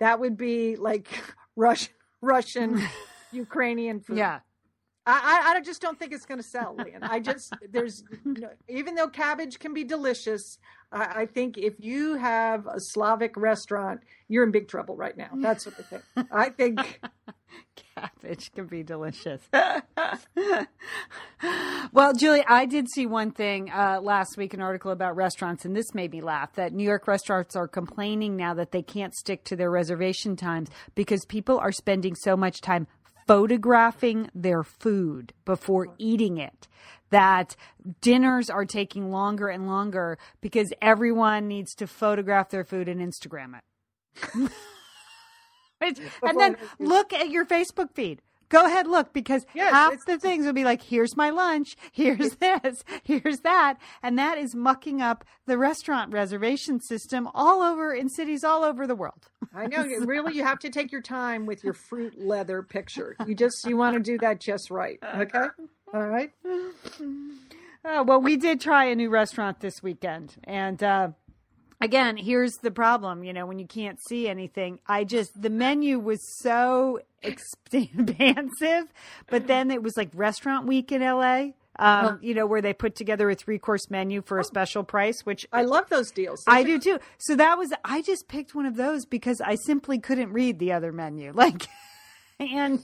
That 0.00 0.18
would 0.18 0.36
be 0.36 0.74
like 0.74 1.08
Russian 1.56 1.92
Russian 2.20 2.82
Ukrainian 3.32 4.00
food. 4.00 4.18
Yeah. 4.18 4.40
I, 5.08 5.54
I 5.54 5.60
just 5.60 5.80
don't 5.80 5.96
think 5.96 6.12
it's 6.12 6.26
going 6.26 6.40
to 6.40 6.46
sell, 6.46 6.74
Lian. 6.76 7.04
I 7.04 7.20
just 7.20 7.54
there's 7.70 8.02
even 8.68 8.96
though 8.96 9.06
cabbage 9.06 9.60
can 9.60 9.72
be 9.72 9.84
delicious, 9.84 10.58
I, 10.92 11.22
I, 11.22 11.26
think 11.26 11.58
if 11.58 11.74
you 11.78 12.14
have 12.14 12.66
a 12.66 12.78
Slavic 12.78 13.36
restaurant, 13.36 14.00
you're 14.28 14.44
in 14.44 14.50
big 14.50 14.68
trouble 14.68 14.96
right 14.96 15.16
now. 15.16 15.30
That's 15.34 15.66
what 15.66 15.74
I 15.78 15.82
think. 15.82 16.02
I 16.30 16.50
think 16.50 17.00
cabbage 17.94 18.52
can 18.52 18.66
be 18.66 18.82
delicious. 18.82 19.40
well, 21.92 22.12
Julie, 22.14 22.44
I 22.46 22.66
did 22.66 22.88
see 22.90 23.06
one 23.06 23.30
thing 23.30 23.70
uh, 23.70 24.00
last 24.02 24.36
week, 24.36 24.54
an 24.54 24.60
article 24.60 24.90
about 24.90 25.16
restaurants, 25.16 25.64
and 25.64 25.74
this 25.74 25.94
made 25.94 26.12
me 26.12 26.20
laugh. 26.20 26.52
That 26.54 26.72
New 26.72 26.84
York 26.84 27.06
restaurants 27.08 27.56
are 27.56 27.68
complaining 27.68 28.36
now 28.36 28.54
that 28.54 28.72
they 28.72 28.82
can't 28.82 29.14
stick 29.14 29.44
to 29.44 29.56
their 29.56 29.70
reservation 29.70 30.36
times 30.36 30.70
because 30.94 31.24
people 31.24 31.58
are 31.58 31.72
spending 31.72 32.14
so 32.14 32.36
much 32.36 32.60
time 32.60 32.86
photographing 33.26 34.30
their 34.34 34.62
food 34.62 35.32
before 35.44 35.88
eating 35.98 36.38
it. 36.38 36.68
That 37.10 37.54
dinners 38.00 38.50
are 38.50 38.64
taking 38.64 39.12
longer 39.12 39.48
and 39.48 39.68
longer 39.68 40.18
because 40.40 40.72
everyone 40.82 41.46
needs 41.46 41.74
to 41.76 41.86
photograph 41.86 42.50
their 42.50 42.64
food 42.64 42.88
and 42.88 43.00
Instagram 43.00 43.58
it. 43.58 44.50
and 46.22 46.40
then 46.40 46.56
look 46.78 47.12
at 47.12 47.30
your 47.30 47.46
Facebook 47.46 47.94
feed. 47.94 48.22
Go 48.48 48.64
ahead, 48.64 48.86
look, 48.86 49.12
because 49.12 49.44
yes, 49.54 49.72
half 49.72 50.04
the 50.06 50.18
things 50.18 50.46
will 50.46 50.52
be 50.52 50.64
like, 50.64 50.82
here's 50.82 51.16
my 51.16 51.30
lunch, 51.30 51.76
here's 51.92 52.36
this, 52.36 52.84
here's 53.02 53.40
that. 53.40 53.78
And 54.02 54.18
that 54.18 54.38
is 54.38 54.54
mucking 54.54 55.02
up 55.02 55.24
the 55.46 55.58
restaurant 55.58 56.12
reservation 56.12 56.80
system 56.80 57.28
all 57.34 57.62
over 57.62 57.92
in 57.92 58.08
cities 58.08 58.44
all 58.44 58.62
over 58.62 58.86
the 58.86 58.94
world. 58.94 59.28
I 59.54 59.66
know. 59.66 59.82
really, 60.00 60.34
you 60.34 60.44
have 60.44 60.58
to 60.60 60.70
take 60.70 60.92
your 60.92 61.00
time 61.00 61.46
with 61.46 61.64
your 61.64 61.72
fruit 61.72 62.18
leather 62.18 62.62
picture. 62.62 63.16
You 63.26 63.34
just, 63.34 63.66
you 63.66 63.76
want 63.76 63.94
to 63.96 64.00
do 64.00 64.18
that 64.18 64.40
just 64.40 64.70
right. 64.70 64.98
Okay. 65.02 65.46
All 65.92 66.06
right. 66.06 66.32
Uh, 67.84 68.04
well, 68.06 68.20
we 68.20 68.36
did 68.36 68.60
try 68.60 68.84
a 68.86 68.94
new 68.94 69.10
restaurant 69.10 69.60
this 69.60 69.82
weekend. 69.82 70.36
And, 70.44 70.82
uh, 70.82 71.08
again, 71.80 72.16
here's 72.16 72.54
the 72.62 72.70
problem. 72.70 73.24
You 73.24 73.32
know, 73.32 73.46
when 73.46 73.58
you 73.58 73.66
can't 73.66 73.98
see 74.08 74.28
anything, 74.28 74.80
I 74.86 75.04
just 75.04 75.40
the 75.40 75.50
menu 75.50 75.98
was 75.98 76.20
so 76.40 77.00
expansive, 77.22 78.92
but 79.28 79.46
then 79.46 79.70
it 79.70 79.82
was 79.82 79.96
like 79.96 80.10
restaurant 80.14 80.66
week 80.66 80.92
in 80.92 81.02
LA. 81.02 81.48
Um, 81.78 82.20
you 82.22 82.32
know, 82.32 82.46
where 82.46 82.62
they 82.62 82.72
put 82.72 82.94
together 82.94 83.28
a 83.28 83.34
three 83.34 83.58
course 83.58 83.90
menu 83.90 84.22
for 84.22 84.38
a 84.38 84.40
oh. 84.40 84.44
special 84.44 84.82
price, 84.82 85.26
which 85.26 85.46
I 85.52 85.62
love 85.62 85.90
those 85.90 86.10
deals. 86.10 86.42
I 86.46 86.62
do 86.62 86.78
too. 86.78 86.98
So 87.18 87.36
that 87.36 87.58
was, 87.58 87.70
I 87.84 88.00
just 88.00 88.28
picked 88.28 88.54
one 88.54 88.64
of 88.64 88.76
those 88.76 89.04
because 89.04 89.42
I 89.42 89.56
simply 89.56 89.98
couldn't 89.98 90.32
read 90.32 90.58
the 90.58 90.72
other 90.72 90.90
menu. 90.90 91.34
Like, 91.36 91.66
and 92.40 92.82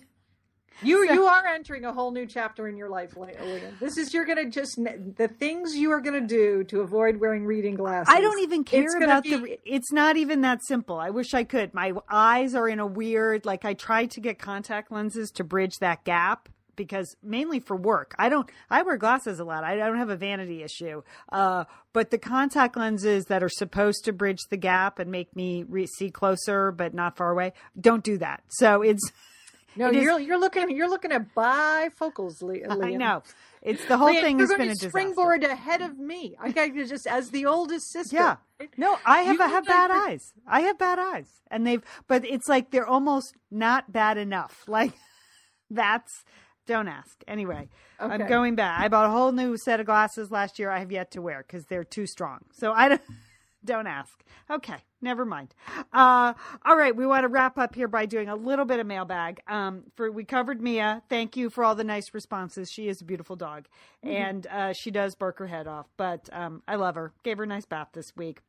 you 0.83 1.07
so, 1.07 1.13
you 1.13 1.25
are 1.27 1.47
entering 1.47 1.85
a 1.85 1.93
whole 1.93 2.11
new 2.11 2.27
chapter 2.27 2.69
in 2.69 2.77
your 2.77 2.89
life, 2.89 3.17
Lian. 3.17 3.79
This 3.79 3.97
is 3.97 4.13
you're 4.13 4.25
gonna 4.25 4.49
just 4.49 4.77
the 4.77 5.29
things 5.29 5.77
you 5.77 5.91
are 5.93 6.01
gonna 6.01 6.21
do 6.21 6.65
to 6.65 6.81
avoid 6.81 7.17
wearing 7.17 7.45
reading 7.45 7.75
glasses. 7.75 8.13
I 8.13 8.21
don't 8.21 8.41
even 8.41 8.65
care 8.65 8.97
about 9.03 9.25
be, 9.25 9.37
the. 9.37 9.59
It's 9.65 9.93
not 9.93 10.17
even 10.17 10.43
that 10.43 10.65
simple. 10.65 10.99
I 10.99 11.11
wish 11.11 11.35
I 11.35 11.45
could. 11.45 11.75
My 11.75 11.93
eyes 12.09 12.55
are 12.55 12.69
in 12.69 12.81
a 12.81 12.87
weird. 12.87 13.45
Like 13.45 13.65
I 13.65 13.75
tried 13.75 14.11
to 14.13 14.21
get 14.21 14.39
contact 14.39 14.91
lenses 14.91 15.31
to 15.33 15.45
bridge 15.45 15.79
that 15.81 16.05
gap 16.05 16.49
because 16.77 17.17
mainly 17.23 17.61
for 17.61 17.77
work. 17.77 18.15
I 18.19 18.29
don't. 18.29 18.49
I 18.71 18.83
wear 18.83 18.97
glasses 18.97 19.39
a 19.41 19.45
lot. 19.45 19.65
I 19.65 19.77
don't 19.77 19.99
have 19.99 20.11
a 20.11 20.17
vanity 20.17 20.63
issue. 20.63 21.03
Uh, 21.31 21.65
but 21.93 22.11
the 22.11 22.19
contact 22.19 22.77
lenses 22.77 23.27
that 23.27 23.43
are 23.43 23.49
supposed 23.49 24.05
to 24.05 24.13
bridge 24.13 24.41
the 24.51 24.57
gap 24.57 24.99
and 24.99 25.11
make 25.11 25.35
me 25.37 25.65
re- 25.69 25.87
see 25.87 26.11
closer 26.11 26.73
but 26.73 26.95
not 26.95 27.17
far 27.17 27.31
away 27.31 27.53
don't 27.79 28.05
do 28.05 28.19
that. 28.19 28.43
So 28.49 28.83
it's. 28.83 29.13
No, 29.77 29.89
It 29.89 29.97
is- 29.97 30.03
you're 30.05 30.21
you're 30.21 30.39
looking 30.39 30.71
you're 30.77 30.89
looking 30.89 31.13
at 31.13 31.35
bifocals, 31.35 32.43
Lian. 32.43 32.71
I 32.83 32.95
know. 32.95 33.23
It's 33.63 33.85
the 33.87 33.97
whole 33.97 34.09
Lian, 34.09 34.23
thing 34.23 34.39
you're 34.39 34.49
has 34.49 34.57
going 34.57 34.61
been 34.61 34.69
a 34.69 34.75
to 34.75 34.75
disaster. 34.75 34.89
springboard 34.91 35.45
ahead 35.45 35.83
of 35.83 35.99
me. 35.99 36.37
I 36.41 36.51
got 36.51 36.75
you 36.75 36.85
just 36.87 37.07
as 37.07 37.31
the 37.31 37.47
oldest 37.47 37.91
sister. 37.93 38.17
Yeah. 38.17 38.37
No, 38.77 38.99
I 39.07 39.23
have 39.23 39.37
You 39.37 39.43
I 39.43 39.49
have 39.49 39.65
bad 39.67 39.91
like 39.91 40.09
eyes. 40.11 40.33
I 40.47 40.61
have 40.63 40.79
bad 40.79 40.99
eyes, 40.99 41.27
and 41.51 41.67
they've 41.67 41.83
but 42.07 42.25
it's 42.25 42.49
like 42.49 42.71
they're 42.71 42.87
almost 42.87 43.35
not 43.51 43.93
bad 43.93 44.19
enough. 44.19 44.65
Like 44.69 44.93
that's 45.71 46.25
don't 46.67 46.87
ask. 46.89 47.23
Anyway, 47.27 47.69
I'm 47.99 48.27
going 48.29 48.55
back. 48.55 48.81
I 48.81 48.89
bought 48.89 49.07
a 49.07 49.11
whole 49.11 49.33
new 49.33 49.57
set 49.57 49.81
of 49.81 49.87
glasses 49.87 50.31
last 50.31 50.59
year. 50.59 50.71
I 50.71 50.79
have 50.79 50.93
yet 50.93 51.11
to 51.13 51.23
wear 51.23 51.45
because 51.47 51.65
they're 51.67 51.83
too 51.85 52.07
strong. 52.07 52.39
So 52.53 52.73
I 52.73 52.89
don't. 52.91 53.01
Don't 53.65 53.87
ask. 53.87 54.23
Okay, 54.51 54.79
never 55.01 55.25
mind. 55.25 55.55
Uh, 55.93 56.35
all 56.65 56.77
right, 56.77 56.95
we 56.95 57.07
want 57.07 57.23
to 57.23 57.29
wrap 57.29 57.59
up 57.59 57.75
here 57.75 57.87
by 57.89 58.07
doing 58.07 58.29
a 58.29 58.35
little 58.35 58.65
bit 58.65 58.81
of 58.81 58.87
mailbag. 58.87 59.41
Um, 59.47 59.85
for 59.95 60.11
we 60.11 60.25
covered 60.25 60.61
Mia. 60.61 61.03
Thank 61.09 61.37
you 61.37 61.49
for 61.49 61.63
all 61.63 61.75
the 61.75 61.85
nice 61.85 62.13
responses. 62.13 62.69
She 62.71 62.89
is 62.89 63.01
a 63.01 63.05
beautiful 63.05 63.37
dog, 63.37 63.67
and 64.03 64.47
uh, 64.49 64.73
she 64.73 64.91
does 64.91 65.15
bark 65.15 65.39
her 65.39 65.47
head 65.47 65.67
off. 65.69 65.87
But 65.97 66.29
um, 66.33 66.63
I 66.67 66.75
love 66.75 66.97
her. 66.97 67.13
Gave 67.23 67.39
her 67.39 67.45
a 67.45 67.47
nice 67.47 67.67
bath 67.67 67.89
this 67.93 68.13
week. 68.17 68.41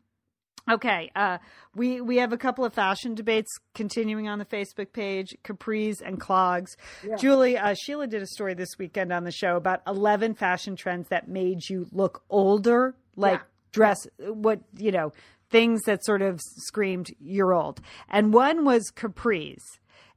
Okay, 0.72 1.12
uh, 1.14 1.40
we 1.76 2.00
we 2.00 2.18
have 2.18 2.32
a 2.32 2.38
couple 2.38 2.64
of 2.64 2.74
fashion 2.74 3.16
debates 3.16 3.52
continuing 3.76 4.30
on 4.30 4.40
the 4.40 4.46
Facebook 4.46 4.94
page, 4.94 5.36
capris 5.44 6.02
and 6.02 6.20
clogs. 6.22 6.78
Julie, 7.20 7.58
uh, 7.58 7.74
Sheila 7.74 8.08
did 8.08 8.22
a 8.22 8.28
story 8.28 8.54
this 8.54 8.78
weekend 8.80 9.12
on 9.12 9.26
the 9.26 9.32
show 9.32 9.58
about 9.58 9.82
eleven 9.86 10.34
fashion 10.34 10.78
trends 10.78 11.10
that 11.10 11.28
made 11.28 11.68
you 11.70 11.88
look 11.92 12.24
older, 12.30 12.96
like 13.18 13.42
Yeah. 13.42 13.46
Dress 13.74 13.98
what 14.20 14.62
you 14.78 14.92
know 14.92 15.12
things 15.50 15.82
that 15.84 16.04
sort 16.06 16.22
of 16.22 16.40
screamed 16.42 17.12
you're 17.20 17.54
old, 17.54 17.82
and 18.10 18.34
one 18.34 18.64
was 18.64 18.92
capris. 18.96 19.60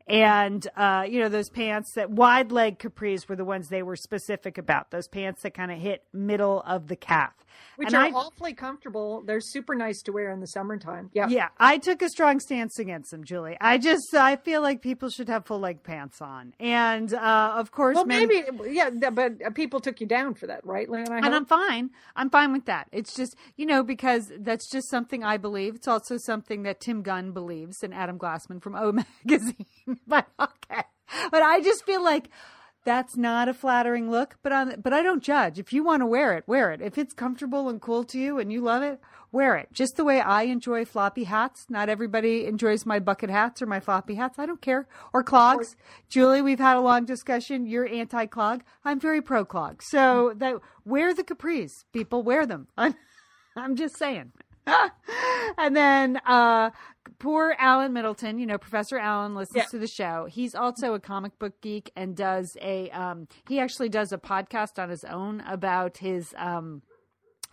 And 0.08 0.66
uh, 0.76 1.04
you 1.08 1.18
know 1.20 1.28
those 1.28 1.50
pants 1.50 1.92
that 1.94 2.10
wide 2.10 2.52
leg 2.52 2.78
capris 2.78 3.28
were 3.28 3.34
the 3.34 3.44
ones 3.44 3.68
they 3.68 3.82
were 3.82 3.96
specific 3.96 4.56
about. 4.56 4.90
Those 4.92 5.08
pants 5.08 5.42
that 5.42 5.54
kind 5.54 5.72
of 5.72 5.78
hit 5.78 6.04
middle 6.12 6.62
of 6.64 6.86
the 6.86 6.94
calf, 6.94 7.32
Which 7.74 7.88
and 7.88 7.96
are 7.96 8.04
I, 8.04 8.10
awfully 8.12 8.54
comfortable. 8.54 9.22
They're 9.26 9.40
super 9.40 9.74
nice 9.74 10.02
to 10.02 10.12
wear 10.12 10.30
in 10.30 10.38
the 10.38 10.46
summertime. 10.46 11.10
Yeah. 11.12 11.26
yeah, 11.28 11.48
I 11.58 11.78
took 11.78 12.02
a 12.02 12.08
strong 12.08 12.38
stance 12.38 12.78
against 12.78 13.10
them, 13.10 13.24
Julie. 13.24 13.56
I 13.60 13.78
just 13.78 14.14
I 14.14 14.36
feel 14.36 14.62
like 14.62 14.80
people 14.80 15.08
should 15.08 15.28
have 15.28 15.44
full 15.44 15.58
leg 15.58 15.82
pants 15.82 16.22
on, 16.22 16.54
and 16.60 17.12
uh, 17.12 17.54
of 17.56 17.72
course, 17.72 17.96
Well, 17.96 18.04
men- 18.06 18.28
maybe, 18.28 18.44
yeah, 18.70 18.90
but 19.10 19.32
uh, 19.44 19.50
people 19.50 19.80
took 19.80 20.00
you 20.00 20.06
down 20.06 20.34
for 20.34 20.46
that, 20.46 20.64
right, 20.64 20.88
Lynn? 20.88 21.10
And? 21.10 21.34
I'm 21.34 21.46
fine. 21.46 21.90
I'm 22.14 22.30
fine 22.30 22.52
with 22.52 22.66
that. 22.66 22.86
It's 22.92 23.12
just 23.12 23.34
you 23.56 23.66
know 23.66 23.82
because 23.82 24.30
that's 24.38 24.70
just 24.70 24.88
something 24.88 25.24
I 25.24 25.36
believe. 25.36 25.74
It's 25.74 25.88
also 25.88 26.16
something 26.16 26.62
that 26.62 26.78
Tim 26.78 27.02
Gunn 27.02 27.32
believes 27.32 27.82
and 27.82 27.92
Adam 27.92 28.20
Glassman 28.20 28.62
from 28.62 28.76
O 28.76 28.92
Magazine. 29.24 29.66
but 30.06 30.26
okay, 30.40 30.82
but 31.30 31.42
I 31.42 31.60
just 31.60 31.84
feel 31.84 32.02
like. 32.02 32.28
That's 32.84 33.16
not 33.16 33.48
a 33.48 33.52
flattering 33.52 34.12
look, 34.12 34.36
but 34.44 34.52
on 34.52 34.80
but 34.80 34.92
I 34.92 35.02
don't 35.02 35.20
judge. 35.20 35.58
If 35.58 35.72
you 35.72 35.82
want 35.82 36.02
to 36.02 36.06
wear 36.06 36.34
it, 36.34 36.44
wear 36.46 36.70
it. 36.70 36.80
If 36.80 36.98
it's 36.98 37.12
comfortable 37.12 37.68
and 37.68 37.80
cool 37.80 38.04
to 38.04 38.16
you 38.16 38.38
and 38.38 38.52
you 38.52 38.60
love 38.60 38.84
it, 38.84 39.00
wear 39.32 39.56
it. 39.56 39.68
Just 39.72 39.96
the 39.96 40.04
way 40.04 40.20
I 40.20 40.42
enjoy 40.44 40.84
floppy 40.84 41.24
hats. 41.24 41.66
Not 41.68 41.88
everybody 41.88 42.46
enjoys 42.46 42.86
my 42.86 42.98
bucket 42.98 43.28
hats 43.28 43.60
or 43.60 43.66
my 43.66 43.80
floppy 43.80 44.14
hats. 44.14 44.38
I 44.38 44.46
don't 44.46 44.62
care. 44.62 44.86
Or 45.12 45.22
clogs. 45.22 45.76
Julie, 46.08 46.42
we've 46.42 46.58
had 46.58 46.76
a 46.76 46.80
long 46.80 47.04
discussion. 47.04 47.66
You're 47.66 47.86
anti-clog. 47.86 48.62
I'm 48.84 49.00
very 49.00 49.20
pro 49.20 49.44
clog. 49.44 49.82
So 49.82 50.32
that 50.36 50.54
wear 50.84 51.12
the 51.12 51.24
capris, 51.24 51.84
people. 51.92 52.22
Wear 52.22 52.46
them. 52.46 52.68
I'm, 52.76 52.94
I'm 53.56 53.76
just 53.76 53.96
saying. 53.98 54.32
and 55.58 55.76
then 55.76 56.16
uh 56.26 56.70
poor 57.18 57.54
Alan 57.58 57.92
Middleton, 57.92 58.38
you 58.38 58.46
know, 58.46 58.58
Professor 58.58 58.98
Alan 58.98 59.34
listens 59.34 59.56
Yeah. 59.56 59.64
to 59.70 59.78
the 59.78 59.86
show. 59.86 60.26
He's 60.30 60.54
also 60.54 60.94
a 60.94 61.00
comic 61.00 61.38
book 61.38 61.60
geek 61.62 61.90
and 61.96 62.16
does 62.16 62.56
a 62.60 62.90
um 62.90 63.28
he 63.48 63.60
actually 63.60 63.88
does 63.88 64.12
a 64.12 64.18
podcast 64.18 64.82
on 64.82 64.90
his 64.90 65.04
own 65.04 65.40
about 65.42 65.98
his 65.98 66.34
um 66.36 66.82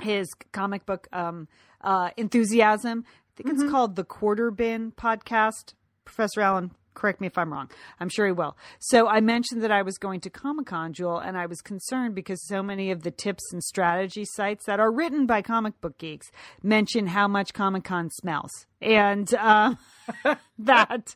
his 0.02 0.28
comic 0.52 0.86
book 0.86 1.08
um 1.14 1.48
uh 1.82 2.10
enthusiasm. 2.18 3.04
I 3.08 3.42
think 3.44 3.50
it's 3.60 3.72
called 3.72 3.96
the 3.96 4.04
Quarter 4.04 4.52
Bin 4.52 4.92
podcast. 4.92 5.74
Professor 6.06 6.42
Allen, 6.42 6.72
correct 6.94 7.22
me 7.22 7.28
if 7.28 7.38
I'm 7.38 7.52
wrong. 7.52 7.70
I'm 8.00 8.10
sure 8.10 8.26
he 8.26 8.32
will. 8.32 8.58
So 8.80 9.08
I 9.08 9.22
mentioned 9.22 9.64
that 9.64 9.72
I 9.72 9.82
was 9.82 9.98
going 9.98 10.22
to 10.22 10.30
Comic 10.30 10.68
Con, 10.68 10.94
Jewel, 10.94 11.20
and 11.20 11.38
I 11.38 11.46
was 11.46 11.62
concerned 11.62 12.16
because 12.16 12.46
so 12.48 12.64
many 12.64 12.92
of 12.92 13.04
the 13.04 13.12
tips 13.12 13.52
and 13.52 13.64
strategy 13.64 14.26
sites 14.26 14.66
that 14.66 14.80
are 14.80 14.92
written 14.92 15.26
by 15.26 15.42
comic 15.42 15.80
book 15.82 15.98
geeks 15.98 16.32
mention 16.62 17.08
how 17.08 17.28
much 17.28 17.54
Comic 17.54 17.84
Con 17.84 18.10
smells. 18.10 18.68
And 18.84 19.34
uh, 19.34 19.76
that, 20.60 21.16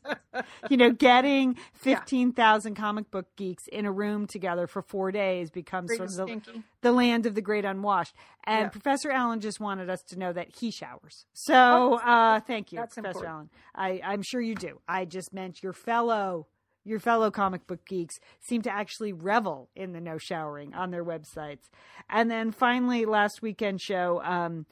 you 0.69 0.77
know, 0.77 0.91
getting 0.91 1.57
15,000 1.73 2.75
comic 2.75 3.11
book 3.11 3.27
geeks 3.35 3.67
in 3.67 3.85
a 3.85 3.91
room 3.91 4.27
together 4.27 4.67
for 4.67 4.81
four 4.81 5.11
days 5.11 5.49
becomes 5.49 5.95
sort 5.95 6.09
of 6.09 6.15
the, 6.15 6.63
the 6.81 6.91
land 6.91 7.25
of 7.25 7.35
the 7.35 7.41
great 7.41 7.65
unwashed. 7.65 8.13
And 8.45 8.65
Yeah. 8.65 8.69
Professor 8.69 9.11
Allen 9.11 9.41
just 9.41 9.59
wanted 9.59 9.89
us 9.89 10.01
to 10.09 10.19
know 10.19 10.33
that 10.33 10.55
he 10.59 10.71
showers. 10.71 11.25
So 11.33 11.95
uh, 11.95 12.39
thank 12.41 12.71
you, 12.71 12.79
Professor 12.79 13.01
important. 13.01 13.25
Allen. 13.27 13.49
I, 13.75 14.01
I'm 14.03 14.21
sure 14.21 14.41
you 14.41 14.55
do. 14.55 14.79
I 14.87 15.05
just 15.05 15.33
meant 15.33 15.61
your 15.61 15.73
fellow 15.73 16.47
your 16.87 16.99
fellow 16.99 17.29
comic 17.29 17.67
book 17.67 17.85
geeks 17.85 18.17
seem 18.39 18.61
to 18.61 18.71
actually 18.71 19.11
revel 19.11 19.69
in 19.75 19.91
the 19.91 19.99
no 19.99 20.17
showering 20.17 20.73
on 20.73 20.89
their 20.89 21.03
websites. 21.03 21.69
And 22.09 22.31
then 22.31 22.51
finally, 22.51 23.03
last 23.03 23.41
weekend 23.41 23.81
show, 23.81 24.21
um, 24.23 24.65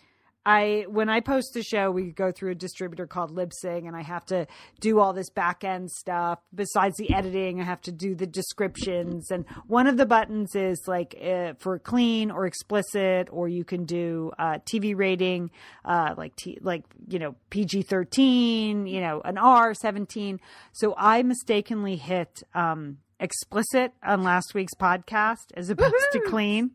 I 0.46 0.86
when 0.88 1.10
I 1.10 1.22
post 1.22 1.54
the 1.54 1.64
show, 1.64 1.90
we 1.90 2.12
go 2.12 2.32
through 2.32 2.52
a 2.52 2.56
distributor 2.56 3.08
called 3.08 3.36
Libsyn, 3.36 3.88
and 3.88 3.96
I 3.96 4.04
have 4.04 4.26
to 4.28 4.46
do 4.80 5.00
all 5.00 5.12
this 5.12 5.30
back 5.32 5.64
end 5.64 5.90
stuff. 5.90 6.40
Besides 6.54 6.98
the 6.98 7.14
editing, 7.14 7.60
I 7.60 7.64
have 7.64 7.82
to 7.82 7.92
do 7.92 8.14
the 8.14 8.28
descriptions, 8.28 9.32
and 9.32 9.46
one 9.66 9.88
of 9.88 9.98
the 9.98 10.06
buttons 10.06 10.56
is 10.56 10.84
like 10.88 11.16
uh, 11.20 11.54
for 11.58 11.80
clean 11.80 12.30
or 12.30 12.46
explicit, 12.46 13.28
or 13.32 13.48
you 13.48 13.64
can 13.64 13.86
do 13.86 14.32
uh, 14.38 14.60
TV 14.66 14.96
rating, 14.96 15.50
uh, 15.84 16.14
like 16.16 16.36
t- 16.36 16.60
like 16.62 16.84
you 17.08 17.18
know 17.18 17.36
PG 17.50 17.84
thirteen, 17.84 18.86
you 18.86 19.02
know 19.02 19.22
an 19.26 19.40
R 19.40 19.74
seventeen. 19.74 20.40
So 20.74 20.94
I 20.96 21.24
mistakenly 21.24 21.96
hit 21.96 22.44
um, 22.54 23.00
explicit 23.20 23.94
on 24.04 24.22
last 24.22 24.54
week's 24.54 24.76
podcast 24.76 25.52
as 25.56 25.72
opposed 25.72 25.96
to 26.12 26.22
clean. 26.28 26.72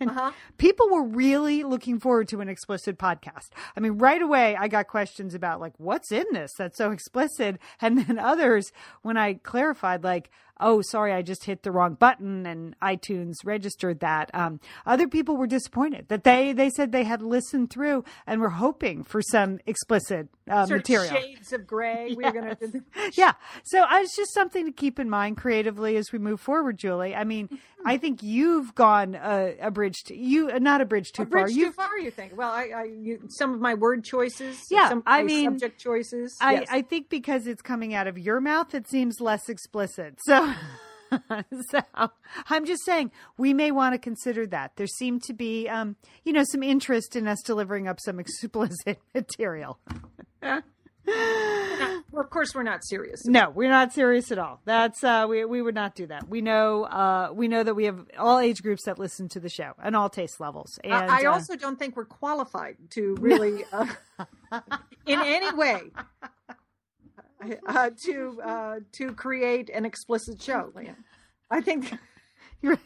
Uh-huh. 0.00 0.32
people 0.58 0.88
were 0.90 1.04
really 1.04 1.62
looking 1.62 1.98
forward 2.00 2.28
to 2.28 2.40
an 2.40 2.48
explicit 2.48 2.98
podcast. 2.98 3.50
I 3.76 3.80
mean, 3.80 3.98
right 3.98 4.20
away, 4.20 4.56
I 4.56 4.68
got 4.68 4.88
questions 4.88 5.34
about, 5.34 5.60
like, 5.60 5.74
what's 5.78 6.12
in 6.12 6.24
this 6.32 6.52
that's 6.54 6.78
so 6.78 6.90
explicit? 6.90 7.58
And 7.80 7.98
then 7.98 8.18
others, 8.18 8.72
when 9.02 9.16
I 9.16 9.34
clarified, 9.34 10.04
like, 10.04 10.30
oh, 10.60 10.80
sorry, 10.82 11.12
I 11.12 11.22
just 11.22 11.44
hit 11.44 11.62
the 11.62 11.72
wrong 11.72 11.94
button 11.94 12.46
and 12.46 12.78
iTunes 12.80 13.34
registered 13.44 14.00
that. 14.00 14.30
Um, 14.34 14.60
other 14.86 15.08
people 15.08 15.36
were 15.36 15.46
disappointed 15.46 16.06
that 16.08 16.24
they, 16.24 16.52
they 16.52 16.70
said 16.70 16.92
they 16.92 17.04
had 17.04 17.22
listened 17.22 17.70
through 17.70 18.04
and 18.26 18.40
were 18.40 18.50
hoping 18.50 19.02
for 19.04 19.20
some 19.20 19.58
explicit 19.66 20.28
uh, 20.48 20.66
Sort 20.66 20.80
material. 20.80 21.12
shades 21.14 21.52
of 21.52 21.66
gray. 21.66 22.14
We're 22.16 22.32
going 22.32 22.56
to. 22.56 22.82
Yeah. 23.14 23.32
So 23.64 23.82
uh, 23.82 23.88
it's 24.00 24.16
just 24.16 24.32
something 24.32 24.66
to 24.66 24.72
keep 24.72 24.98
in 24.98 25.10
mind 25.10 25.36
creatively 25.36 25.96
as 25.96 26.12
we 26.12 26.18
move 26.18 26.40
forward, 26.40 26.78
Julie. 26.78 27.14
I 27.14 27.24
mean, 27.24 27.48
Mm-hmm. 27.84 27.90
I 27.90 27.98
think 27.98 28.22
you've 28.22 28.74
gone 28.74 29.14
uh, 29.14 29.52
a 29.60 29.70
bridge 29.70 30.04
to 30.06 30.16
you, 30.16 30.48
uh, 30.48 30.58
not 30.58 30.80
a 30.80 30.86
bridge 30.86 31.12
too 31.12 31.22
A 31.22 31.26
bridge 31.26 31.52
far. 31.54 31.64
too 31.64 31.72
far, 31.72 31.98
you 31.98 32.10
think? 32.10 32.34
Well, 32.34 32.50
I, 32.50 32.70
I 32.74 32.82
you, 32.84 33.20
some 33.28 33.52
of 33.52 33.60
my 33.60 33.74
word 33.74 34.04
choices. 34.04 34.58
Yeah, 34.70 34.88
some 34.88 34.98
of 34.98 35.04
I 35.06 35.22
mean, 35.22 35.44
subject 35.50 35.78
choices. 35.80 36.34
I, 36.40 36.52
yes. 36.54 36.66
I 36.70 36.80
think 36.80 37.10
because 37.10 37.46
it's 37.46 37.60
coming 37.60 37.92
out 37.92 38.06
of 38.06 38.16
your 38.18 38.40
mouth, 38.40 38.74
it 38.74 38.88
seems 38.88 39.20
less 39.20 39.50
explicit. 39.50 40.16
So. 40.24 40.43
so 41.70 41.80
I'm 42.48 42.64
just 42.64 42.84
saying 42.84 43.10
we 43.36 43.54
may 43.54 43.70
want 43.70 43.94
to 43.94 43.98
consider 43.98 44.46
that. 44.48 44.72
There 44.76 44.86
seemed 44.86 45.22
to 45.24 45.32
be, 45.32 45.68
um, 45.68 45.96
you 46.24 46.32
know, 46.32 46.44
some 46.44 46.62
interest 46.62 47.16
in 47.16 47.28
us 47.28 47.42
delivering 47.42 47.88
up 47.88 48.00
some 48.00 48.18
explicit 48.20 48.98
material. 49.14 49.78
Well, 52.14 52.22
of 52.22 52.30
course, 52.30 52.54
we're 52.54 52.62
not 52.62 52.84
serious. 52.84 53.24
No, 53.26 53.50
we're 53.50 53.68
not 53.68 53.92
serious 53.92 54.30
at 54.30 54.38
all. 54.38 54.60
That's 54.64 55.02
uh, 55.02 55.26
we 55.28 55.44
we 55.44 55.60
would 55.60 55.74
not 55.74 55.94
do 55.94 56.06
that. 56.06 56.28
We 56.28 56.40
know 56.40 56.84
uh, 56.84 57.30
we 57.34 57.48
know 57.48 57.62
that 57.62 57.74
we 57.74 57.86
have 57.86 58.06
all 58.16 58.38
age 58.38 58.62
groups 58.62 58.84
that 58.84 58.98
listen 58.98 59.28
to 59.30 59.40
the 59.40 59.48
show 59.48 59.72
and 59.82 59.96
all 59.96 60.08
taste 60.08 60.40
levels. 60.40 60.78
And 60.84 60.94
I, 60.94 61.22
I 61.22 61.24
uh, 61.24 61.32
also 61.32 61.56
don't 61.56 61.76
think 61.78 61.96
we're 61.96 62.04
qualified 62.04 62.76
to 62.90 63.16
really, 63.18 63.64
uh, 63.72 63.86
in 65.06 65.20
any 65.20 65.52
way, 65.54 65.82
uh, 67.66 67.90
to 68.04 68.40
uh, 68.42 68.80
to 68.92 69.12
create 69.14 69.70
an 69.70 69.84
explicit 69.84 70.40
show, 70.42 70.70
Lian. 70.74 70.96
I 71.50 71.60
think, 71.60 71.92
you're, 72.62 72.78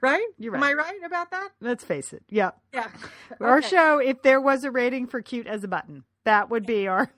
right? 0.00 0.26
You're 0.38 0.56
Am. 0.56 0.62
I 0.62 0.72
right 0.72 1.00
about 1.04 1.30
that? 1.30 1.50
let's 1.60 1.84
face 1.84 2.12
it. 2.12 2.22
Yeah, 2.28 2.50
Yeah. 2.74 2.88
our 3.40 3.58
Okay, 3.58 3.68
show. 3.68 3.98
If 3.98 4.22
there 4.22 4.40
was 4.40 4.64
a 4.64 4.70
rating 4.70 5.06
for 5.06 5.22
cute 5.22 5.46
as 5.46 5.64
a 5.64 5.68
button, 5.68 6.04
that 6.24 6.50
would 6.50 6.66
be 6.66 6.88
our 6.88 7.10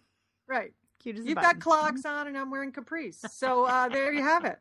Right. 0.47 0.73
cute 1.01 1.17
as 1.17 1.25
a 1.25 1.25
button. 1.25 1.29
You've 1.29 1.43
got 1.43 1.61
clogs 1.61 2.05
on, 2.05 2.27
and 2.27 2.37
I'm 2.37 2.51
wearing 2.51 2.73
capris. 2.73 3.17
So 3.31 3.65
uh, 3.65 3.89
there 3.89 4.13
you 4.13 4.23
have 4.23 4.45
it. 4.45 4.59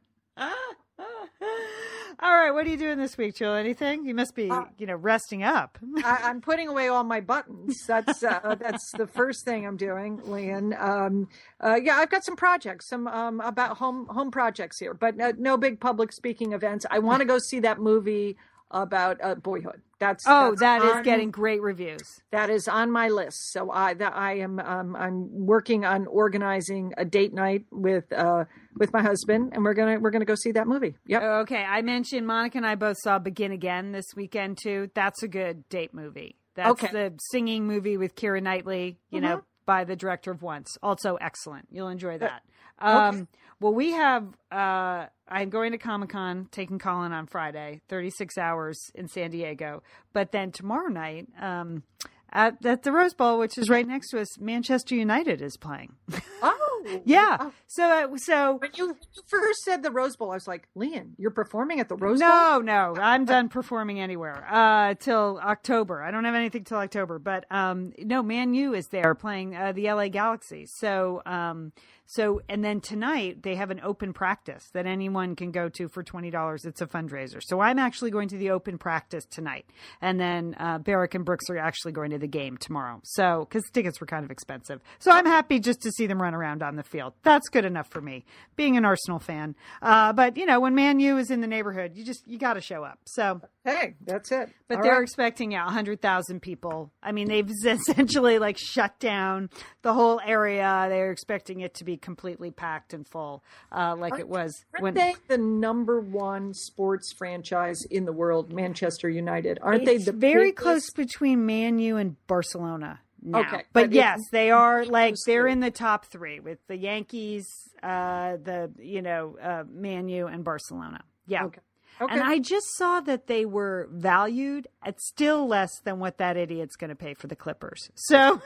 All 2.19 2.35
right, 2.35 2.51
what 2.51 2.65
are 2.65 2.69
you 2.69 2.77
doing 2.77 2.97
this 2.97 3.17
week, 3.17 3.35
Jill? 3.35 3.53
Anything? 3.53 4.05
You 4.05 4.15
must 4.15 4.33
be, 4.33 4.49
Uh, 4.49 4.65
you 4.77 4.87
know, 4.87 4.95
resting 4.95 5.43
up. 5.43 5.77
I, 6.03 6.21
I'm 6.23 6.41
putting 6.41 6.67
away 6.67 6.87
all 6.87 7.03
my 7.03 7.21
buttons. 7.21 7.85
That's 7.85 8.23
uh, 8.23 8.55
that's 8.59 8.91
the 8.91 9.05
first 9.05 9.45
thing 9.45 9.67
I'm 9.67 9.77
doing, 9.77 10.19
Lian. 10.25 10.73
Um, 10.79 11.27
uh, 11.63 11.75
yeah, 11.75 11.97
I've 11.97 12.09
got 12.09 12.25
some 12.25 12.35
projects, 12.35 12.87
some 12.87 13.07
um, 13.07 13.39
about 13.41 13.77
home 13.77 14.07
home 14.07 14.31
projects 14.31 14.79
here, 14.79 14.95
but 14.95 15.19
uh, 15.21 15.33
no 15.37 15.57
big 15.57 15.79
public 15.79 16.11
speaking 16.11 16.53
events. 16.53 16.85
I 16.89 16.99
want 16.99 17.19
to 17.19 17.25
go 17.25 17.37
see 17.37 17.59
that 17.59 17.79
movie 17.79 18.37
about 18.71 19.17
uh, 19.23 19.35
boyhood. 19.35 19.81
That's 19.99 20.23
Oh, 20.27 20.49
that's 20.51 20.59
that 20.61 20.83
is 20.83 20.91
on- 20.97 21.03
getting 21.03 21.31
great 21.31 21.61
reviews. 21.61 22.21
that 22.31 22.49
is 22.51 22.67
on 22.67 22.91
my 22.91 23.07
list. 23.09 23.51
So 23.51 23.71
I 23.71 23.93
that 23.95 24.13
I 24.15 24.37
am 24.39 24.59
um, 24.59 24.95
I'm 24.95 25.45
working 25.45 25.85
on 25.85 26.05
organizing 26.07 26.93
a 26.97 27.05
date 27.05 27.33
night 27.33 27.65
with 27.71 28.11
uh, 28.13 28.45
with 28.75 28.93
my 28.93 29.01
husband, 29.01 29.53
and 29.53 29.63
we're 29.63 29.73
gonna 29.73 29.99
we're 29.99 30.11
gonna 30.11 30.25
go 30.25 30.35
see 30.35 30.51
that 30.51 30.67
movie. 30.67 30.95
Yep. 31.07 31.21
Okay, 31.23 31.63
I 31.63 31.81
mentioned 31.81 32.27
Monica 32.27 32.57
and 32.57 32.65
I 32.67 32.75
both 32.75 32.97
saw 33.01 33.17
Begin 33.17 33.51
Again 33.51 33.91
this 33.91 34.05
weekend 34.15 34.59
too. 34.61 34.91
That's 34.93 35.23
a 35.23 35.27
good 35.27 35.67
date 35.69 35.93
movie. 35.93 36.35
That's 36.55 36.69
Okay. 36.71 36.87
the 36.91 37.13
singing 37.31 37.65
movie 37.65 37.97
with 37.97 38.15
Keira 38.15 38.41
Knightley, 38.41 38.97
you 39.09 39.21
know, 39.21 39.43
by 39.65 39.83
the 39.83 39.95
director 39.95 40.31
of 40.31 40.41
Once. 40.43 40.77
Also 40.83 41.15
excellent. 41.15 41.67
You'll 41.71 41.89
enjoy 41.89 42.17
that. 42.19 42.41
Um, 42.79 43.27
well, 43.59 43.73
we 43.73 43.91
have. 43.91 44.27
Uh, 44.51 45.07
I'm 45.29 45.49
going 45.49 45.71
to 45.73 45.77
Comic 45.77 46.09
Con, 46.09 46.47
taking 46.51 46.79
Colin 46.79 47.11
on 47.11 47.27
Friday, 47.27 47.81
36 47.89 48.37
hours 48.37 48.91
in 48.95 49.07
San 49.07 49.31
Diego. 49.31 49.83
But 50.13 50.31
then 50.31 50.51
tomorrow 50.51 50.87
night, 50.87 51.27
um, 51.39 51.83
at, 52.31 52.65
at 52.65 52.83
the 52.83 52.91
Rose 52.91 53.13
Bowl, 53.13 53.37
which 53.37 53.57
is 53.57 53.69
right 53.69 53.85
next 53.85 54.11
to 54.11 54.21
us, 54.21 54.39
Manchester 54.39 54.95
United 54.95 55.41
is 55.41 55.57
playing. 55.57 55.95
Oh 56.41 56.66
yeah. 57.05 57.37
Oh. 57.39 57.53
So, 57.67 57.83
uh, 57.83 58.17
so 58.17 58.57
When 58.61 58.71
you, 58.75 58.87
when 58.87 58.97
you 59.15 59.21
first 59.27 59.63
said 59.63 59.83
the 59.83 59.91
Rose 59.91 60.15
Bowl, 60.15 60.31
I 60.31 60.35
was 60.35 60.47
like, 60.47 60.67
Lian, 60.75 61.13
you're 61.17 61.31
performing 61.31 61.79
at 61.79 61.89
the 61.89 61.95
Rose 61.95 62.19
Bowl? 62.19 62.29
No, 62.29 62.59
no, 62.59 62.95
I'm 62.99 63.25
done 63.25 63.49
performing 63.49 63.99
anywhere 63.99 64.45
uh, 64.49 64.93
till 64.95 65.39
October. 65.43 66.01
I 66.03 66.11
don't 66.11 66.25
have 66.25 66.35
anything 66.35 66.63
till 66.63 66.77
October, 66.77 67.19
but 67.19 67.45
um, 67.51 67.93
no, 67.99 68.23
Man 68.23 68.53
U 68.53 68.73
is 68.73 68.87
there 68.87 69.15
playing 69.15 69.55
uh, 69.55 69.71
the 69.71 69.91
LA 69.91 70.07
Galaxy. 70.07 70.65
So, 70.65 71.21
um, 71.25 71.73
so, 72.09 72.41
and 72.47 72.63
then 72.63 72.79
tonight 72.79 73.43
they 73.43 73.55
have 73.55 73.69
an 73.69 73.81
open 73.83 74.13
practice 74.13 74.69
that 74.73 74.85
anyone 74.85 75.35
can 75.35 75.51
go 75.51 75.67
to 75.67 75.89
for 75.89 76.03
twenty 76.03 76.29
dollars. 76.29 76.63
It's 76.63 76.81
a 76.81 76.87
fundraiser. 76.87 77.41
So 77.43 77.59
I'm 77.59 77.77
actually 77.77 78.11
going 78.11 78.29
to 78.29 78.37
the 78.37 78.51
open 78.51 78.77
practice 78.77 79.25
tonight, 79.25 79.65
and 80.01 80.17
then 80.17 80.55
uh, 80.57 80.77
Barrick 80.79 81.15
and 81.15 81.25
Brooks 81.25 81.49
are 81.49 81.57
actually 81.57 81.91
going 81.91 82.11
to 82.11 82.17
the 82.17 82.27
game 82.27 82.55
tomorrow. 82.55 83.01
So, 83.03 83.45
because 83.49 83.69
tickets 83.71 83.99
were 83.99 84.07
kind 84.07 84.23
of 84.23 84.31
expensive, 84.31 84.79
so 84.99 85.11
I'm 85.11 85.25
happy 85.25 85.59
just 85.59 85.81
to 85.81 85.91
see 85.91 86.07
them 86.07 86.21
run 86.21 86.33
around 86.33 86.63
on 86.63 86.76
the 86.77 86.83
field. 86.83 87.13
That's 87.23 87.49
good 87.49 87.65
enough 87.65 87.89
for 87.89 87.99
me, 88.01 88.23
being 88.55 88.77
an 88.77 88.85
Arsenal 88.85 89.19
fan. 89.19 89.55
Uh, 89.81 90.13
but 90.13 90.37
you 90.37 90.45
know, 90.45 90.59
when 90.59 90.73
Man 90.75 90.99
U 90.99 91.17
is 91.17 91.29
in 91.29 91.41
the 91.41 91.47
neighborhood, 91.47 91.91
you 91.95 92.05
just 92.05 92.25
you 92.27 92.37
got 92.37 92.53
to 92.53 92.61
show 92.61 92.83
up. 92.83 92.99
So. 93.05 93.41
Hey, 93.65 93.95
that's 94.05 94.31
it. 94.31 94.49
But 94.69 94.77
All 94.77 94.83
they're 94.83 94.93
right. 94.93 95.03
expecting 95.03 95.51
yeah, 95.51 95.65
100,000 95.65 96.41
people. 96.41 96.89
I 97.03 97.11
mean, 97.11 97.27
they've 97.27 97.49
essentially 97.65 98.39
like 98.39 98.57
shut 98.57 98.97
down 98.97 99.49
the 99.81 99.93
whole 99.93 100.21
area. 100.25 100.85
They're 100.87 101.11
expecting 101.11 101.59
it 101.59 101.73
to 101.73 101.83
be 101.83 101.97
completely 101.97 102.49
packed 102.49 102.93
and 102.93 103.05
full, 103.05 103.43
uh, 103.69 103.93
like 103.97 104.19
it 104.19 104.29
was 104.29 104.53
Aren't 104.73 104.83
when 104.83 104.93
they 104.93 105.15
the 105.27 105.37
number 105.37 105.99
one 105.99 106.53
sports 106.53 107.11
franchise 107.17 107.81
in 107.91 108.05
the 108.05 108.13
world, 108.13 108.53
Manchester 108.53 109.09
United? 109.09 109.59
Aren't 109.61 109.83
they 109.83 109.97
the 109.97 110.13
very 110.13 110.51
biggest- 110.51 110.57
close 110.63 110.89
between 110.95 111.45
Man 111.45 111.77
U 111.79 111.97
and 111.97 112.15
Barcelona. 112.27 113.01
Now. 113.21 113.39
Okay, 113.39 113.63
but 113.73 113.85
but 113.85 113.91
yes, 113.91 114.19
it's 114.19 114.29
they 114.31 114.51
are 114.51 114.85
like 114.85 115.15
they're 115.25 115.47
in 115.47 115.59
the 115.59 115.71
top 115.71 116.05
three 116.05 116.39
with 116.39 116.59
the 116.67 116.77
Yankees, 116.77 117.47
uh, 117.83 118.37
the 118.43 118.71
you 118.77 119.01
know 119.01 119.37
uh, 119.41 119.63
Man 119.69 120.07
U 120.09 120.27
and 120.27 120.43
Barcelona. 120.43 121.03
Yeah. 121.27 121.45
Okay. 121.45 121.61
Okay. 121.99 122.13
And 122.13 122.21
I 122.21 122.37
just 122.37 122.67
saw 122.75 122.99
that 123.01 123.25
they 123.25 123.45
were 123.45 123.89
valued 123.91 124.67
at 124.83 125.01
still 125.01 125.47
less 125.47 125.79
than 125.83 125.97
what 125.97 126.19
that 126.19 126.37
idiot's 126.37 126.75
going 126.75 126.89
to 126.89 126.95
pay 126.95 127.15
for 127.15 127.25
the 127.25 127.35
Clippers. 127.35 127.89
So, 127.95 128.39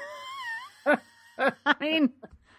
I 0.88 1.76
mean, 1.82 2.13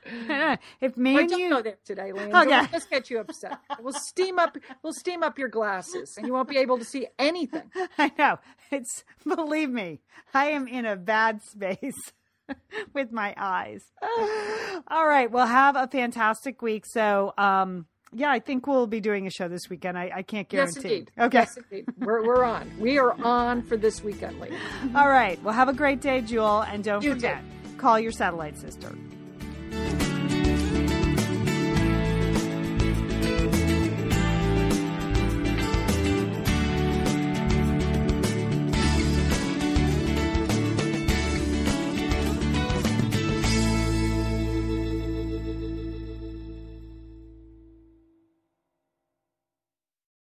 if 0.80 0.92
I 0.96 1.00
Man 1.00 1.26
don't 1.26 1.40
U, 1.40 1.50
go 1.50 1.62
there 1.62 1.76
today. 1.84 2.12
Okay. 2.12 2.30
Let's 2.30 2.72
just 2.72 2.90
get 2.90 3.11
you 3.11 3.20
upset. 3.20 3.59
We'll 3.80 3.92
steam 3.92 4.38
up. 4.38 4.57
We'll 4.82 4.92
steam 4.92 5.22
up 5.22 5.38
your 5.38 5.48
glasses, 5.48 6.14
and 6.16 6.26
you 6.26 6.32
won't 6.32 6.48
be 6.48 6.59
able 6.59 6.78
to 6.78 6.84
see 6.84 7.07
anything. 7.18 7.70
I 7.98 8.12
know 8.18 8.38
it's 8.70 9.05
believe 9.24 9.70
me, 9.70 10.00
I 10.34 10.46
am 10.46 10.66
in 10.66 10.86
a 10.86 10.96
bad 10.96 11.42
space 11.42 12.12
with 12.94 13.12
my 13.12 13.34
eyes. 13.36 13.84
All 14.88 15.07
right, 15.07 15.30
well, 15.30 15.46
have 15.46 15.76
a 15.76 15.86
fantastic 15.86 16.62
week. 16.62 16.84
So, 16.86 17.32
um, 17.38 17.86
yeah, 18.12 18.30
I 18.30 18.40
think 18.40 18.66
we'll 18.66 18.86
be 18.86 19.00
doing 19.00 19.26
a 19.26 19.30
show 19.30 19.48
this 19.48 19.70
weekend. 19.70 19.96
I, 19.96 20.11
I 20.16 20.22
can't 20.22 20.48
guarantee. 20.48 20.74
Yes, 20.74 20.84
indeed. 20.84 21.11
Okay. 21.18 21.38
Yes, 21.38 21.57
indeed. 21.57 21.86
We're 21.98 22.26
we're 22.26 22.44
on. 22.44 22.70
We 22.78 22.98
are 22.98 23.12
on 23.24 23.62
for 23.62 23.76
this 23.76 24.03
weekend, 24.03 24.40
Lane. 24.40 24.55
All 24.94 25.09
right. 25.09 25.42
Well, 25.42 25.55
have 25.55 25.68
a 25.68 25.72
great 25.72 26.00
day, 26.00 26.20
Jewel, 26.20 26.62
and 26.62 26.84
don't 26.84 27.03
You 27.03 27.14
forget, 27.14 27.42
call 27.78 27.98
your 27.98 28.12
satellite 28.12 28.59
sister. 28.59 28.92